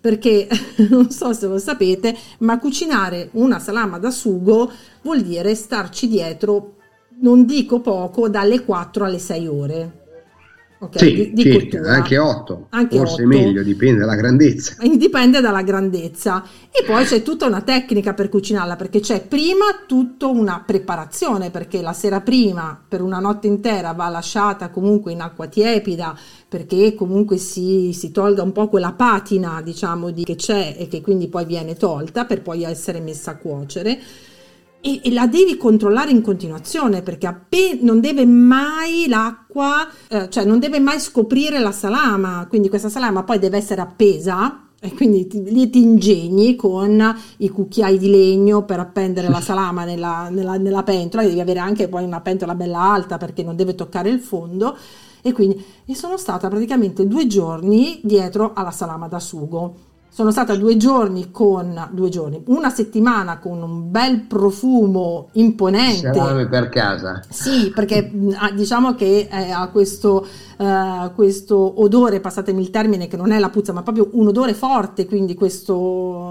Perché 0.00 0.48
non 0.88 1.10
so 1.10 1.32
se 1.32 1.46
lo 1.46 1.58
sapete, 1.58 2.16
ma 2.38 2.58
cucinare 2.58 3.28
una 3.32 3.58
salama 3.58 3.98
da 3.98 4.10
sugo 4.10 4.70
vuol 5.02 5.22
dire 5.22 5.54
starci 5.54 6.08
dietro, 6.08 6.76
non 7.20 7.44
dico 7.44 7.80
poco, 7.80 8.28
dalle 8.28 8.64
4 8.64 9.04
alle 9.04 9.18
6 9.18 9.46
ore. 9.46 9.99
Okay, 10.82 10.98
sì, 10.98 11.14
di, 11.14 11.42
di 11.42 11.42
circa, 11.42 11.82
anche 11.90 12.16
8, 12.16 12.68
anche 12.70 12.96
forse 12.96 13.24
8. 13.24 13.26
meglio, 13.26 13.62
dipende 13.62 14.00
dalla 14.00 14.14
grandezza. 14.14 14.76
Dipende 14.96 15.42
dalla 15.42 15.60
grandezza. 15.60 16.42
E 16.70 16.82
poi 16.86 17.04
c'è 17.04 17.20
tutta 17.22 17.44
una 17.44 17.60
tecnica 17.60 18.14
per 18.14 18.30
cucinarla, 18.30 18.76
perché 18.76 19.00
c'è 19.00 19.20
prima 19.20 19.66
tutta 19.86 20.28
una 20.28 20.62
preparazione, 20.64 21.50
perché 21.50 21.82
la 21.82 21.92
sera 21.92 22.22
prima 22.22 22.82
per 22.88 23.02
una 23.02 23.18
notte 23.18 23.46
intera 23.46 23.92
va 23.92 24.08
lasciata 24.08 24.70
comunque 24.70 25.12
in 25.12 25.20
acqua 25.20 25.48
tiepida, 25.48 26.18
perché 26.48 26.94
comunque 26.94 27.36
si, 27.36 27.92
si 27.92 28.10
tolga 28.10 28.42
un 28.42 28.52
po' 28.52 28.68
quella 28.68 28.92
patina, 28.92 29.60
diciamo, 29.60 30.10
di, 30.10 30.24
che 30.24 30.36
c'è 30.36 30.76
e 30.78 30.88
che 30.88 31.02
quindi 31.02 31.28
poi 31.28 31.44
viene 31.44 31.76
tolta 31.76 32.24
per 32.24 32.40
poi 32.40 32.62
essere 32.62 33.00
messa 33.00 33.32
a 33.32 33.36
cuocere 33.36 34.00
e, 34.80 35.00
e, 35.02 35.12
la 35.12 35.26
devi 35.26 35.56
controllare 35.56 36.10
in 36.10 36.22
continuazione 36.22 37.02
perché 37.02 37.26
appena 37.26 37.80
non 37.82 38.00
deve 38.00 38.24
mai 38.24 39.06
l'acqua, 39.08 39.86
eh, 40.08 40.28
cioè 40.30 40.44
non 40.44 40.58
deve 40.58 40.80
mai 40.80 40.98
scoprire 40.98 41.58
la 41.58 41.72
salama, 41.72 42.46
quindi 42.48 42.68
questa 42.68 42.88
salama 42.88 43.22
poi 43.22 43.38
deve 43.38 43.58
essere 43.58 43.80
appesa 43.80 44.68
e 44.80 44.94
quindi 44.94 45.26
ti, 45.26 45.42
lì 45.42 45.68
ti 45.68 45.82
ingegni 45.82 46.56
con 46.56 47.14
i 47.38 47.48
cucchiai 47.50 47.98
di 47.98 48.10
legno 48.10 48.64
per 48.64 48.80
appendere 48.80 49.28
la 49.28 49.40
salama 49.40 49.84
nella, 49.84 50.28
nella, 50.30 50.56
nella 50.56 50.82
pentola, 50.82 51.22
devi 51.22 51.40
avere 51.40 51.58
anche 51.58 51.88
poi 51.88 52.02
una 52.02 52.22
pentola 52.22 52.54
bella 52.54 52.80
alta 52.80 53.18
perché 53.18 53.42
non 53.42 53.56
deve 53.56 53.74
toccare 53.74 54.08
il 54.08 54.20
fondo. 54.20 54.76
E 55.22 55.32
quindi 55.32 55.62
e 55.84 55.94
sono 55.94 56.16
stata 56.16 56.48
praticamente 56.48 57.06
due 57.06 57.26
giorni 57.26 58.00
dietro 58.02 58.54
alla 58.54 58.70
salama 58.70 59.06
da 59.06 59.20
sugo 59.20 59.88
sono 60.10 60.32
stata 60.32 60.56
due 60.56 60.76
giorni 60.76 61.30
con 61.30 61.88
due 61.92 62.08
giorni, 62.08 62.42
una 62.46 62.68
settimana 62.68 63.38
con 63.38 63.62
un 63.62 63.90
bel 63.90 64.22
profumo 64.22 65.28
imponente. 65.32 66.12
Salame 66.12 66.48
per 66.48 66.68
casa. 66.68 67.22
Sì, 67.28 67.70
perché 67.74 68.10
diciamo 68.54 68.94
che 68.96 69.28
eh, 69.30 69.50
ha 69.50 69.68
questo, 69.68 70.26
uh, 70.58 71.14
questo 71.14 71.80
odore, 71.80 72.20
passatemi 72.20 72.60
il 72.60 72.70
termine, 72.70 73.06
che 73.06 73.16
non 73.16 73.30
è 73.30 73.38
la 73.38 73.50
puzza, 73.50 73.72
ma 73.72 73.82
proprio 73.82 74.08
un 74.12 74.26
odore 74.26 74.52
forte, 74.52 75.06
quindi 75.06 75.34
questo 75.34 76.29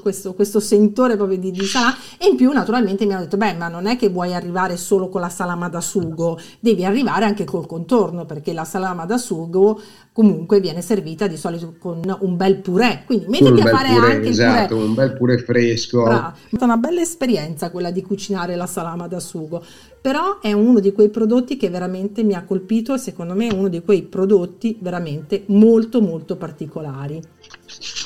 questo, 0.00 0.34
questo 0.34 0.60
sentore 0.60 1.16
proprio 1.16 1.38
di, 1.38 1.50
di 1.50 1.64
salama 1.64 1.96
e 2.18 2.28
in 2.28 2.36
più 2.36 2.50
naturalmente 2.52 3.04
mi 3.06 3.12
hanno 3.12 3.24
detto 3.24 3.36
beh 3.36 3.54
ma 3.54 3.68
non 3.68 3.86
è 3.86 3.96
che 3.96 4.08
vuoi 4.08 4.34
arrivare 4.34 4.76
solo 4.76 5.08
con 5.08 5.20
la 5.20 5.28
salama 5.28 5.68
da 5.68 5.80
sugo 5.80 6.38
devi 6.60 6.84
arrivare 6.84 7.24
anche 7.24 7.44
col 7.44 7.66
contorno 7.66 8.24
perché 8.24 8.52
la 8.52 8.64
salama 8.64 9.04
da 9.04 9.18
sugo 9.18 9.80
comunque 10.12 10.60
viene 10.60 10.82
servita 10.82 11.26
di 11.26 11.36
solito 11.36 11.74
con 11.78 12.02
un 12.20 12.36
bel 12.36 12.56
purè. 12.56 13.04
Quindi 13.06 13.26
mettiti 13.28 13.60
a 13.60 13.66
fare 13.66 13.94
purè, 13.94 14.14
anche 14.14 14.28
esatto, 14.28 14.60
il 14.60 14.68
purè. 14.68 14.88
un 14.88 14.94
bel 14.94 15.12
purè 15.16 15.38
fresco. 15.38 16.02
Brava. 16.02 16.34
è 16.34 16.46
stata 16.48 16.64
una 16.64 16.76
bella 16.76 17.00
esperienza 17.00 17.70
quella 17.70 17.90
di 17.90 18.02
cucinare 18.02 18.54
la 18.54 18.66
salama 18.66 19.08
da 19.08 19.20
sugo 19.20 19.64
però 20.02 20.40
è 20.40 20.52
uno 20.52 20.80
di 20.80 20.92
quei 20.92 21.10
prodotti 21.10 21.56
che 21.56 21.70
veramente 21.70 22.24
mi 22.24 22.34
ha 22.34 22.42
colpito 22.42 22.92
e 22.92 22.98
secondo 22.98 23.34
me 23.34 23.46
è 23.46 23.54
uno 23.54 23.68
di 23.68 23.82
quei 23.82 24.02
prodotti 24.02 24.76
veramente 24.80 25.44
molto 25.46 26.00
molto 26.00 26.36
particolari 26.36 27.22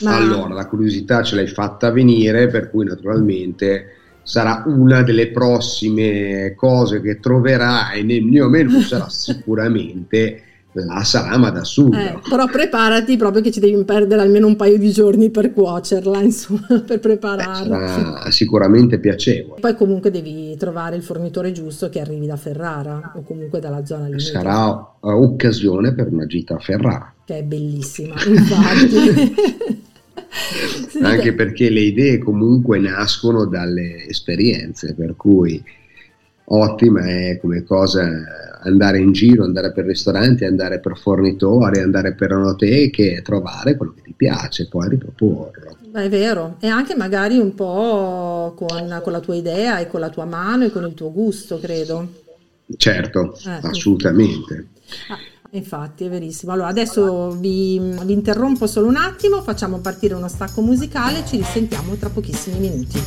ma... 0.02 0.16
Allora, 0.16 0.54
la 0.54 0.66
curiosità 0.66 1.22
ce 1.22 1.36
l'hai 1.36 1.48
fatta 1.48 1.90
venire, 1.90 2.48
per 2.48 2.70
cui 2.70 2.84
naturalmente 2.84 3.94
sarà 4.22 4.64
una 4.66 5.02
delle 5.02 5.28
prossime 5.28 6.54
cose 6.56 7.00
che 7.00 7.20
troverai 7.20 8.02
nel 8.04 8.22
mio 8.22 8.48
menù, 8.48 8.80
sarà 8.80 9.08
sicuramente 9.08 10.42
la 10.84 11.02
salama 11.04 11.50
da 11.50 11.64
sugo. 11.64 11.96
Eh, 11.96 12.18
però 12.28 12.46
preparati 12.46 13.16
proprio 13.16 13.42
che 13.42 13.50
ci 13.50 13.60
devi 13.60 13.82
perdere 13.84 14.20
almeno 14.20 14.46
un 14.46 14.56
paio 14.56 14.78
di 14.78 14.90
giorni 14.90 15.30
per 15.30 15.52
cuocerla, 15.52 16.20
insomma, 16.20 16.82
per 16.86 17.00
prepararla. 17.00 17.84
Eh, 17.84 17.88
sarà 17.88 18.30
sicuramente 18.30 18.98
piacevole. 18.98 19.60
Poi 19.60 19.74
comunque 19.74 20.10
devi 20.10 20.56
trovare 20.56 20.96
il 20.96 21.02
fornitore 21.02 21.52
giusto 21.52 21.88
che 21.88 22.00
arrivi 22.00 22.26
da 22.26 22.36
Ferrara 22.36 23.12
o 23.14 23.22
comunque 23.22 23.60
dalla 23.60 23.84
zona 23.84 24.08
lì. 24.08 24.20
Sarà 24.20 24.94
occasione 25.00 25.94
per 25.94 26.08
una 26.10 26.26
gita 26.26 26.56
a 26.56 26.58
Ferrara. 26.58 27.14
Che 27.24 27.38
è 27.38 27.42
bellissima, 27.42 28.14
infatti. 28.26 29.34
Anche 31.02 31.34
perché 31.34 31.70
le 31.70 31.80
idee 31.80 32.18
comunque 32.18 32.78
nascono 32.78 33.46
dalle 33.46 34.06
esperienze, 34.06 34.94
per 34.94 35.16
cui 35.16 35.62
ottima 36.46 37.04
è 37.06 37.38
come 37.40 37.62
cosa 37.64 38.08
andare 38.62 38.98
in 38.98 39.12
giro, 39.12 39.44
andare 39.44 39.72
per 39.72 39.84
ristoranti, 39.84 40.44
andare 40.44 40.80
per 40.80 40.96
fornitori, 40.98 41.80
andare 41.80 42.14
per 42.14 42.32
enoteche, 42.32 43.22
trovare 43.22 43.76
quello 43.76 43.94
che 43.94 44.02
ti 44.02 44.14
piace 44.14 44.64
e 44.64 44.66
poi 44.68 44.88
riproporlo. 44.88 45.76
È 45.92 46.08
vero, 46.08 46.56
e 46.60 46.66
anche 46.66 46.94
magari 46.94 47.38
un 47.38 47.54
po' 47.54 48.54
con, 48.56 49.00
con, 49.02 49.12
la 49.12 49.20
tua 49.20 49.34
idea 49.34 49.78
e 49.78 49.86
con 49.86 50.00
la 50.00 50.10
tua 50.10 50.24
mano 50.26 50.64
e 50.64 50.70
con 50.70 50.84
il 50.84 50.94
tuo 50.94 51.10
gusto, 51.10 51.58
credo. 51.58 52.24
Certo, 52.76 53.34
eh, 53.46 53.60
assolutamente. 53.62 54.68
Ah, 55.08 55.16
infatti, 55.50 56.04
è 56.04 56.08
verissimo. 56.08 56.52
Allora, 56.52 56.68
adesso 56.68 57.30
vi, 57.38 57.80
vi 58.04 58.12
interrompo 58.12 58.66
solo 58.66 58.88
un 58.88 58.96
attimo, 58.96 59.40
facciamo 59.42 59.78
partire 59.78 60.14
uno 60.14 60.28
stacco 60.28 60.60
musicale, 60.60 61.24
ci 61.26 61.36
risentiamo 61.36 61.94
tra 61.94 62.10
pochissimi 62.10 62.58
minuti. 62.58 63.00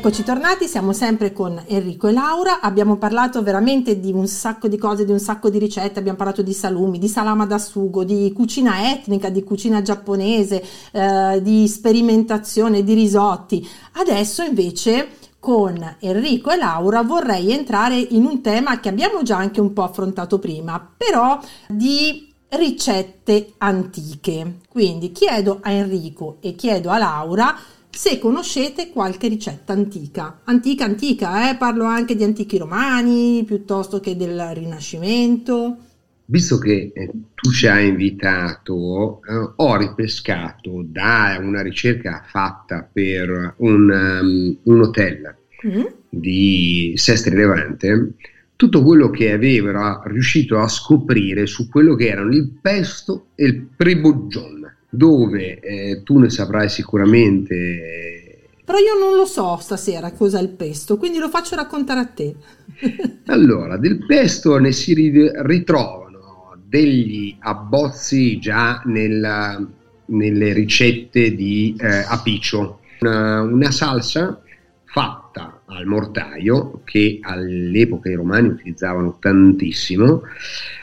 Eccoci 0.00 0.22
tornati, 0.22 0.66
siamo 0.66 0.94
sempre 0.94 1.30
con 1.30 1.62
Enrico 1.66 2.08
e 2.08 2.12
Laura, 2.12 2.60
abbiamo 2.60 2.96
parlato 2.96 3.42
veramente 3.42 4.00
di 4.00 4.12
un 4.12 4.26
sacco 4.26 4.66
di 4.66 4.78
cose, 4.78 5.04
di 5.04 5.12
un 5.12 5.18
sacco 5.18 5.50
di 5.50 5.58
ricette, 5.58 5.98
abbiamo 5.98 6.16
parlato 6.16 6.40
di 6.40 6.54
salumi, 6.54 6.98
di 6.98 7.06
salama 7.06 7.44
da 7.44 7.58
sugo, 7.58 8.02
di 8.02 8.32
cucina 8.34 8.90
etnica, 8.92 9.28
di 9.28 9.44
cucina 9.44 9.82
giapponese, 9.82 10.64
eh, 10.92 11.42
di 11.42 11.68
sperimentazione, 11.68 12.82
di 12.82 12.94
risotti. 12.94 13.68
Adesso 13.96 14.42
invece 14.42 15.08
con 15.38 15.96
Enrico 15.98 16.50
e 16.50 16.56
Laura 16.56 17.02
vorrei 17.02 17.52
entrare 17.52 17.96
in 17.96 18.24
un 18.24 18.40
tema 18.40 18.80
che 18.80 18.88
abbiamo 18.88 19.22
già 19.22 19.36
anche 19.36 19.60
un 19.60 19.74
po' 19.74 19.82
affrontato 19.82 20.38
prima, 20.38 20.94
però 20.96 21.38
di 21.68 22.32
ricette 22.48 23.52
antiche. 23.58 24.60
Quindi 24.66 25.12
chiedo 25.12 25.58
a 25.60 25.70
Enrico 25.72 26.38
e 26.40 26.54
chiedo 26.54 26.88
a 26.88 26.96
Laura 26.96 27.54
se 27.90 28.18
conoscete 28.18 28.90
qualche 28.90 29.28
ricetta 29.28 29.72
antica. 29.72 30.40
Antica, 30.44 30.84
antica, 30.84 31.50
eh? 31.50 31.56
parlo 31.56 31.84
anche 31.84 32.14
di 32.14 32.24
antichi 32.24 32.56
romani 32.58 33.44
piuttosto 33.44 34.00
che 34.00 34.16
del 34.16 34.50
Rinascimento. 34.54 35.76
Visto 36.24 36.58
che 36.58 36.92
eh, 36.94 37.10
tu 37.34 37.50
ci 37.50 37.66
hai 37.66 37.88
invitato, 37.88 39.20
eh, 39.22 39.52
ho 39.56 39.76
ripescato 39.76 40.84
da 40.86 41.36
una 41.40 41.60
ricerca 41.60 42.24
fatta 42.26 42.88
per 42.90 43.54
un, 43.58 43.90
um, 43.90 44.56
un 44.62 44.80
hotel 44.80 45.34
mm. 45.66 45.84
di 46.08 46.92
Sestri 46.94 47.34
Levante 47.34 48.14
tutto 48.60 48.82
quello 48.82 49.08
che 49.08 49.32
aveva 49.32 50.02
riuscito 50.04 50.58
a 50.58 50.68
scoprire 50.68 51.46
su 51.46 51.66
quello 51.70 51.94
che 51.94 52.08
erano 52.08 52.30
il 52.30 52.58
pesto 52.60 53.28
e 53.34 53.46
il 53.46 53.68
preboggion 53.74 54.59
dove 54.90 55.60
eh, 55.60 56.02
tu 56.02 56.18
ne 56.18 56.28
saprai 56.28 56.68
sicuramente. 56.68 58.48
Però 58.64 58.78
io 58.78 58.98
non 58.98 59.16
lo 59.16 59.24
so 59.24 59.56
stasera 59.56 60.12
cos'è 60.12 60.40
il 60.40 60.50
pesto, 60.50 60.96
quindi 60.96 61.18
lo 61.18 61.28
faccio 61.28 61.56
raccontare 61.56 62.00
a 62.00 62.06
te. 62.06 62.34
allora, 63.26 63.76
del 63.76 64.04
pesto 64.04 64.58
ne 64.58 64.72
si 64.72 64.94
ritrovano 64.94 66.56
degli 66.66 67.36
abbozzi 67.40 68.38
già 68.38 68.82
nella, 68.84 69.60
nelle 70.06 70.52
ricette 70.52 71.34
di 71.34 71.74
eh, 71.78 72.04
apicio, 72.06 72.80
una, 73.00 73.42
una 73.42 73.70
salsa 73.70 74.40
fatta 74.84 75.62
al 75.66 75.86
mortaio 75.86 76.82
che 76.84 77.18
all'epoca 77.22 78.08
i 78.08 78.14
romani 78.14 78.48
utilizzavano 78.48 79.18
tantissimo 79.18 80.22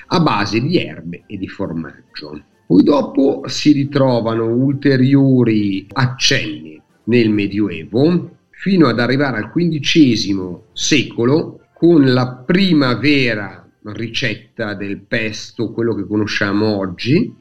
a 0.08 0.20
base 0.20 0.62
di 0.62 0.78
erbe 0.78 1.24
e 1.26 1.38
di 1.38 1.48
formaggio. 1.48 2.42
Poi 2.68 2.84
dopo 2.84 3.44
si 3.46 3.72
ritrovano 3.72 4.46
ulteriori 4.54 5.88
accenni 5.94 6.78
nel 7.06 7.30
Medioevo 7.30 8.32
fino 8.50 8.88
ad 8.88 9.00
arrivare 9.00 9.38
al 9.38 9.50
XV 9.50 10.60
secolo 10.74 11.62
con 11.74 12.12
la 12.12 12.44
prima 12.46 12.96
vera 12.96 13.66
ricetta 13.84 14.74
del 14.74 15.00
pesto, 15.00 15.72
quello 15.72 15.96
che 15.96 16.06
conosciamo 16.06 16.76
oggi, 16.76 17.34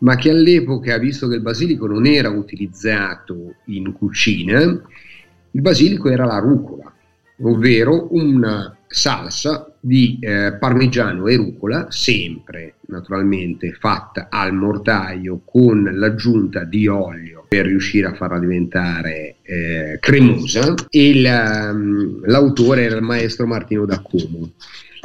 ma 0.00 0.16
che 0.16 0.28
all'epoca, 0.28 0.98
visto 0.98 1.26
che 1.26 1.36
il 1.36 1.40
basilico 1.40 1.86
non 1.86 2.04
era 2.04 2.28
utilizzato 2.28 3.54
in 3.66 3.94
cucina, 3.94 4.60
il 4.60 5.60
basilico 5.62 6.10
era 6.10 6.26
la 6.26 6.38
rucola, 6.38 6.92
ovvero 7.38 8.08
una 8.10 8.75
salsa 8.88 9.72
di 9.80 10.18
eh, 10.20 10.56
parmigiano 10.58 11.26
e 11.26 11.36
rucola, 11.36 11.86
sempre 11.90 12.76
naturalmente 12.88 13.72
fatta 13.72 14.28
al 14.30 14.54
mortaio 14.54 15.40
con 15.44 15.90
l'aggiunta 15.92 16.62
di 16.64 16.86
olio 16.86 17.44
per 17.48 17.66
riuscire 17.66 18.06
a 18.06 18.14
farla 18.14 18.38
diventare 18.38 19.36
eh, 19.42 19.98
cremosa 20.00 20.72
e 20.88 21.20
la, 21.20 21.72
um, 21.72 22.24
l'autore 22.26 22.84
era 22.84 22.94
il 22.96 23.02
maestro 23.02 23.46
Martino 23.46 23.84
da 23.84 24.00
Como. 24.00 24.52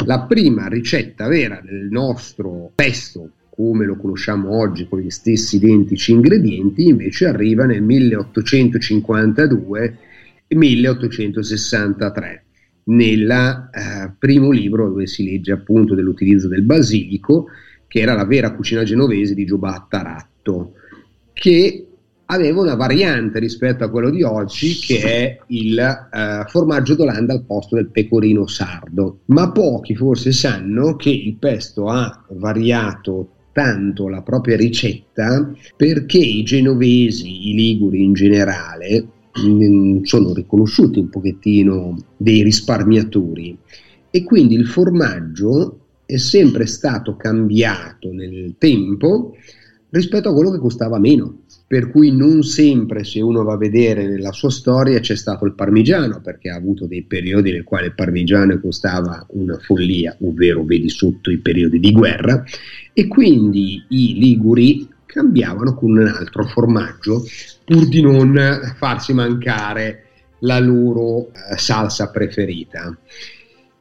La 0.05 0.21
prima 0.21 0.67
ricetta 0.67 1.27
vera 1.27 1.59
del 1.63 1.87
nostro 1.89 2.71
pesto 2.73 3.31
come 3.49 3.85
lo 3.85 3.97
conosciamo 3.97 4.57
oggi 4.57 4.87
con 4.87 4.99
gli 4.99 5.09
stessi 5.09 5.57
identici 5.57 6.11
ingredienti 6.11 6.87
invece 6.87 7.27
arriva 7.27 7.65
nel 7.65 7.83
1852 7.83 9.97
e 10.47 10.55
1863 10.55 12.43
nel 12.85 13.29
eh, 13.29 14.11
primo 14.17 14.51
libro 14.51 14.87
dove 14.89 15.07
si 15.07 15.23
legge 15.23 15.51
appunto 15.51 15.95
dell'utilizzo 15.95 16.47
del 16.47 16.63
basilico, 16.63 17.47
che 17.87 17.99
era 17.99 18.13
la 18.13 18.25
vera 18.25 18.53
cucina 18.53 18.83
genovese 18.83 19.33
di 19.33 19.45
Giobatta 19.45 20.01
Ratto, 20.01 20.73
che 21.33 21.85
aveva 22.25 22.61
una 22.61 22.75
variante 22.75 23.39
rispetto 23.39 23.83
a 23.83 23.89
quello 23.89 24.09
di 24.09 24.23
oggi 24.23 24.75
che 24.75 25.01
è 25.01 25.39
il 25.47 25.77
eh, 25.77 26.45
formaggio 26.47 26.95
d'Olanda 26.95 27.33
al 27.33 27.43
posto 27.43 27.75
del 27.75 27.89
pecorino 27.89 28.47
sardo. 28.47 29.19
Ma 29.25 29.51
pochi 29.51 29.95
forse 29.95 30.31
sanno 30.31 30.95
che 30.95 31.09
il 31.09 31.35
pesto 31.35 31.87
ha 31.87 32.25
variato 32.29 33.29
tanto 33.51 34.07
la 34.07 34.21
propria 34.21 34.55
ricetta 34.55 35.51
perché 35.75 36.19
i 36.19 36.43
genovesi, 36.43 37.49
i 37.49 37.53
liguri 37.53 38.03
in 38.03 38.13
generale, 38.13 39.05
sono 40.03 40.33
riconosciuti 40.33 40.99
un 40.99 41.09
pochettino 41.09 41.97
dei 42.17 42.43
risparmiatori 42.43 43.57
e 44.09 44.23
quindi 44.23 44.55
il 44.55 44.67
formaggio 44.67 45.79
è 46.05 46.17
sempre 46.17 46.65
stato 46.65 47.15
cambiato 47.15 48.11
nel 48.11 48.55
tempo 48.57 49.35
rispetto 49.91 50.29
a 50.29 50.33
quello 50.33 50.51
che 50.51 50.59
costava 50.59 50.99
meno. 50.99 51.43
Per 51.67 51.89
cui 51.89 52.11
non 52.11 52.43
sempre, 52.43 53.05
se 53.05 53.21
uno 53.21 53.43
va 53.43 53.53
a 53.53 53.57
vedere 53.57 54.05
nella 54.05 54.33
sua 54.33 54.49
storia, 54.49 54.99
c'è 54.99 55.15
stato 55.15 55.45
il 55.45 55.53
parmigiano, 55.53 56.19
perché 56.21 56.49
ha 56.49 56.55
avuto 56.57 56.85
dei 56.85 57.03
periodi 57.03 57.53
nel 57.53 57.63
quali 57.63 57.85
il 57.85 57.95
parmigiano 57.95 58.59
costava 58.59 59.25
una 59.29 59.57
follia, 59.57 60.17
ovvero 60.19 60.65
vedi 60.65 60.89
sotto 60.89 61.31
i 61.31 61.37
periodi 61.37 61.79
di 61.79 61.93
guerra, 61.93 62.43
e 62.91 63.07
quindi 63.07 63.81
i 63.87 64.15
liguri 64.19 64.85
cambiavano 65.11 65.75
con 65.75 65.91
un 65.91 66.07
altro 66.07 66.45
formaggio 66.45 67.23
pur 67.65 67.87
di 67.87 68.01
non 68.01 68.39
farsi 68.77 69.13
mancare 69.13 70.05
la 70.39 70.59
loro 70.59 71.27
eh, 71.27 71.57
salsa 71.57 72.09
preferita. 72.09 72.97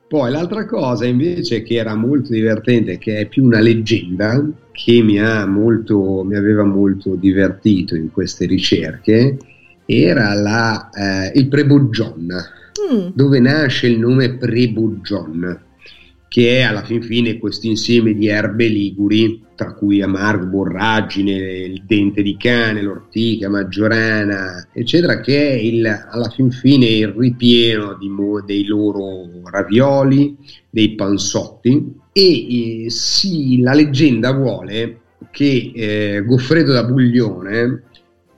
Poi 0.08 0.30
l'altra 0.32 0.66
cosa 0.66 1.06
invece 1.06 1.62
che 1.62 1.74
era 1.74 1.94
molto 1.94 2.32
divertente, 2.32 2.98
che 2.98 3.20
è 3.20 3.26
più 3.26 3.44
una 3.44 3.60
leggenda, 3.60 4.44
che 4.72 5.02
mi, 5.02 5.20
molto, 5.46 6.24
mi 6.24 6.34
aveva 6.34 6.64
molto 6.64 7.14
divertito 7.14 7.94
in 7.94 8.10
queste 8.10 8.46
ricerche, 8.46 9.38
era 9.86 10.34
la, 10.34 10.90
eh, 10.90 11.38
il 11.38 11.46
Preboggion, 11.46 12.26
mm. 12.26 13.08
dove 13.14 13.38
nasce 13.38 13.86
il 13.86 14.00
nome 14.00 14.36
Preboggion 14.36 15.68
che 16.30 16.58
è 16.58 16.62
alla 16.62 16.84
fin 16.84 17.02
fine 17.02 17.38
questo 17.38 17.66
insieme 17.66 18.14
di 18.14 18.28
erbe 18.28 18.68
liguri, 18.68 19.46
tra 19.56 19.74
cui 19.74 20.00
amargo, 20.00 20.46
borragine, 20.46 21.32
il 21.32 21.82
dente 21.84 22.22
di 22.22 22.36
cane, 22.36 22.82
l'ortica, 22.82 23.48
maggiorana, 23.48 24.68
eccetera, 24.72 25.18
che 25.18 25.48
è 25.48 25.54
il, 25.54 25.84
alla 25.84 26.28
fin 26.28 26.52
fine 26.52 26.86
il 26.86 27.08
ripieno 27.08 27.98
di, 27.98 28.08
dei 28.46 28.64
loro 28.64 29.28
ravioli, 29.42 30.36
dei 30.70 30.94
panzotti 30.94 31.94
e 32.12 32.84
eh, 32.84 32.90
sì, 32.90 33.60
la 33.60 33.74
leggenda 33.74 34.30
vuole 34.30 35.00
che 35.32 35.72
eh, 35.74 36.22
Goffredo 36.24 36.72
da 36.72 36.84
Buglione, 36.84 37.82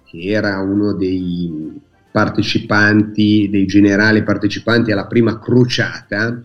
che 0.06 0.18
era 0.18 0.58
uno 0.60 0.94
dei 0.94 1.78
partecipanti, 2.10 3.50
dei 3.50 3.66
generali 3.66 4.22
partecipanti 4.22 4.92
alla 4.92 5.06
prima 5.06 5.38
crociata, 5.38 6.40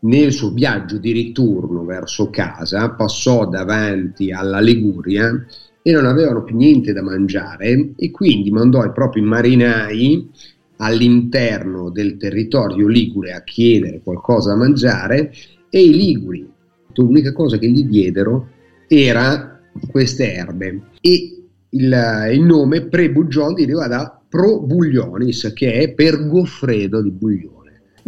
nel 0.00 0.32
suo 0.32 0.50
viaggio 0.50 0.98
di 0.98 1.12
ritorno 1.12 1.84
verso 1.84 2.30
casa 2.30 2.90
passò 2.90 3.48
davanti 3.48 4.30
alla 4.30 4.60
Liguria 4.60 5.44
e 5.82 5.92
non 5.92 6.06
avevano 6.06 6.44
più 6.44 6.56
niente 6.56 6.92
da 6.92 7.02
mangiare 7.02 7.92
e 7.96 8.10
quindi 8.10 8.50
mandò 8.50 8.84
i 8.84 8.92
propri 8.92 9.20
marinai 9.22 10.30
all'interno 10.76 11.90
del 11.90 12.16
territorio 12.16 12.86
ligure 12.86 13.32
a 13.32 13.42
chiedere 13.42 14.00
qualcosa 14.02 14.50
da 14.50 14.56
mangiare 14.56 15.32
e 15.70 15.82
i 15.82 15.92
liguri, 15.92 16.48
l'unica 16.94 17.32
cosa 17.32 17.58
che 17.58 17.68
gli 17.68 17.84
diedero 17.84 18.48
era 18.86 19.60
queste 19.90 20.32
erbe 20.32 20.82
e 21.00 21.42
il, 21.70 22.28
il 22.32 22.42
nome 22.42 22.86
pre-Bugion 22.86 23.54
deriva 23.54 23.86
da 23.86 24.20
Pro 24.28 24.60
Buglionis 24.60 25.52
che 25.54 25.72
è 25.72 25.92
per 25.92 26.26
Goffredo 26.26 27.02
di 27.02 27.10
Buglione. 27.10 27.57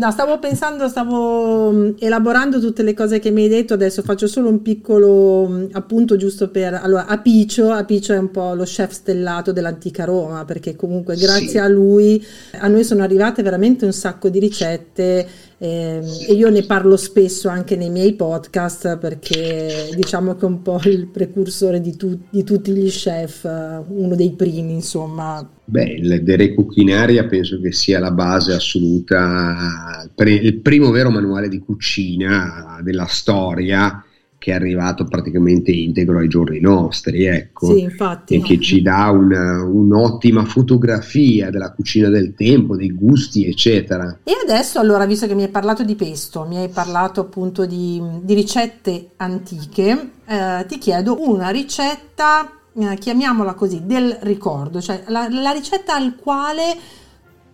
No, 0.00 0.10
stavo 0.10 0.38
pensando, 0.38 0.88
stavo 0.88 1.70
mm, 1.70 1.90
elaborando 1.98 2.58
tutte 2.58 2.82
le 2.82 2.94
cose 2.94 3.18
che 3.18 3.30
mi 3.30 3.42
hai 3.42 3.48
detto, 3.50 3.74
adesso 3.74 4.00
faccio 4.00 4.26
solo 4.26 4.48
un 4.48 4.62
piccolo 4.62 5.46
mm, 5.46 5.64
appunto 5.72 6.16
giusto 6.16 6.48
per... 6.48 6.72
Allora, 6.72 7.04
Apicio, 7.04 7.70
Apicio 7.70 8.14
è 8.14 8.16
un 8.16 8.30
po' 8.30 8.54
lo 8.54 8.64
chef 8.64 8.92
stellato 8.92 9.52
dell'antica 9.52 10.04
Roma, 10.04 10.46
perché 10.46 10.74
comunque 10.74 11.16
grazie 11.16 11.48
sì. 11.48 11.58
a 11.58 11.68
lui 11.68 12.24
a 12.52 12.66
noi 12.68 12.82
sono 12.82 13.02
arrivate 13.02 13.42
veramente 13.42 13.84
un 13.84 13.92
sacco 13.92 14.30
di 14.30 14.38
ricette 14.38 15.28
eh, 15.62 16.00
e 16.26 16.32
io 16.32 16.48
ne 16.48 16.62
parlo 16.62 16.96
spesso 16.96 17.50
anche 17.50 17.76
nei 17.76 17.90
miei 17.90 18.14
podcast 18.14 18.96
perché 18.96 19.90
diciamo 19.94 20.34
che 20.34 20.46
è 20.46 20.48
un 20.48 20.62
po' 20.62 20.80
il 20.84 21.06
precursore 21.08 21.82
di, 21.82 21.96
tu, 21.96 22.18
di 22.30 22.44
tutti 22.44 22.72
gli 22.72 22.88
chef, 22.88 23.44
uno 23.44 24.14
dei 24.14 24.32
primi 24.32 24.72
insomma. 24.72 25.46
Beh, 25.66 25.84
il 25.84 26.22
Dere 26.22 26.54
Cucinaria 26.54 27.26
penso 27.26 27.60
che 27.60 27.72
sia 27.72 27.98
la 27.98 28.10
base 28.10 28.54
assoluta, 28.54 30.08
il 30.16 30.60
primo 30.60 30.90
vero 30.90 31.10
manuale 31.10 31.48
di 31.50 31.58
cucina 31.58 32.80
della 32.82 33.06
storia 33.06 34.02
che 34.40 34.52
è 34.52 34.54
arrivato 34.54 35.04
praticamente 35.04 35.70
integro 35.70 36.18
ai 36.18 36.26
giorni 36.26 36.60
nostri, 36.60 37.26
ecco, 37.26 37.74
sì, 37.74 37.80
infatti. 37.80 38.36
e 38.36 38.40
che 38.40 38.58
ci 38.58 38.80
dà 38.80 39.10
una, 39.10 39.62
un'ottima 39.62 40.46
fotografia 40.46 41.50
della 41.50 41.72
cucina 41.72 42.08
del 42.08 42.32
tempo, 42.34 42.74
dei 42.74 42.90
gusti, 42.90 43.44
eccetera. 43.44 44.20
E 44.24 44.32
adesso, 44.42 44.78
allora, 44.78 45.04
visto 45.04 45.26
che 45.26 45.34
mi 45.34 45.42
hai 45.42 45.50
parlato 45.50 45.84
di 45.84 45.94
pesto, 45.94 46.46
mi 46.48 46.56
hai 46.56 46.70
parlato 46.70 47.20
appunto 47.20 47.66
di, 47.66 48.00
di 48.22 48.32
ricette 48.32 49.10
antiche, 49.16 50.10
eh, 50.26 50.64
ti 50.66 50.78
chiedo 50.78 51.18
una 51.28 51.50
ricetta, 51.50 52.50
eh, 52.72 52.96
chiamiamola 52.96 53.52
così, 53.52 53.82
del 53.84 54.16
ricordo, 54.22 54.80
cioè 54.80 55.02
la, 55.08 55.28
la 55.30 55.50
ricetta 55.50 55.94
al 55.94 56.16
quale 56.16 56.62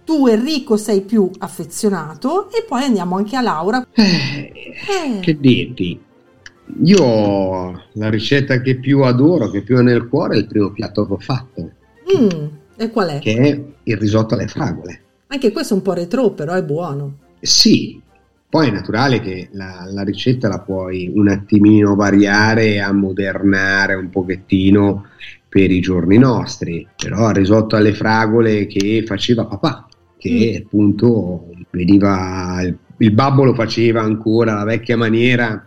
tu 0.05 0.28
Enrico 0.28 0.76
sei 0.76 1.01
più 1.01 1.28
affezionato 1.39 2.49
e 2.53 2.62
poi 2.62 2.84
andiamo 2.84 3.16
anche 3.16 3.34
a 3.34 3.41
Laura. 3.41 3.84
Eh, 3.93 4.53
eh. 4.89 5.20
Che 5.20 5.37
dirti? 5.37 6.05
Io 6.82 7.82
la 7.92 8.10
ricetta 8.10 8.60
che 8.60 8.76
più 8.76 9.02
adoro, 9.02 9.50
che 9.50 9.62
più 9.62 9.76
ho 9.76 9.82
nel 9.82 10.08
cuore, 10.08 10.34
è 10.34 10.38
il 10.38 10.46
primo 10.46 10.70
piatto 10.72 11.06
che 11.06 11.12
ho 11.12 11.18
fatto. 11.18 11.70
Mm, 12.16 12.46
e 12.76 12.90
qual 12.90 13.08
è? 13.10 13.18
Che 13.20 13.36
è 13.36 13.62
il 13.82 13.96
risotto 13.96 14.34
alle 14.34 14.48
fragole. 14.48 15.00
Anche 15.28 15.52
questo 15.52 15.74
è 15.74 15.76
un 15.76 15.82
po' 15.82 15.92
retro, 15.92 16.30
però 16.30 16.54
è 16.54 16.62
buono. 16.62 17.18
Sì, 17.40 18.00
poi 18.48 18.68
è 18.68 18.70
naturale 18.70 19.20
che 19.20 19.48
la, 19.52 19.88
la, 19.90 20.02
ricetta 20.02 20.48
la 20.48 20.60
puoi 20.60 21.10
un 21.14 21.28
attimino 21.28 21.94
variare 21.94 22.74
e 22.74 22.80
ammodernare 22.80 23.94
un 23.94 24.08
pochettino 24.08 25.06
per 25.48 25.70
i 25.70 25.80
giorni 25.80 26.18
nostri, 26.18 26.86
però 26.96 27.28
il 27.30 27.36
risotto 27.36 27.76
alle 27.76 27.94
fragole 27.94 28.66
che 28.66 29.04
faceva 29.06 29.46
papà, 29.46 29.88
che 30.16 30.58
mm. 30.60 30.64
appunto 30.64 31.48
veniva, 31.70 32.60
il, 32.62 32.76
il 32.98 33.12
babbo 33.12 33.44
lo 33.44 33.54
faceva 33.54 34.02
ancora 34.02 34.52
alla 34.54 34.64
vecchia 34.64 34.96
maniera 34.96 35.64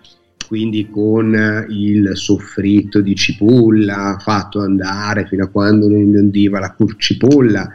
quindi 0.50 0.90
con 0.90 1.68
il 1.70 2.10
soffritto 2.16 3.02
di 3.02 3.14
cipolla 3.14 4.18
fatto 4.20 4.62
andare 4.62 5.28
fino 5.28 5.44
a 5.44 5.48
quando 5.48 5.88
non 5.88 6.00
imbiondiva 6.00 6.58
la 6.58 6.76
cipolla, 6.98 7.72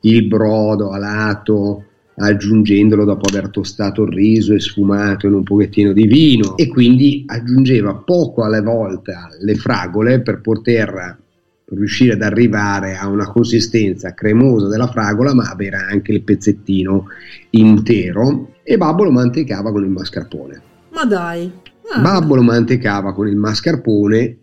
il 0.00 0.26
brodo 0.26 0.90
alato 0.90 1.84
aggiungendolo 2.16 3.04
dopo 3.04 3.28
aver 3.28 3.50
tostato 3.50 4.02
il 4.02 4.12
riso 4.12 4.54
e 4.54 4.58
sfumato 4.58 5.28
in 5.28 5.34
un 5.34 5.44
pochettino 5.44 5.92
di 5.92 6.08
vino 6.08 6.56
e 6.56 6.66
quindi 6.66 7.22
aggiungeva 7.28 7.94
poco 7.94 8.42
alle 8.42 8.60
volte 8.60 9.14
le 9.42 9.54
fragole 9.54 10.20
per 10.20 10.40
poter 10.40 11.18
riuscire 11.66 12.14
ad 12.14 12.22
arrivare 12.22 12.96
a 12.96 13.06
una 13.06 13.30
consistenza 13.30 14.14
cremosa 14.14 14.66
della 14.66 14.88
fragola 14.88 15.32
ma 15.32 15.48
avere 15.48 15.76
anche 15.76 16.10
il 16.10 16.22
pezzettino 16.22 17.06
intero 17.50 18.54
e 18.64 18.76
Babbo 18.76 19.04
lo 19.04 19.12
mantecava 19.12 19.70
con 19.70 19.84
il 19.84 19.90
mascarpone. 19.90 20.62
Ma 20.90 21.04
dai! 21.04 21.74
Ah. 21.92 22.00
Babbo 22.00 22.34
lo 22.34 22.42
mantecava 22.42 23.12
con 23.12 23.28
il 23.28 23.36
mascarpone 23.36 24.38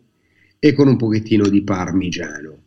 e 0.60 0.74
con 0.74 0.88
un 0.88 0.98
pochettino 0.98 1.48
di 1.50 1.64
parmigiano. 1.64 2.58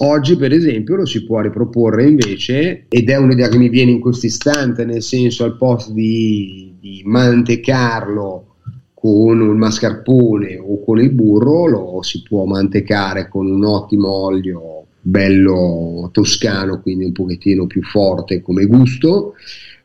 Oggi, 0.00 0.36
per 0.36 0.52
esempio, 0.52 0.96
lo 0.96 1.06
si 1.06 1.24
può 1.24 1.40
riproporre 1.40 2.06
invece, 2.06 2.84
ed 2.88 3.08
è 3.08 3.16
un'idea 3.16 3.48
che 3.48 3.58
mi 3.58 3.68
viene 3.68 3.90
in 3.90 4.00
questo 4.00 4.26
istante, 4.26 4.84
nel 4.84 5.02
senso 5.02 5.44
al 5.44 5.56
posto 5.56 5.92
di, 5.92 6.76
di 6.78 7.02
mantecarlo 7.04 8.54
con 8.94 9.40
il 9.40 9.56
mascarpone 9.56 10.58
o 10.58 10.84
con 10.84 11.00
il 11.00 11.10
burro, 11.10 11.66
lo 11.66 12.02
si 12.02 12.22
può 12.22 12.44
mantecare 12.44 13.28
con 13.28 13.50
un 13.50 13.64
ottimo 13.64 14.08
olio 14.08 14.86
bello 15.00 16.10
toscano, 16.12 16.80
quindi 16.80 17.04
un 17.04 17.12
pochettino 17.12 17.66
più 17.66 17.82
forte 17.82 18.42
come 18.42 18.66
gusto, 18.66 19.34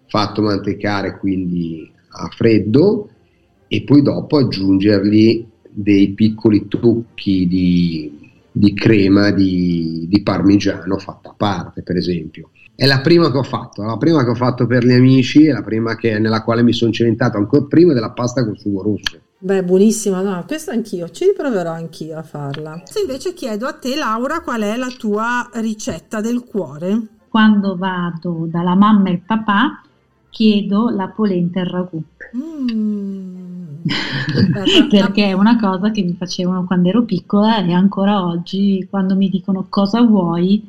fatto 0.07 0.41
mantecare 0.41 1.17
quindi 1.17 1.89
a 2.09 2.27
freddo 2.27 3.09
e 3.73 3.81
poi 3.81 4.03
dopo 4.03 4.37
aggiungergli 4.37 5.43
dei 5.67 6.09
piccoli 6.09 6.67
trucchi 6.67 7.47
di, 7.47 8.29
di 8.51 8.71
crema 8.75 9.31
di, 9.31 10.05
di, 10.07 10.21
parmigiano 10.21 10.99
fatta 10.99 11.29
a 11.29 11.33
parte, 11.35 11.81
per 11.81 11.95
esempio. 11.95 12.51
È 12.75 12.85
la 12.85 13.01
prima 13.01 13.31
che 13.31 13.37
ho 13.39 13.43
fatto, 13.43 13.81
la 13.81 13.97
prima 13.97 14.23
che 14.23 14.29
ho 14.29 14.35
fatto 14.35 14.67
per 14.67 14.85
gli 14.85 14.91
amici, 14.91 15.47
è 15.47 15.51
la 15.51 15.63
prima 15.63 15.95
che, 15.95 16.19
nella 16.19 16.43
quale 16.43 16.61
mi 16.61 16.71
sono 16.71 16.91
cimentato 16.91 17.37
ancora 17.37 17.63
prima 17.63 17.93
della 17.93 18.11
pasta 18.11 18.45
con 18.45 18.55
sugo 18.55 18.83
rosso. 18.83 19.19
Beh, 19.39 19.63
buonissima, 19.63 20.21
no, 20.21 20.43
questa 20.45 20.71
anch'io, 20.71 21.09
ci 21.09 21.25
riproverò 21.25 21.71
anch'io 21.71 22.19
a 22.19 22.23
farla. 22.23 22.79
Se 22.85 22.99
invece 22.99 23.33
chiedo 23.33 23.65
a 23.65 23.73
te, 23.73 23.95
Laura, 23.95 24.41
qual 24.41 24.61
è 24.61 24.77
la 24.77 24.93
tua 24.95 25.49
ricetta 25.53 26.21
del 26.21 26.43
cuore? 26.43 27.07
Quando 27.27 27.75
vado 27.75 28.45
dalla 28.47 28.75
mamma 28.75 29.09
e 29.09 29.13
il 29.13 29.21
papà, 29.25 29.81
chiedo 30.29 30.89
la 30.89 31.07
polenta 31.07 31.59
e 31.59 31.63
il 31.63 31.69
ragù. 31.69 32.03
Mm. 32.35 33.42
Perché 34.89 35.27
è 35.27 35.33
una 35.33 35.59
cosa 35.59 35.91
che 35.91 36.01
mi 36.03 36.13
facevano 36.13 36.65
quando 36.65 36.89
ero 36.89 37.03
piccola 37.03 37.63
e 37.63 37.73
ancora 37.73 38.25
oggi 38.25 38.87
quando 38.89 39.15
mi 39.15 39.29
dicono 39.29 39.65
cosa 39.69 40.01
vuoi 40.01 40.63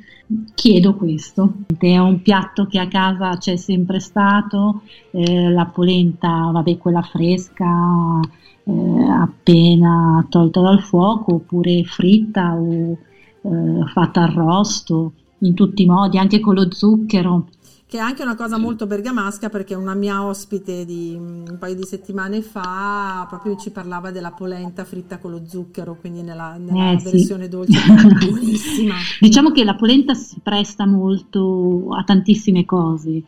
chiedo 0.55 0.95
questo. 0.95 1.53
È 1.79 1.99
un 1.99 2.23
piatto 2.23 2.67
che 2.67 2.79
a 2.79 2.89
casa 2.89 3.37
c'è 3.37 3.57
sempre 3.57 4.01
stato, 4.01 4.83
eh, 5.11 5.51
la 5.51 5.67
polenta, 5.67 6.51
vabbè 6.53 6.79
quella 6.79 7.03
fresca, 7.03 8.21
eh, 8.65 9.09
appena 9.11 10.25
tolta 10.29 10.61
dal 10.61 10.83
fuoco 10.83 11.35
oppure 11.35 11.85
fritta 11.85 12.55
o 12.55 12.97
eh, 13.43 13.87
fatta 13.93 14.23
arrosto 14.23 15.13
in 15.39 15.55
tutti 15.55 15.83
i 15.83 15.87
modi, 15.87 16.19
anche 16.19 16.41
con 16.41 16.55
lo 16.55 16.73
zucchero 16.73 17.49
che 17.95 18.01
è 18.01 18.03
anche 18.03 18.25
una 18.25 18.35
cosa 18.35 18.59
molto 18.59 18.89
bergamasca 18.89 19.49
perché 19.51 19.77
una 19.77 19.95
mia 19.95 20.25
ospite 20.25 20.85
di 20.85 21.15
un 21.17 21.59
paio 21.61 21.77
di 21.77 21.85
settimane 21.85 22.43
fa 22.43 23.25
proprio 23.29 23.55
ci 23.55 23.71
parlava 23.71 24.11
della 24.11 24.33
polenta 24.33 24.85
fritta 24.85 25.19
con 25.19 25.31
lo 25.31 25.43
zucchero, 25.47 25.97
quindi 26.01 26.23
nella, 26.23 26.57
nella 26.57 26.91
eh, 26.91 26.97
versione 26.97 27.45
sì. 27.45 27.51
dolce, 27.51 27.79
buonissima. 28.19 28.95
Diciamo 29.21 29.53
che 29.53 29.63
la 29.63 29.77
polenta 29.77 30.13
si 30.15 30.41
presta 30.43 30.87
molto 30.87 31.95
a 31.97 32.03
tantissime 32.03 32.65
cose. 32.65 33.23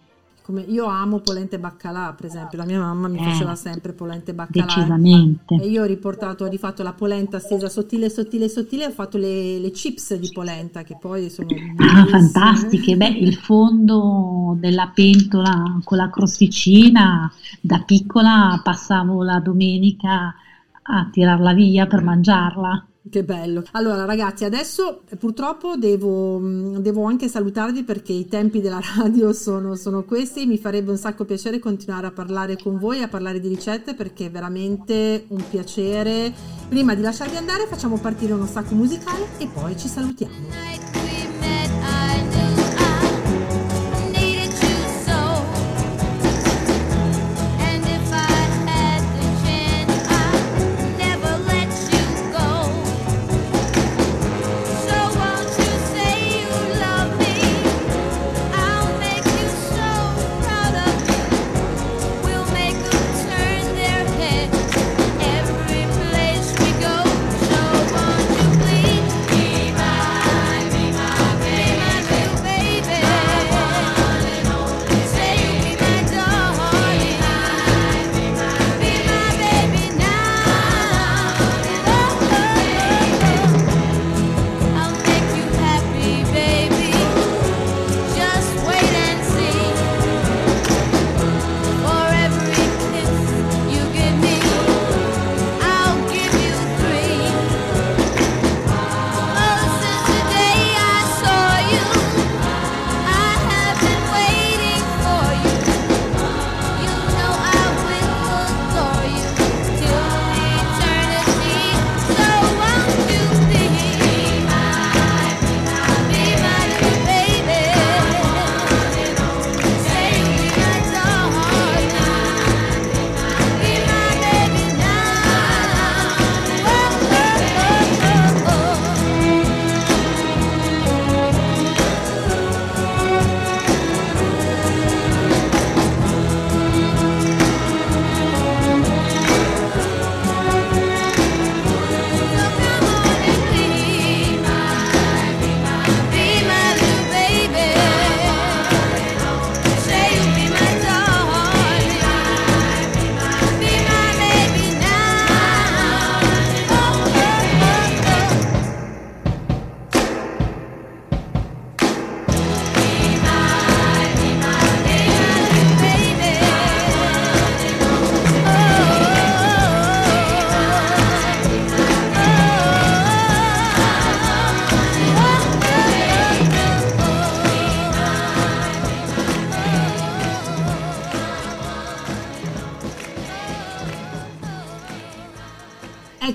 Come 0.46 0.60
io 0.60 0.84
amo 0.86 1.18
polente 1.18 1.58
baccalà, 1.58 2.14
per 2.16 2.26
esempio, 2.26 2.56
la 2.56 2.64
mia 2.64 2.78
mamma 2.78 3.08
mi 3.08 3.18
eh, 3.18 3.22
faceva 3.24 3.56
sempre 3.56 3.92
polente 3.92 4.32
baccalà. 4.32 4.64
Decisamente. 4.64 5.56
E 5.56 5.66
io 5.66 5.82
ho 5.82 5.86
riportato, 5.86 6.44
ho 6.44 6.48
rifatto 6.48 6.84
la 6.84 6.92
polenta 6.92 7.40
stesa 7.40 7.68
sottile, 7.68 8.08
sottile, 8.08 8.48
sottile, 8.48 8.86
ho 8.86 8.92
fatto 8.92 9.18
le, 9.18 9.58
le 9.58 9.70
chips 9.72 10.14
di 10.14 10.30
polenta 10.32 10.84
che 10.84 10.96
poi 11.00 11.30
sono 11.30 11.48
ah, 11.78 12.06
fantastiche. 12.06 12.96
Beh, 12.96 13.08
il 13.08 13.34
fondo 13.34 14.56
della 14.60 14.92
pentola 14.94 15.80
con 15.82 15.96
la 15.98 16.10
crosticina, 16.10 17.28
da 17.60 17.80
piccola 17.80 18.60
passavo 18.62 19.24
la 19.24 19.40
domenica 19.40 20.32
a 20.80 21.08
tirarla 21.10 21.54
via 21.54 21.86
per 21.86 22.04
mangiarla. 22.04 22.86
Che 23.08 23.22
bello. 23.22 23.62
Allora 23.72 24.04
ragazzi, 24.04 24.44
adesso 24.44 25.02
purtroppo 25.18 25.76
devo, 25.76 26.38
mm, 26.40 26.76
devo, 26.78 27.04
anche 27.04 27.28
salutarvi 27.28 27.84
perché 27.84 28.12
i 28.12 28.26
tempi 28.26 28.60
della 28.60 28.80
radio 28.98 29.32
sono, 29.32 29.76
sono, 29.76 30.02
questi. 30.02 30.44
Mi 30.46 30.58
farebbe 30.58 30.90
un 30.90 30.96
sacco 30.96 31.24
piacere 31.24 31.60
continuare 31.60 32.08
a 32.08 32.10
parlare 32.10 32.56
con 32.56 32.78
voi, 32.78 33.02
a 33.02 33.08
parlare 33.08 33.38
di 33.38 33.48
ricette 33.48 33.94
perché 33.94 34.26
è 34.26 34.30
veramente 34.30 35.24
un 35.28 35.42
piacere. 35.48 36.32
Prima 36.68 36.94
di 36.94 37.02
lasciarvi 37.02 37.36
andare 37.36 37.66
facciamo 37.66 37.96
partire 37.98 38.32
uno 38.32 38.46
stacco 38.46 38.74
musicale 38.74 39.26
e 39.38 39.46
poi 39.46 39.78
ci 39.78 39.86
salutiamo. 39.86 40.95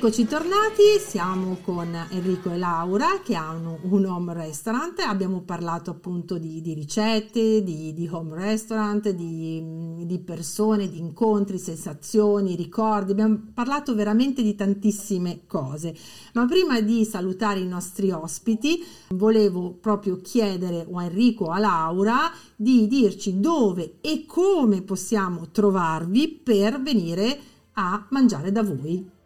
Eccoci 0.04 0.26
tornati, 0.26 0.98
siamo 1.00 1.60
con 1.62 1.96
Enrico 2.10 2.50
e 2.50 2.58
Laura 2.58 3.22
che 3.24 3.36
hanno 3.36 3.78
un 3.84 4.04
home 4.06 4.34
restaurant, 4.34 4.98
abbiamo 5.02 5.42
parlato 5.42 5.92
appunto 5.92 6.40
di, 6.40 6.60
di 6.60 6.74
ricette, 6.74 7.62
di, 7.62 7.94
di, 7.94 8.10
home 8.12 8.34
restaurant, 8.34 9.10
di, 9.12 10.04
di, 10.04 10.18
persone, 10.18 10.90
di 10.90 10.98
incontri, 10.98 11.60
sensazioni, 11.60 12.56
ricordi, 12.56 13.12
abbiamo 13.12 13.52
parlato 13.54 13.94
veramente 13.94 14.42
di 14.42 14.56
tantissime 14.56 15.42
cose. 15.46 15.96
Ma 16.34 16.48
prima 16.48 16.82
di 16.82 17.06
salutare 17.06 17.60
i 17.60 17.68
nostri 17.68 18.10
ospiti 18.10 18.84
volevo 19.10 19.70
proprio 19.70 20.20
chiedere 20.20 20.88
a 20.92 21.04
Enrico 21.04 21.44
o 21.44 21.52
a 21.52 21.60
Laura 21.60 22.32
di 22.56 22.88
dirci 22.88 23.40
dove 23.40 23.98
e 24.02 24.26
come 24.26 24.82
possiamo 24.82 25.52
trovarvi 25.52 26.42
per 26.44 26.82
venire 26.82 27.40
a 27.74 28.08
mangiare 28.10 28.52
da 28.52 28.64
voi. 28.64 29.20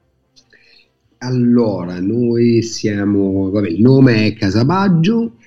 Allora, 1.26 2.00
noi 2.00 2.62
siamo, 2.62 3.50
vabbè, 3.50 3.70
il 3.70 3.82
nome 3.82 4.28
è 4.28 4.34
Casabaggio, 4.34 5.38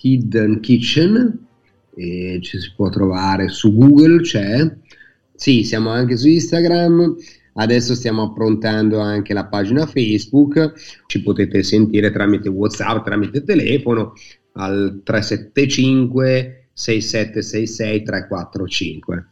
Hidden 0.00 0.58
Kitchen, 0.58 1.46
ci 1.94 2.58
si 2.58 2.72
può 2.74 2.88
trovare 2.88 3.48
su 3.48 3.72
Google, 3.72 4.22
c'è. 4.22 4.76
Sì, 5.32 5.62
siamo 5.62 5.90
anche 5.90 6.16
su 6.16 6.26
Instagram, 6.26 7.14
adesso 7.54 7.94
stiamo 7.94 8.24
approntando 8.24 8.98
anche 8.98 9.32
la 9.32 9.46
pagina 9.46 9.86
Facebook, 9.86 10.72
ci 11.06 11.22
potete 11.22 11.62
sentire 11.62 12.10
tramite 12.10 12.48
WhatsApp, 12.48 13.04
tramite 13.04 13.44
telefono 13.44 14.14
al 14.54 15.00
375 15.04 16.70
6766 16.72 18.02
345. 18.02 19.29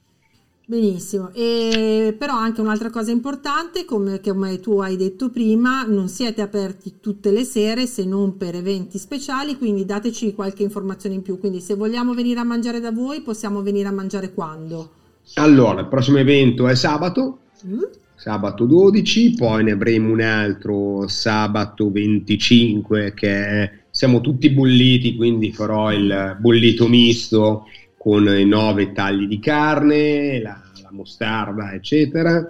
Benissimo, 0.70 1.30
e 1.32 2.14
però 2.18 2.34
anche 2.34 2.60
un'altra 2.60 2.90
cosa 2.90 3.10
importante, 3.10 3.86
come, 3.86 4.20
come, 4.20 4.60
tu 4.60 4.80
hai 4.80 4.98
detto 4.98 5.30
prima, 5.30 5.84
non 5.84 6.08
siete 6.08 6.42
aperti 6.42 6.96
tutte 7.00 7.30
le 7.30 7.44
sere 7.44 7.86
se 7.86 8.04
non 8.04 8.36
per 8.36 8.54
eventi 8.54 8.98
speciali, 8.98 9.56
quindi 9.56 9.86
dateci 9.86 10.34
qualche 10.34 10.62
informazione 10.62 11.14
in 11.14 11.22
più, 11.22 11.38
quindi 11.38 11.62
se 11.62 11.74
vogliamo 11.74 12.12
venire 12.12 12.40
a 12.40 12.44
mangiare 12.44 12.80
da 12.80 12.92
voi 12.92 13.22
possiamo 13.22 13.62
venire 13.62 13.88
a 13.88 13.92
mangiare 13.92 14.34
quando? 14.34 14.90
Allora, 15.36 15.80
il 15.80 15.88
prossimo 15.88 16.18
evento 16.18 16.68
è 16.68 16.74
sabato, 16.74 17.38
mm? 17.66 17.80
sabato 18.14 18.66
12, 18.66 19.36
poi 19.36 19.64
ne 19.64 19.70
avremo 19.70 20.12
un 20.12 20.20
altro 20.20 21.08
sabato 21.08 21.90
25 21.90 23.14
che 23.14 23.70
siamo 23.90 24.20
tutti 24.20 24.50
bolliti, 24.50 25.16
quindi 25.16 25.50
farò 25.50 25.90
il 25.90 26.36
bollito 26.38 26.88
misto 26.88 27.64
con 27.98 28.26
i 28.28 28.46
nove 28.46 28.92
tagli 28.92 29.26
di 29.26 29.40
carne, 29.40 30.40
la, 30.40 30.62
la 30.82 30.90
mostarda, 30.92 31.72
eccetera. 31.72 32.46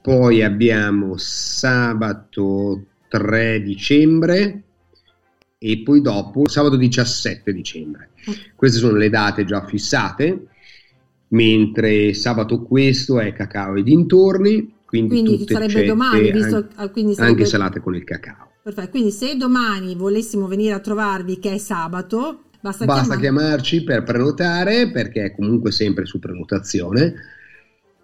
Poi 0.00 0.42
abbiamo 0.42 1.14
sabato 1.16 2.84
3 3.08 3.62
dicembre 3.62 4.62
e 5.58 5.82
poi 5.84 6.00
dopo 6.00 6.48
sabato 6.48 6.76
17 6.76 7.52
dicembre. 7.52 8.10
Queste 8.56 8.78
sono 8.78 8.96
le 8.96 9.10
date 9.10 9.44
già 9.44 9.64
fissate, 9.66 10.46
mentre 11.28 12.14
sabato 12.14 12.62
questo 12.62 13.20
è 13.20 13.32
cacao 13.32 13.74
e 13.74 13.82
dintorni, 13.82 14.74
quindi, 14.84 15.22
quindi 15.22 15.46
sarebbe 15.46 15.84
domani, 15.84 16.30
visto, 16.32 16.68
ah, 16.76 16.88
quindi 16.88 17.14
sarebbe... 17.14 17.32
anche 17.32 17.44
salate 17.46 17.80
con 17.80 17.94
il 17.94 18.04
cacao. 18.04 18.50
Perfetto, 18.62 18.90
quindi 18.90 19.10
se 19.10 19.36
domani 19.36 19.94
volessimo 19.94 20.46
venire 20.46 20.74
a 20.74 20.80
trovarvi 20.80 21.38
che 21.38 21.52
è 21.52 21.58
sabato, 21.58 22.44
Basta, 22.62 22.84
Basta 22.84 23.16
chiamarci 23.16 23.82
per 23.82 24.04
prenotare 24.04 24.88
perché 24.92 25.24
è 25.24 25.34
comunque 25.34 25.72
sempre 25.72 26.06
su 26.06 26.20
prenotazione 26.20 27.12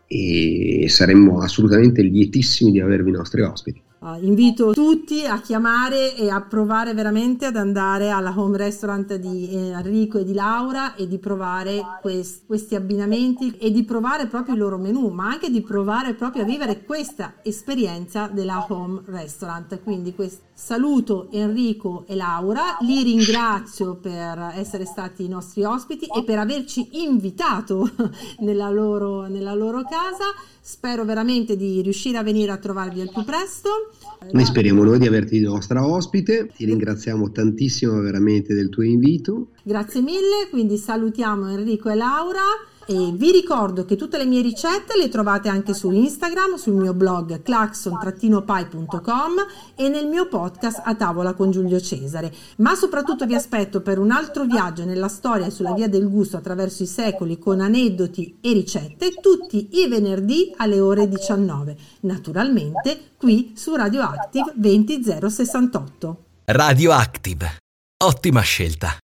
e 0.04 0.86
saremmo 0.88 1.40
assolutamente 1.40 2.02
lietissimi 2.02 2.72
di 2.72 2.80
avervi 2.80 3.10
i 3.10 3.12
nostri 3.12 3.42
ospiti. 3.42 3.80
Uh, 4.00 4.16
invito 4.20 4.72
tutti 4.72 5.24
a 5.24 5.40
chiamare 5.40 6.16
e 6.16 6.28
a 6.28 6.40
provare 6.40 6.92
veramente 6.92 7.46
ad 7.46 7.56
andare 7.56 8.10
alla 8.10 8.32
home 8.36 8.56
restaurant 8.56 9.14
di 9.14 9.48
Enrico 9.52 10.18
e 10.18 10.24
di 10.24 10.34
Laura 10.34 10.96
e 10.96 11.06
di 11.06 11.18
provare 11.18 11.80
quest- 12.00 12.44
questi 12.46 12.74
abbinamenti 12.74 13.56
e 13.58 13.70
di 13.70 13.84
provare 13.84 14.26
proprio 14.26 14.54
il 14.54 14.60
loro 14.60 14.78
menù, 14.78 15.08
ma 15.08 15.28
anche 15.28 15.50
di 15.50 15.62
provare 15.62 16.14
proprio 16.14 16.42
a 16.42 16.46
vivere 16.46 16.84
questa 16.84 17.34
esperienza 17.42 18.28
della 18.28 18.66
home 18.68 19.02
restaurant. 19.06 19.80
Quindi 19.82 20.14
quest- 20.14 20.42
saluto 20.58 21.28
Enrico 21.30 22.04
e 22.08 22.16
Laura, 22.16 22.78
li 22.80 23.04
ringrazio 23.04 23.94
per 23.94 24.54
essere 24.56 24.84
stati 24.84 25.24
i 25.24 25.28
nostri 25.28 25.62
ospiti 25.62 26.06
e 26.06 26.24
per 26.24 26.40
averci 26.40 27.04
invitato 27.04 27.88
nella 28.42 28.68
loro, 28.68 29.28
nella 29.28 29.54
loro 29.54 29.82
casa. 29.82 30.24
Spero 30.60 31.04
veramente 31.04 31.56
di 31.56 31.80
riuscire 31.80 32.18
a 32.18 32.24
venire 32.24 32.50
a 32.50 32.56
trovarvi 32.56 33.00
al 33.00 33.10
più 33.10 33.24
presto. 33.24 33.92
Noi 34.32 34.44
speriamo 34.44 34.82
noi 34.82 34.98
di 34.98 35.06
averti 35.06 35.38
nostra 35.40 35.86
ospite, 35.86 36.50
ti 36.54 36.64
ringraziamo 36.64 37.30
tantissimo 37.30 38.00
veramente 38.00 38.52
del 38.52 38.68
tuo 38.68 38.82
invito. 38.82 39.50
Grazie 39.62 40.02
mille, 40.02 40.48
quindi 40.50 40.76
salutiamo 40.76 41.48
Enrico 41.50 41.88
e 41.88 41.94
Laura. 41.94 42.42
E 42.90 43.12
vi 43.12 43.30
ricordo 43.32 43.84
che 43.84 43.96
tutte 43.96 44.16
le 44.16 44.24
mie 44.24 44.40
ricette 44.40 44.96
le 44.96 45.10
trovate 45.10 45.50
anche 45.50 45.74
su 45.74 45.90
Instagram, 45.90 46.54
sul 46.54 46.72
mio 46.72 46.94
blog 46.94 47.42
claxon-pai.com 47.42 49.32
e 49.74 49.90
nel 49.90 50.06
mio 50.06 50.26
podcast 50.26 50.80
A 50.84 50.94
tavola 50.94 51.34
con 51.34 51.50
Giulio 51.50 51.78
Cesare. 51.82 52.32
Ma 52.56 52.74
soprattutto 52.74 53.26
vi 53.26 53.34
aspetto 53.34 53.82
per 53.82 53.98
un 53.98 54.10
altro 54.10 54.44
viaggio 54.44 54.86
nella 54.86 55.08
storia 55.08 55.50
sulla 55.50 55.74
via 55.74 55.86
del 55.86 56.08
gusto 56.08 56.38
attraverso 56.38 56.82
i 56.82 56.86
secoli 56.86 57.38
con 57.38 57.60
aneddoti 57.60 58.38
e 58.40 58.54
ricette 58.54 59.16
tutti 59.20 59.68
i 59.72 59.86
venerdì 59.86 60.54
alle 60.56 60.80
ore 60.80 61.06
19. 61.08 61.76
Naturalmente 62.00 63.10
qui 63.18 63.52
su 63.54 63.74
Radioactive 63.74 64.54
20068. 64.54 66.24
Radioactive. 66.46 67.58
Ottima 68.02 68.40
scelta. 68.40 68.98